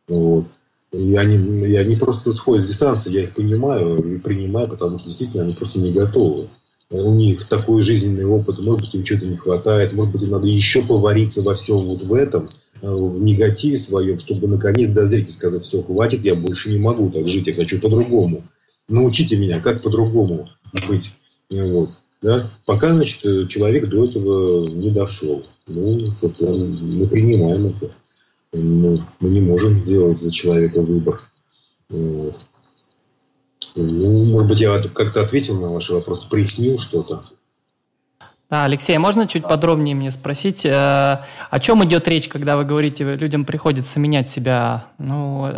Вот. 0.09 0.47
И 0.93 1.14
они, 1.16 1.36
и 1.66 1.74
они 1.76 1.97
просто 1.97 2.32
сходят 2.32 2.66
с 2.66 2.70
дистанции, 2.70 3.12
я 3.12 3.22
их 3.22 3.34
понимаю 3.34 4.16
и 4.16 4.18
принимаю, 4.18 4.68
потому 4.68 4.99
что 4.99 5.09
действительно 5.09 5.45
они 5.45 5.55
просто 5.55 5.78
не 5.78 5.93
готовы. 5.93 6.49
У 6.90 7.14
них 7.14 7.49
такой 7.49 7.80
жизненный 7.80 8.26
опыт, 8.26 8.59
может 8.59 8.82
быть, 8.82 8.95
им 8.95 9.03
чего-то 9.03 9.26
не 9.26 9.36
хватает, 9.36 9.95
может 9.95 10.12
быть, 10.12 10.22
им 10.22 10.30
надо 10.30 10.47
еще 10.47 10.82
повариться 10.82 11.40
во 11.40 11.55
всем 11.55 11.78
вот 11.78 12.03
в 12.03 12.12
этом– 12.12 12.51
Э, 12.82 12.93
в 12.93 13.22
негативе 13.22 13.76
своем, 13.76 14.18
чтобы 14.18 14.49
наконец 14.49 14.88
дозреть 14.88 15.28
и 15.28 15.32
сказать, 15.32 15.62
все, 15.62 15.82
хватит, 15.82 16.24
я 16.24 16.34
больше 16.34 16.68
не 16.68 16.80
могу 16.80 17.11
так 17.11 17.28
жить, 17.28 17.47
я 17.47 17.55
хочу 17.55 17.80
по-другому. 17.80 18.43
Научите 18.88 19.36
меня, 19.36 19.61
как 19.61 19.82
по-другому 19.82 20.49
быть. 20.88 21.12
Вот. 21.49 21.90
Да? 22.23 22.49
Пока, 22.64 22.95
значит, 22.95 23.20
человек 23.49 23.89
до 23.89 24.05
этого 24.05 24.68
не 24.68 24.91
дошел. 24.91 25.45
Ну, 25.66 26.12
просто 26.20 26.45
мы 26.47 27.07
принимаем 27.09 27.66
это. 27.66 27.91
Ну, 28.53 29.03
мы 29.18 29.31
не 29.31 29.41
можем 29.41 29.83
делать 29.83 30.18
за 30.18 30.31
человека 30.31 30.81
выбор. 30.81 31.20
Вот. 31.89 32.41
Ну, 33.75 34.25
может 34.27 34.49
быть, 34.49 34.61
я 34.61 34.81
как-то 34.81 35.23
ответил 35.23 35.61
на 35.61 35.70
ваши 35.70 35.95
вопросы, 35.95 36.29
прояснил 36.29 36.79
что-то. 36.79 37.25
Да, 38.51 38.64
Алексей, 38.64 38.99
можно 38.99 39.27
чуть 39.27 39.45
подробнее 39.45 39.95
мне 39.95 40.11
спросить, 40.11 40.66
э, 40.66 40.70
о 40.70 41.61
чем 41.61 41.83
идет 41.85 42.07
речь, 42.07 42.29
когда 42.29 42.59
вы 42.59 42.64
говорите, 42.64 43.03
людям 43.16 43.47
приходится 43.47 43.99
менять 43.99 44.29
себя? 44.29 44.89
Ну, 44.99 45.51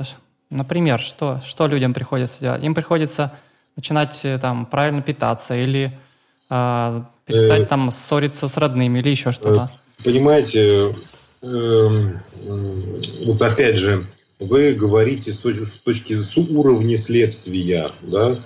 например, 0.48 1.00
что, 1.00 1.42
что 1.44 1.66
людям 1.66 1.92
приходится 1.92 2.38
делать? 2.40 2.62
Им 2.62 2.72
приходится 2.72 3.32
начинать 3.74 4.20
э, 4.24 4.38
там 4.38 4.64
правильно 4.66 5.02
питаться 5.02 5.56
или 5.56 5.98
э, 6.54 7.02
перестать 7.26 7.62
э, 7.62 7.66
там 7.66 7.90
ссориться 7.90 8.48
с 8.48 8.56
родными 8.56 8.98
или 9.00 9.10
еще 9.10 9.32
что-то? 9.32 9.70
Понимаете, 10.04 10.96
э, 11.42 12.12
вот 13.24 13.42
опять 13.42 13.78
же, 13.78 14.06
вы 14.38 14.72
говорите 14.74 15.32
с 15.32 15.38
точки, 15.38 16.14
с 16.14 16.36
уровня 16.36 16.96
следствия, 16.96 17.92
да, 18.02 18.40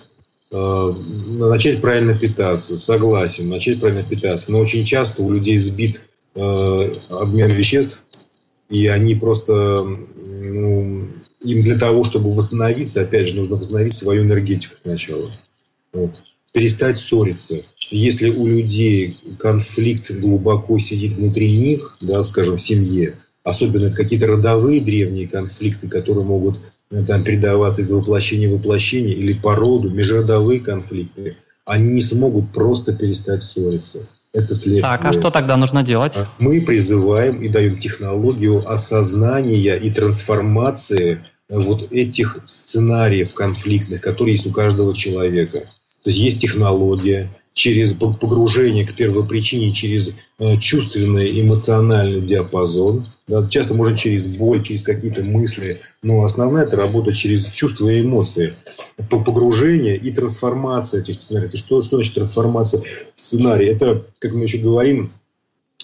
Э, 0.51 0.95
начать 1.29 1.81
правильно 1.81 2.19
питаться, 2.19 2.79
согласен, 2.79 3.49
начать 3.49 3.81
правильно 3.81 4.03
питаться. 4.03 4.51
Но 4.51 4.61
очень 4.61 4.85
часто 4.85 5.23
у 5.23 5.31
людей 5.31 5.59
сбит 5.59 6.03
э, 6.35 6.95
обмен 7.11 7.51
веществ, 7.51 8.03
и 8.71 8.87
они 8.87 9.15
просто, 9.15 9.85
ну, 9.85 11.09
им 11.43 11.61
для 11.61 11.79
того, 11.79 12.05
чтобы 12.05 12.33
восстановиться, 12.33 13.03
опять 13.03 13.29
же, 13.29 13.35
нужно 13.35 13.57
восстановить 13.57 13.95
свою 13.95 14.23
энергетику 14.23 14.75
сначала. 14.83 15.31
Вот. 15.93 16.13
Перестать 16.53 16.99
ссориться. 16.99 17.63
Если 17.91 18.31
у 18.31 18.47
людей 18.47 19.17
конфликт 19.39 20.11
глубоко 20.11 20.79
сидит 20.79 21.15
внутри 21.15 21.57
них, 21.57 21.97
да, 22.01 22.23
скажем, 22.25 22.57
в 22.57 22.61
семье, 22.61 23.15
особенно 23.45 23.91
какие-то 23.91 24.27
родовые 24.27 24.81
древние 24.81 25.29
конфликты, 25.29 25.89
которые 25.89 26.25
могут 26.25 26.59
Э, 26.91 27.03
там, 27.05 27.23
передаваться 27.23 27.83
из 27.83 27.91
воплощения 27.91 28.49
в 28.49 28.53
воплощение 28.53 29.15
или 29.15 29.35
по 29.35 29.55
роду, 29.55 29.91
межродовые 29.91 30.61
конфликты, 30.61 31.37
они 31.67 31.93
не 31.95 32.01
смогут 32.01 32.53
просто 32.53 32.95
перестать 32.95 33.43
ссориться. 33.43 34.07
Это 34.33 34.55
следствие. 34.55 34.83
Так, 34.83 35.05
а 35.05 35.13
что 35.13 35.31
тогда 35.31 35.57
нужно 35.57 35.83
делать? 35.83 36.17
А 36.17 36.27
мы 36.39 36.61
призываем 36.63 37.43
и 37.43 37.49
даем 37.49 37.79
технологию 37.79 38.71
осознания 38.71 39.77
и 39.77 39.91
трансформации 39.91 41.25
вот 41.49 41.91
этих 41.93 42.39
сценариев 42.45 43.35
конфликтных, 43.35 44.01
которые 44.01 44.35
есть 44.35 44.47
у 44.47 44.53
каждого 44.53 44.95
человека. 44.95 45.69
То 46.03 46.11
есть 46.11 46.19
есть 46.19 46.41
технология, 46.41 47.31
через 47.59 47.93
погружение 47.93 48.87
к 48.87 48.95
первой 48.95 49.27
причине, 49.27 49.73
через 49.73 50.15
э, 50.39 50.59
чувственный 50.59 51.41
эмоциональный 51.41 52.21
диапазон. 52.21 53.07
Часто 53.51 53.75
можно 53.75 53.99
через 53.99 54.29
боль, 54.29 54.63
через 54.63 54.83
какие-то 54.83 55.25
мысли, 55.25 55.81
но 56.03 56.23
основная 56.23 56.65
это 56.65 56.77
работа 56.77 57.13
через 57.13 57.47
чувства 57.47 57.89
и 57.89 58.01
эмоции. 58.01 58.55
Погружение 59.11 59.97
и 59.97 60.13
трансформация 60.13 61.01
этих 61.01 61.17
сценариев. 61.17 61.53
Что, 61.57 61.83
что 61.83 61.97
значит 61.97 62.15
трансформация 62.15 62.81
сценария? 63.17 63.67
Это, 63.71 64.07
как 64.21 64.33
мы 64.33 64.45
еще 64.45 64.59
говорим, 64.59 65.13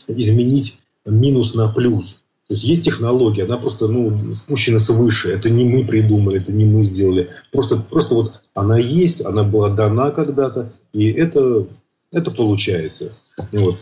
изменить 0.07 0.79
минус 1.05 1.55
на 1.55 1.69
плюс. 1.69 2.21
То 2.47 2.53
есть 2.55 2.65
есть 2.65 2.85
технология, 2.85 3.45
она 3.45 3.57
просто 3.57 3.89
ну, 3.89 4.35
спущена 4.35 4.79
свыше. 4.79 5.33
Это 5.33 5.49
не 5.49 5.65
мы 5.65 5.85
придумали, 5.87 6.39
это 6.39 6.53
не 6.53 6.67
мы 6.67 6.83
сделали. 6.83 7.31
Просто, 7.51 7.79
просто 7.79 8.15
вот 8.15 8.43
она 8.53 8.79
есть, 8.79 9.25
она 9.25 9.45
была 9.45 9.71
дана 9.71 10.11
когда-то, 10.11 10.71
и 10.93 11.11
это, 11.11 11.67
это 12.13 12.31
получается. 12.31 13.13
Вот. 13.51 13.79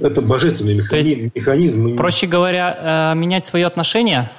Это 0.00 0.20
божественный 0.20 0.74
механизм. 0.74 1.08
есть, 1.08 1.34
механизм. 1.34 1.96
Проще 1.96 2.26
говоря, 2.26 3.12
э, 3.14 3.18
менять 3.18 3.46
свои 3.46 3.62
отношения? 3.62 4.32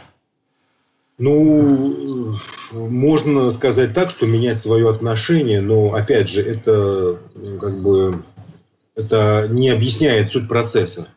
Ну, 1.17 2.35
можно 2.71 3.49
сказать 3.51 3.93
так, 3.93 4.09
что 4.09 4.25
менять 4.25 4.57
свое 4.57 4.89
отношение, 4.89 5.61
но 5.61 5.93
опять 5.93 6.27
же, 6.27 6.41
это 6.41 7.17
как 7.59 7.81
бы 7.81 8.23
это 8.95 9.47
не 9.49 9.69
объясняет 9.69 10.31
суть 10.31 10.47
процесса. 10.47 11.07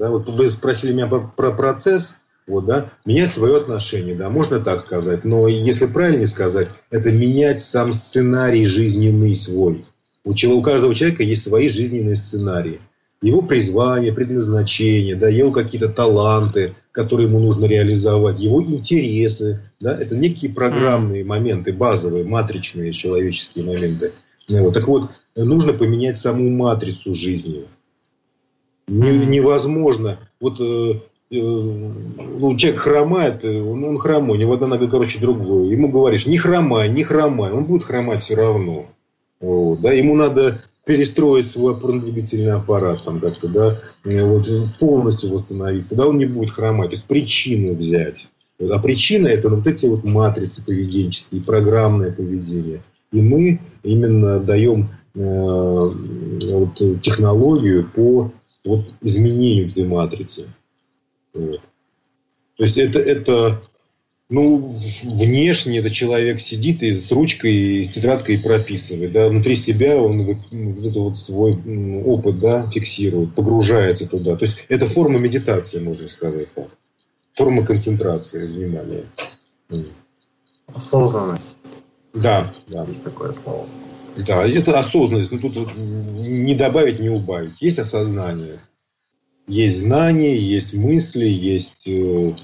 Да, 0.00 0.08
вот 0.08 0.26
вы 0.30 0.48
спросили 0.48 0.94
меня 0.94 1.06
про, 1.06 1.20
про 1.20 1.50
процесс, 1.50 2.16
вот, 2.46 2.64
да, 2.64 2.88
менять 3.04 3.30
свое 3.30 3.58
отношение, 3.58 4.14
да, 4.14 4.30
можно 4.30 4.58
так 4.58 4.80
сказать. 4.80 5.26
Но 5.26 5.46
если 5.46 5.84
правильно 5.84 6.26
сказать, 6.26 6.68
это 6.88 7.12
менять 7.12 7.60
сам 7.60 7.92
сценарий 7.92 8.64
жизненный 8.64 9.34
свой. 9.34 9.84
У, 10.24 10.30
у 10.32 10.62
каждого 10.62 10.94
человека 10.94 11.22
есть 11.22 11.42
свои 11.42 11.68
жизненные 11.68 12.14
сценарии. 12.14 12.80
Его 13.20 13.42
призвание, 13.42 14.10
предназначение, 14.14 15.16
да, 15.16 15.28
его 15.28 15.50
какие-то 15.52 15.90
таланты, 15.90 16.74
которые 16.92 17.28
ему 17.28 17.38
нужно 17.38 17.66
реализовать, 17.66 18.38
его 18.38 18.62
интересы. 18.62 19.60
Да, 19.80 19.94
это 19.94 20.16
некие 20.16 20.50
программные 20.50 21.24
моменты, 21.24 21.74
базовые, 21.74 22.24
матричные 22.24 22.92
человеческие 22.92 23.66
моменты. 23.66 24.12
Вот. 24.48 24.72
Так 24.72 24.88
вот, 24.88 25.10
нужно 25.36 25.74
поменять 25.74 26.16
саму 26.16 26.48
матрицу 26.48 27.12
жизни. 27.12 27.66
Невозможно. 28.90 30.18
Вот 30.40 30.60
э, 30.60 31.00
э, 31.30 31.36
ну, 31.36 32.56
человек 32.56 32.80
хромает, 32.80 33.44
он, 33.44 33.84
он 33.84 33.98
хромой, 33.98 34.36
у 34.36 34.40
него 34.40 34.54
одна 34.54 34.66
нога 34.66 34.88
короче 34.88 35.20
другую. 35.20 35.70
Ему 35.70 35.88
говоришь, 35.88 36.26
не 36.26 36.38
хромай, 36.38 36.88
не 36.88 37.04
хромай, 37.04 37.52
он 37.52 37.64
будет 37.64 37.84
хромать 37.84 38.22
все 38.22 38.34
равно. 38.34 38.86
Вот, 39.40 39.80
да, 39.80 39.92
ему 39.92 40.16
надо 40.16 40.62
перестроить 40.84 41.46
свой 41.46 41.74
опорно-двигательный 41.74 42.52
аппарат 42.52 43.04
там 43.04 43.20
как-то, 43.20 43.48
да, 43.48 43.80
вот, 44.04 44.50
полностью 44.80 45.32
восстановиться, 45.32 45.90
тогда 45.90 46.08
он 46.08 46.18
не 46.18 46.26
будет 46.26 46.50
хромать. 46.50 46.90
То 46.90 46.96
есть 46.96 47.06
причину 47.06 47.74
взять. 47.74 48.28
А 48.58 48.78
причина 48.78 49.28
это 49.28 49.48
вот 49.48 49.66
эти 49.66 49.86
вот 49.86 50.04
матрицы 50.04 50.64
поведенческие, 50.64 51.42
программное 51.42 52.10
поведение. 52.10 52.82
И 53.12 53.20
мы 53.20 53.60
именно 53.82 54.38
даем 54.38 54.88
э, 55.14 55.20
вот, 55.20 57.00
технологию 57.00 57.88
по 57.94 58.32
вот, 58.64 58.92
изменению 59.00 59.68
этой 59.70 59.84
матрицы. 59.84 60.48
Вот. 61.32 61.60
То 62.56 62.64
есть 62.64 62.76
это, 62.76 62.98
это 62.98 63.62
ну, 64.30 64.70
внешне 65.02 65.78
этот 65.78 65.92
человек 65.92 66.40
сидит 66.40 66.82
и 66.82 66.94
с 66.94 67.10
ручкой, 67.10 67.52
и 67.52 67.84
с 67.84 67.90
тетрадкой 67.90 68.38
прописывает. 68.38 69.12
Да? 69.12 69.28
Внутри 69.28 69.56
себя 69.56 69.96
он 70.00 70.24
вот, 70.24 70.36
вот 70.50 70.86
это 70.86 71.00
вот 71.00 71.18
свой 71.18 71.58
опыт 72.04 72.38
да, 72.38 72.68
фиксирует, 72.70 73.34
погружается 73.34 74.06
туда. 74.06 74.36
То 74.36 74.44
есть 74.44 74.64
это 74.68 74.86
форма 74.86 75.18
медитации, 75.18 75.80
можно 75.80 76.06
сказать 76.06 76.52
так. 76.54 76.68
Форма 77.34 77.64
концентрации 77.66 78.46
внимания. 78.46 79.04
Осознанность. 80.66 81.56
Да, 82.14 82.52
да. 82.68 82.84
Есть 82.84 83.02
такое 83.02 83.32
слово. 83.32 83.66
Да, 84.16 84.46
это 84.46 84.78
осознанность. 84.78 85.30
Ну, 85.30 85.38
тут 85.38 85.76
не 85.76 86.54
добавить, 86.54 87.00
не 87.00 87.08
убавить. 87.08 87.60
Есть 87.60 87.78
осознание. 87.78 88.60
Есть 89.46 89.80
знания, 89.80 90.36
есть 90.36 90.74
мысли, 90.74 91.26
есть 91.26 91.88
э, 91.88 92.34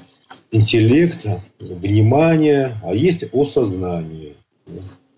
интеллект, 0.50 1.24
внимание, 1.60 2.76
а 2.82 2.94
есть 2.94 3.24
осознание. 3.32 4.34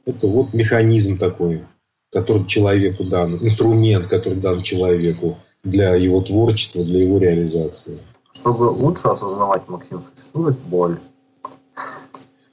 Это 0.05 0.27
вот 0.27 0.53
механизм 0.53 1.17
такой, 1.17 1.65
который 2.13 2.47
человеку 2.47 3.05
дан, 3.05 3.37
инструмент, 3.37 4.07
который 4.07 4.39
дан 4.39 4.63
человеку 4.63 5.39
для 5.65 5.95
его 5.95 6.21
творчества, 6.21 6.85
для 6.85 7.03
его 7.03 7.19
реализации. 7.19 7.99
Чтобы 8.33 8.65
лучше 8.65 9.09
осознавать, 9.09 9.67
Максим, 9.69 10.03
существует 10.05 10.59
боль. 10.59 10.99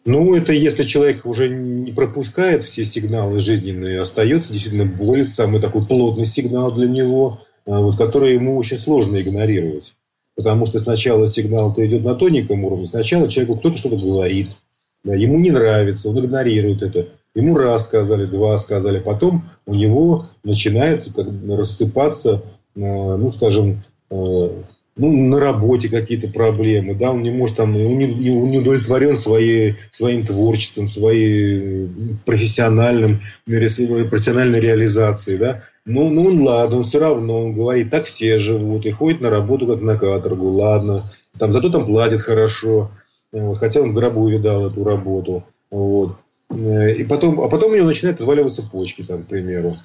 Ну, 0.06 0.36
это 0.36 0.54
если 0.54 0.84
человек 0.84 1.26
уже 1.26 1.50
не 1.50 1.92
пропускает 1.92 2.64
все 2.64 2.86
сигналы 2.86 3.40
жизненные, 3.40 4.02
остается 4.02 4.54
действительно 4.54 4.86
боль, 4.86 5.28
самый 5.28 5.60
такой 5.60 5.84
плотный 5.84 6.26
сигнал 6.26 6.72
для 6.72 6.88
него, 6.88 7.42
а, 7.66 7.80
вот, 7.80 7.98
который 7.98 8.36
ему 8.36 8.56
очень 8.56 8.78
сложно 8.78 9.20
игнорировать. 9.20 9.96
Потому 10.36 10.68
что 10.68 10.78
сначала 10.78 11.28
сигнал-то 11.28 11.86
идет 11.86 12.04
на 12.04 12.14
тоненьком 12.14 12.66
уровне. 12.66 12.86
Сначала 12.86 13.30
человеку 13.30 13.58
кто-то 13.58 13.78
что-то 13.78 13.98
говорит. 13.98 14.56
Да, 15.04 15.16
ему 15.16 15.40
не 15.40 15.50
нравится, 15.50 16.10
он 16.10 16.20
игнорирует 16.20 16.84
это. 16.84 17.10
Ему 17.34 17.58
раз 17.58 17.86
сказали, 17.86 18.26
два 18.26 18.58
сказали. 18.58 19.00
Потом 19.00 19.50
у 19.66 19.74
него 19.74 20.28
начинает 20.44 21.12
как, 21.16 21.28
рассыпаться, 21.50 22.44
э, 22.76 22.80
ну, 22.80 23.32
скажем, 23.32 23.84
э, 24.12 24.50
ну, 24.98 25.12
на 25.12 25.40
работе 25.40 25.90
какие-то 25.90 26.30
проблемы, 26.30 26.96
да, 26.96 27.12
он 27.12 27.22
не 27.22 27.30
может 27.30 27.58
там, 27.58 27.76
он 27.76 27.98
не, 27.98 28.30
удовлетворен 28.32 29.18
своей, 29.18 29.76
своим 29.92 30.26
творчеством, 30.26 30.88
своей 30.88 31.90
профессиональным, 32.26 33.22
профессиональной 33.46 34.62
реализацией, 34.62 35.38
да, 35.38 35.64
ну, 35.86 36.10
ну, 36.10 36.44
ладно, 36.44 36.78
он 36.78 36.84
все 36.84 37.00
равно, 37.00 37.44
он 37.46 37.54
говорит, 37.54 37.90
так 37.90 38.06
все 38.06 38.38
живут, 38.38 38.86
и 38.86 38.92
ходит 38.92 39.20
на 39.20 39.30
работу 39.30 39.68
как 39.68 39.82
на 39.82 39.98
каторгу, 39.98 40.50
ладно, 40.52 41.04
там, 41.38 41.52
зато 41.52 41.70
там 41.70 41.86
платят 41.86 42.22
хорошо, 42.22 42.92
вот, 43.34 43.58
хотя 43.58 43.82
он 43.82 43.92
в 43.92 43.94
гробу 43.94 44.30
видал 44.30 44.68
эту 44.68 44.86
работу, 44.86 45.44
вот, 45.72 46.16
и 46.50 47.04
потом, 47.04 47.42
а 47.42 47.50
потом 47.50 47.74
у 47.74 47.76
него 47.76 47.88
начинают 47.88 48.22
отваливаться 48.22 48.64
почки, 48.64 49.02
там, 49.02 49.24
к 49.24 49.28
примеру, 49.28 49.76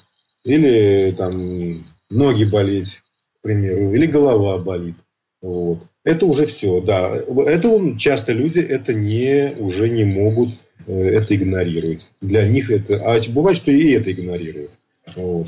или 0.45 1.13
там 1.17 1.83
ноги 2.09 2.45
болеть, 2.45 3.01
к 3.41 3.43
примеру, 3.43 3.93
или 3.93 4.05
голова 4.05 4.59
болит. 4.59 4.95
Вот. 5.41 5.87
Это 6.03 6.27
уже 6.27 6.45
все, 6.45 6.79
да. 6.81 7.15
Это 7.15 7.97
часто 7.97 8.33
люди 8.33 8.59
это 8.59 8.93
не, 8.93 9.55
уже 9.57 9.89
не 9.89 10.03
могут 10.03 10.49
э, 10.85 10.93
это 10.93 11.35
игнорировать. 11.35 12.07
Для 12.21 12.47
них 12.47 12.69
это... 12.69 12.97
А 13.03 13.19
бывает, 13.29 13.57
что 13.57 13.71
и 13.71 13.91
это 13.91 14.11
игнорируют. 14.11 14.71
Вот. 15.15 15.47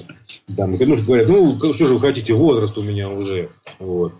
Там, 0.58 0.72
ну, 0.72 0.96
говорят, 1.04 1.28
ну, 1.28 1.74
что 1.74 1.86
же 1.86 1.94
вы 1.94 2.00
хотите, 2.00 2.34
возраст 2.34 2.76
у 2.78 2.82
меня 2.82 3.10
уже. 3.10 3.50
Вот. 3.78 4.14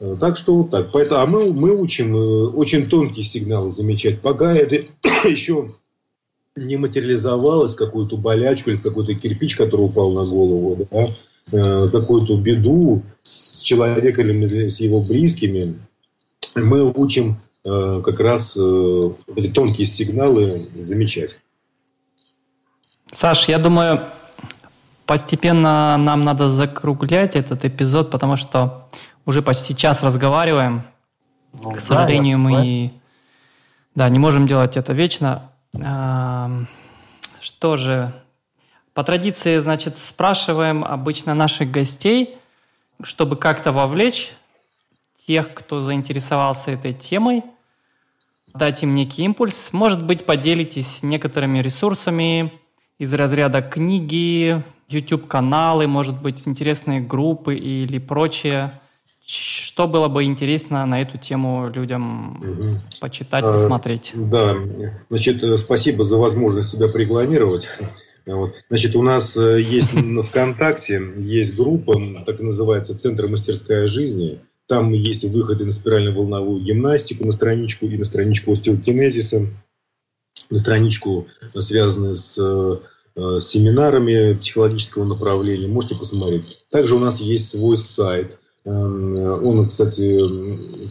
Э, 0.00 0.16
так 0.18 0.38
что 0.38 0.56
вот 0.56 0.70
так. 0.70 0.90
Поэтому, 0.92 1.20
а 1.20 1.26
мы, 1.26 1.52
мы 1.52 1.78
учим 1.78 2.16
э, 2.16 2.46
очень 2.48 2.88
тонкие 2.88 3.24
сигналы 3.24 3.70
замечать. 3.70 4.22
Пока 4.22 4.54
это 4.54 4.76
еще 5.28 5.74
не 6.56 6.78
материализовалось, 6.78 7.74
какую-то 7.74 8.16
болячку 8.16 8.70
или 8.70 8.78
какой-то 8.78 9.14
кирпич, 9.14 9.56
который 9.56 9.82
упал 9.82 10.12
на 10.12 10.24
голову, 10.24 10.88
да, 10.90 11.14
какую-то 11.50 12.36
беду 12.36 13.02
с 13.22 13.60
человеком 13.60 14.26
или 14.26 14.66
с 14.68 14.80
его 14.80 15.00
близкими, 15.00 15.78
мы 16.54 16.90
учим 16.90 17.36
э, 17.64 18.02
как 18.04 18.20
раз 18.20 18.56
э, 18.56 19.10
эти 19.36 19.48
тонкие 19.48 19.86
сигналы 19.86 20.68
замечать. 20.80 21.38
Саш, 23.12 23.48
я 23.48 23.58
думаю, 23.58 24.00
постепенно 25.06 25.96
нам 25.96 26.24
надо 26.24 26.50
закруглять 26.50 27.36
этот 27.36 27.64
эпизод, 27.64 28.10
потому 28.10 28.36
что 28.36 28.88
уже 29.26 29.42
почти 29.42 29.76
час 29.76 30.02
разговариваем. 30.02 30.82
Ну, 31.52 31.72
К 31.72 31.80
сожалению, 31.80 32.38
да, 32.38 32.42
мы 32.42 32.92
да, 33.94 34.08
не 34.08 34.18
можем 34.18 34.46
делать 34.46 34.76
это 34.76 34.92
вечно. 34.92 35.50
Что 37.40 37.76
же, 37.76 38.12
по 38.94 39.02
традиции, 39.02 39.58
значит, 39.58 39.98
спрашиваем 39.98 40.84
обычно 40.84 41.34
наших 41.34 41.70
гостей, 41.70 42.38
чтобы 43.02 43.36
как-то 43.36 43.72
вовлечь 43.72 44.30
тех, 45.26 45.52
кто 45.52 45.80
заинтересовался 45.80 46.70
этой 46.70 46.94
темой, 46.94 47.42
дать 48.54 48.82
им 48.84 48.94
некий 48.94 49.24
импульс. 49.24 49.70
Может 49.72 50.04
быть, 50.04 50.24
поделитесь 50.24 51.02
некоторыми 51.02 51.58
ресурсами 51.58 52.52
из 52.98 53.12
разряда 53.12 53.62
книги, 53.62 54.62
YouTube-каналы, 54.88 55.88
может 55.88 56.22
быть, 56.22 56.46
интересные 56.46 57.00
группы 57.00 57.56
или 57.56 57.98
прочее. 57.98 58.80
Что 59.26 59.88
было 59.88 60.08
бы 60.08 60.24
интересно 60.24 60.84
на 60.84 61.00
эту 61.00 61.16
тему 61.16 61.70
людям 61.74 62.36
угу. 62.36 62.80
почитать, 63.00 63.42
посмотреть? 63.42 64.12
А, 64.14 64.18
да, 64.18 64.54
значит, 65.08 65.42
э, 65.42 65.56
спасибо 65.56 66.04
за 66.04 66.18
возможность 66.18 66.68
себя 66.68 66.86
рекламировать. 66.92 67.66
Вот. 68.26 68.54
Значит, 68.68 68.96
у 68.96 69.02
нас 69.02 69.36
э, 69.36 69.60
есть 69.60 69.90
ВКонтакте 70.28 71.12
есть 71.16 71.54
группа, 71.56 72.00
так 72.24 72.40
и 72.40 72.44
называется 72.44 72.96
«Центр 72.96 73.28
мастерская 73.28 73.86
жизни». 73.86 74.40
Там 74.66 74.92
есть 74.92 75.24
выходы 75.24 75.66
на 75.66 75.72
спирально-волновую 75.72 76.62
гимнастику, 76.62 77.26
на 77.26 77.32
страничку 77.32 77.86
и 77.86 77.98
на 77.98 78.04
страничку 78.04 78.52
остеокинезиса, 78.52 79.46
на 80.48 80.58
страничку, 80.58 81.26
связанную 81.58 82.14
с, 82.14 82.38
э, 82.38 82.78
с 83.40 83.46
семинарами 83.46 84.34
психологического 84.38 85.04
направления. 85.04 85.68
Можете 85.68 85.96
посмотреть. 85.96 86.64
Также 86.70 86.96
у 86.96 86.98
нас 86.98 87.20
есть 87.20 87.50
свой 87.50 87.76
сайт. 87.76 88.38
Эм, 88.64 89.16
он, 89.44 89.68
кстати, 89.68 90.18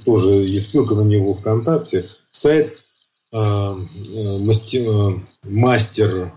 тоже 0.06 0.34
есть 0.34 0.70
ссылка 0.70 0.94
на 0.94 1.02
него 1.02 1.34
ВКонтакте. 1.34 2.10
Сайт 2.30 2.78
э, 3.32 3.76
мастер, 5.44 6.34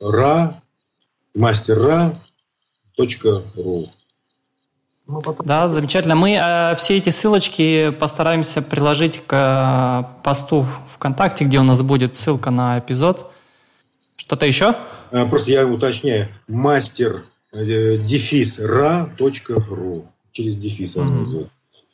Ра, 0.00 0.60
мастер 1.34 1.78
Ра 1.78 2.20
.ру. 3.56 3.90
Ну, 5.06 5.22
да, 5.44 5.68
замечательно. 5.68 6.14
Мы 6.14 6.32
э, 6.32 6.76
все 6.76 6.98
эти 6.98 7.08
ссылочки 7.10 7.90
постараемся 7.90 8.60
приложить 8.60 9.22
к 9.26 9.32
э, 9.32 10.22
посту 10.22 10.66
ВКонтакте, 10.94 11.44
где 11.44 11.58
у 11.58 11.62
нас 11.62 11.80
будет 11.80 12.14
ссылка 12.14 12.50
на 12.50 12.78
эпизод. 12.78 13.32
Что-то 14.16 14.44
еще? 14.44 14.74
А, 15.10 15.24
просто 15.26 15.50
я 15.50 15.66
уточняю. 15.66 16.28
Мастер 16.46 17.24
э, 17.52 17.96
дефис 17.96 18.58
ра.ру. 18.58 20.06
Через 20.32 20.56
дефис 20.56 20.96
mm-hmm. 20.96 21.48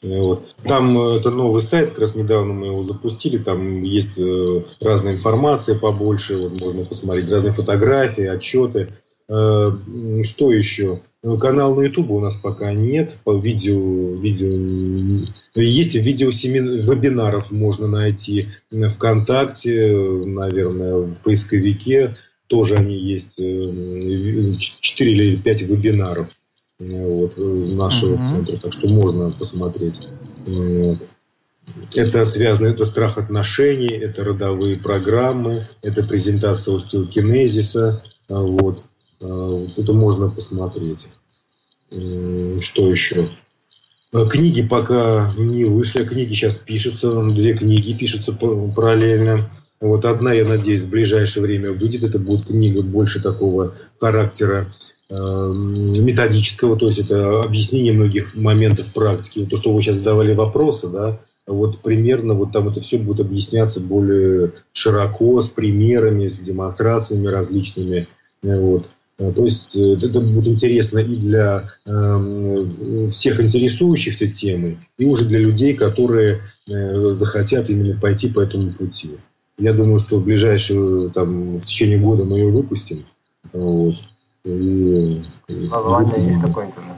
Э, 0.05 0.21
вот. 0.21 0.55
Там 0.65 0.97
э, 0.99 1.17
это 1.17 1.31
новый 1.31 1.63
сайт, 1.63 1.91
как 1.91 2.01
раз 2.01 2.15
недавно 2.15 2.53
мы 2.53 2.67
его 2.67 2.83
запустили, 2.83 3.39
там 3.39 3.83
есть 3.83 4.19
разная 4.81 5.15
информация 5.15 5.79
побольше, 5.79 6.37
вот 6.37 6.61
можно 6.61 6.85
посмотреть 6.85 7.31
разные 7.31 7.53
фотографии, 7.53 8.25
отчеты. 8.25 8.95
Что 9.27 10.53
еще? 10.53 11.01
Канал 11.41 11.75
на 11.75 11.85
YouTube 11.85 12.11
у 12.11 12.21
нас 12.21 12.37
пока 12.37 12.75
нет, 12.75 13.17
по 13.25 13.35
видео, 13.35 14.15
видео 14.17 15.27
есть 15.55 15.95
видео 15.95 16.29
вебинаров 16.29 17.51
можно 17.51 17.89
найти 17.89 18.49
ВКонтакте, 18.71 19.97
наверное, 19.97 20.97
в 20.99 21.15
поисковике 21.25 22.17
тоже 22.47 22.77
они 22.77 22.97
есть, 22.97 23.37
4 23.37 23.51
э, 23.51 25.15
или 25.15 25.37
5 25.37 25.63
вебинаров 25.63 26.29
э, 26.29 26.31
вот, 26.79 27.37
нашего 27.37 28.17
uh-huh. 28.17 28.23
центра, 28.23 28.57
так 28.57 28.73
что 28.73 28.89
можно 28.89 29.31
посмотреть. 29.31 30.01
Это 31.95 32.25
связано, 32.25 32.67
это 32.67 32.85
страх 32.85 33.17
отношений, 33.17 33.89
это 33.89 34.25
родовые 34.25 34.79
программы, 34.79 35.67
это 35.83 36.05
презентация 36.05 36.77
остеокинезиса, 36.77 38.03
вот. 38.29 38.85
Э, 39.21 39.67
это 39.77 39.93
можно 39.93 40.29
посмотреть. 40.29 41.09
Что 41.91 42.91
еще? 42.91 43.29
Э, 44.13 44.27
книги 44.29 44.63
пока 44.63 45.33
не 45.37 45.65
вышли, 45.65 46.03
а 46.03 46.07
книги 46.07 46.35
сейчас 46.35 46.59
пишутся, 46.59 47.23
две 47.23 47.55
книги 47.55 47.95
пишутся 47.95 48.33
параллельно. 48.33 49.51
Вот 49.85 50.07
одна, 50.07 50.33
я 50.33 50.47
надеюсь, 50.47 50.81
в 50.81 50.89
ближайшее 50.89 51.43
время 51.43 51.71
выйдет. 51.71 52.05
Это 52.05 52.19
будет 52.19 52.47
книга 52.47 52.81
больше 52.81 53.21
такого 53.21 53.75
характера 54.01 54.73
э, 55.11 55.15
методического, 55.15 56.79
то 56.79 56.87
есть 56.87 57.01
это 57.01 57.43
объяснение 57.43 57.93
многих 57.93 58.35
моментов 58.35 58.87
практики. 58.95 59.45
То, 59.45 59.57
что 59.59 59.75
вы 59.75 59.83
сейчас 59.83 59.97
задавали 59.97 60.33
вопросы, 60.33 60.89
да, 60.89 61.21
вот 61.47 61.81
примерно 61.81 62.33
вот 62.33 62.53
там 62.53 62.69
это 62.69 62.81
все 62.81 62.97
будет 62.97 63.27
объясняться 63.27 63.79
более 63.79 64.53
широко, 64.73 65.43
с 65.43 65.51
примерами, 65.51 66.29
с 66.29 66.39
демонстрациями 66.39 67.27
различными. 67.27 68.09
Вот. 68.41 68.89
Э, 69.19 69.33
то 69.37 69.45
есть 69.45 69.77
э, 69.77 69.99
это 70.01 70.19
будет 70.21 70.49
интересно 70.49 71.01
и 71.01 71.17
для 71.17 71.67
э, 71.85 73.09
всех 73.11 73.39
интересующихся 73.39 74.29
темой, 74.29 74.79
и 74.97 75.05
уже 75.05 75.27
для 75.27 75.41
людей, 75.41 75.75
которые 75.75 76.41
э, 76.67 77.11
захотят 77.13 77.69
именно 77.69 78.01
пойти 78.01 78.31
по 78.31 78.41
этому 78.41 78.73
пути. 78.73 79.11
Я 79.59 79.73
думаю, 79.73 79.99
что 79.99 80.19
в 80.19 80.25
ближайшую, 80.25 81.11
там, 81.11 81.59
в 81.59 81.65
течение 81.65 81.99
года 81.99 82.25
мы 82.25 82.39
ее 82.39 82.51
выпустим. 82.51 83.05
Вот. 83.53 83.95
И, 84.45 85.23
Название 85.49 86.17
и, 86.19 86.27
есть 86.27 86.41
какое-нибудь 86.41 86.79
уже? 86.79 86.95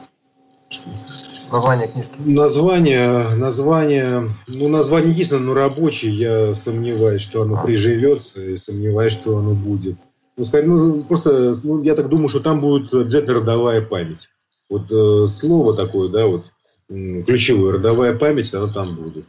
Название 1.52 1.86
книжки? 1.86 2.14
Название, 2.24 3.36
название, 3.36 4.30
ну, 4.48 4.68
название 4.68 5.12
есть, 5.12 5.30
но 5.30 5.54
рабочее. 5.54 6.12
Я 6.12 6.54
сомневаюсь, 6.54 7.22
что 7.22 7.42
оно 7.42 7.60
а. 7.60 7.64
приживется, 7.64 8.40
и 8.40 8.56
сомневаюсь, 8.56 9.12
что 9.12 9.38
оно 9.38 9.54
будет. 9.54 9.96
Ну, 10.36 10.44
скорее, 10.44 10.66
ну, 10.66 11.02
просто, 11.02 11.54
ну, 11.62 11.82
я 11.82 11.94
так 11.94 12.08
думаю, 12.08 12.28
что 12.28 12.40
там 12.40 12.60
будет 12.60 12.92
обязательно 12.92 13.34
родовая 13.34 13.80
память. 13.80 14.28
Вот 14.68 14.90
э, 14.90 15.26
слово 15.28 15.76
такое, 15.76 16.08
да, 16.08 16.26
вот 16.26 16.46
ключевое, 16.88 17.74
родовая 17.74 18.16
память, 18.16 18.52
оно 18.52 18.68
там 18.72 18.94
будет. 18.96 19.24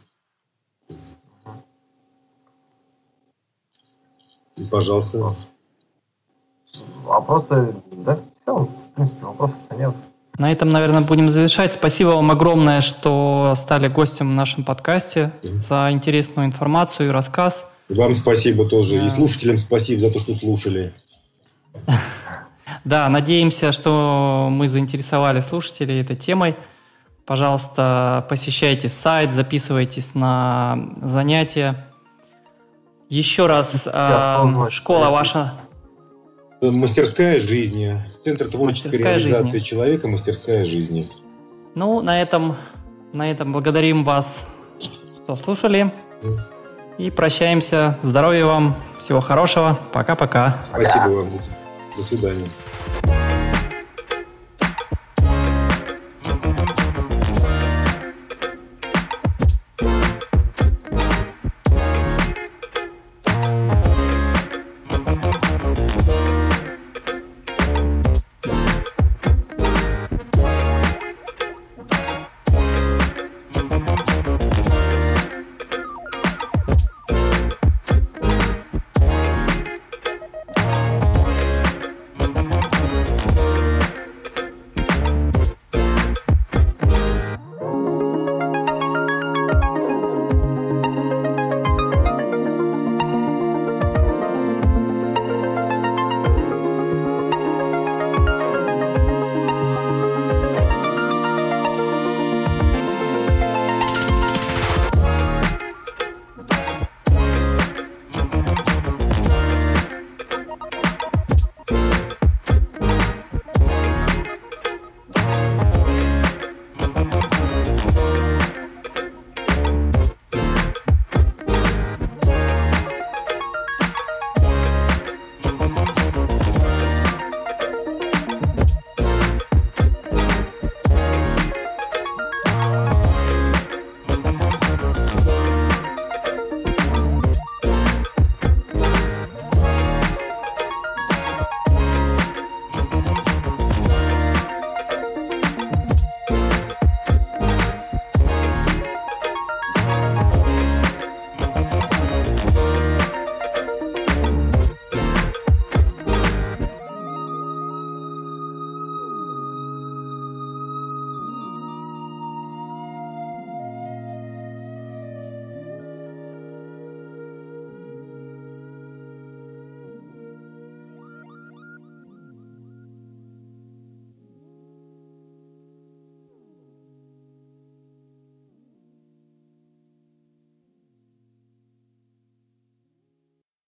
Пожалуйста. 4.70 5.34
А 7.08 7.20
просто, 7.20 7.74
да, 7.92 8.18
все, 8.42 8.54
в 8.54 8.94
принципе, 8.94 9.24
вопросов-то 9.26 9.76
нет. 9.76 9.94
На 10.38 10.52
этом, 10.52 10.70
наверное, 10.70 11.00
будем 11.00 11.28
завершать. 11.30 11.72
Спасибо 11.72 12.10
вам 12.10 12.30
огромное, 12.30 12.80
что 12.80 13.54
стали 13.56 13.88
гостем 13.88 14.30
в 14.32 14.36
нашем 14.36 14.62
подкасте, 14.62 15.32
за 15.42 15.88
интересную 15.90 16.46
информацию 16.46 17.08
и 17.08 17.10
рассказ. 17.10 17.68
Вам 17.88 18.14
спасибо 18.14 18.68
тоже. 18.68 19.04
И 19.04 19.10
слушателям 19.10 19.56
спасибо 19.56 20.02
за 20.02 20.10
то, 20.10 20.18
что 20.18 20.34
слушали. 20.34 20.94
Да, 22.84 23.08
надеемся, 23.08 23.72
что 23.72 24.48
мы 24.50 24.68
заинтересовали 24.68 25.40
слушателей 25.40 26.00
этой 26.00 26.16
темой. 26.16 26.54
Пожалуйста, 27.26 28.26
посещайте 28.30 28.88
сайт, 28.88 29.34
записывайтесь 29.34 30.14
на 30.14 30.94
занятия. 31.02 31.87
Еще 33.08 33.46
раз, 33.46 33.88
э, 33.90 34.68
школа 34.70 35.08
ваша... 35.10 35.54
Мастерская 36.60 37.38
жизни. 37.38 38.02
Центр 38.24 38.48
творческой 38.50 38.88
мастерская 38.88 39.16
реализации 39.16 39.52
жизни. 39.52 39.64
человека, 39.64 40.08
мастерская 40.08 40.64
жизни. 40.64 41.08
Ну, 41.74 42.02
на 42.02 42.20
этом, 42.20 42.56
на 43.12 43.30
этом 43.30 43.52
благодарим 43.52 44.04
вас, 44.04 44.36
что 44.78 45.36
слушали. 45.36 45.92
И 46.98 47.10
прощаемся. 47.10 47.96
Здоровья 48.02 48.44
вам, 48.44 48.76
всего 48.98 49.20
хорошего. 49.20 49.78
Пока-пока. 49.92 50.58
Спасибо 50.64 51.08
вам. 51.08 51.30
До 51.96 52.02
свидания. 52.02 52.46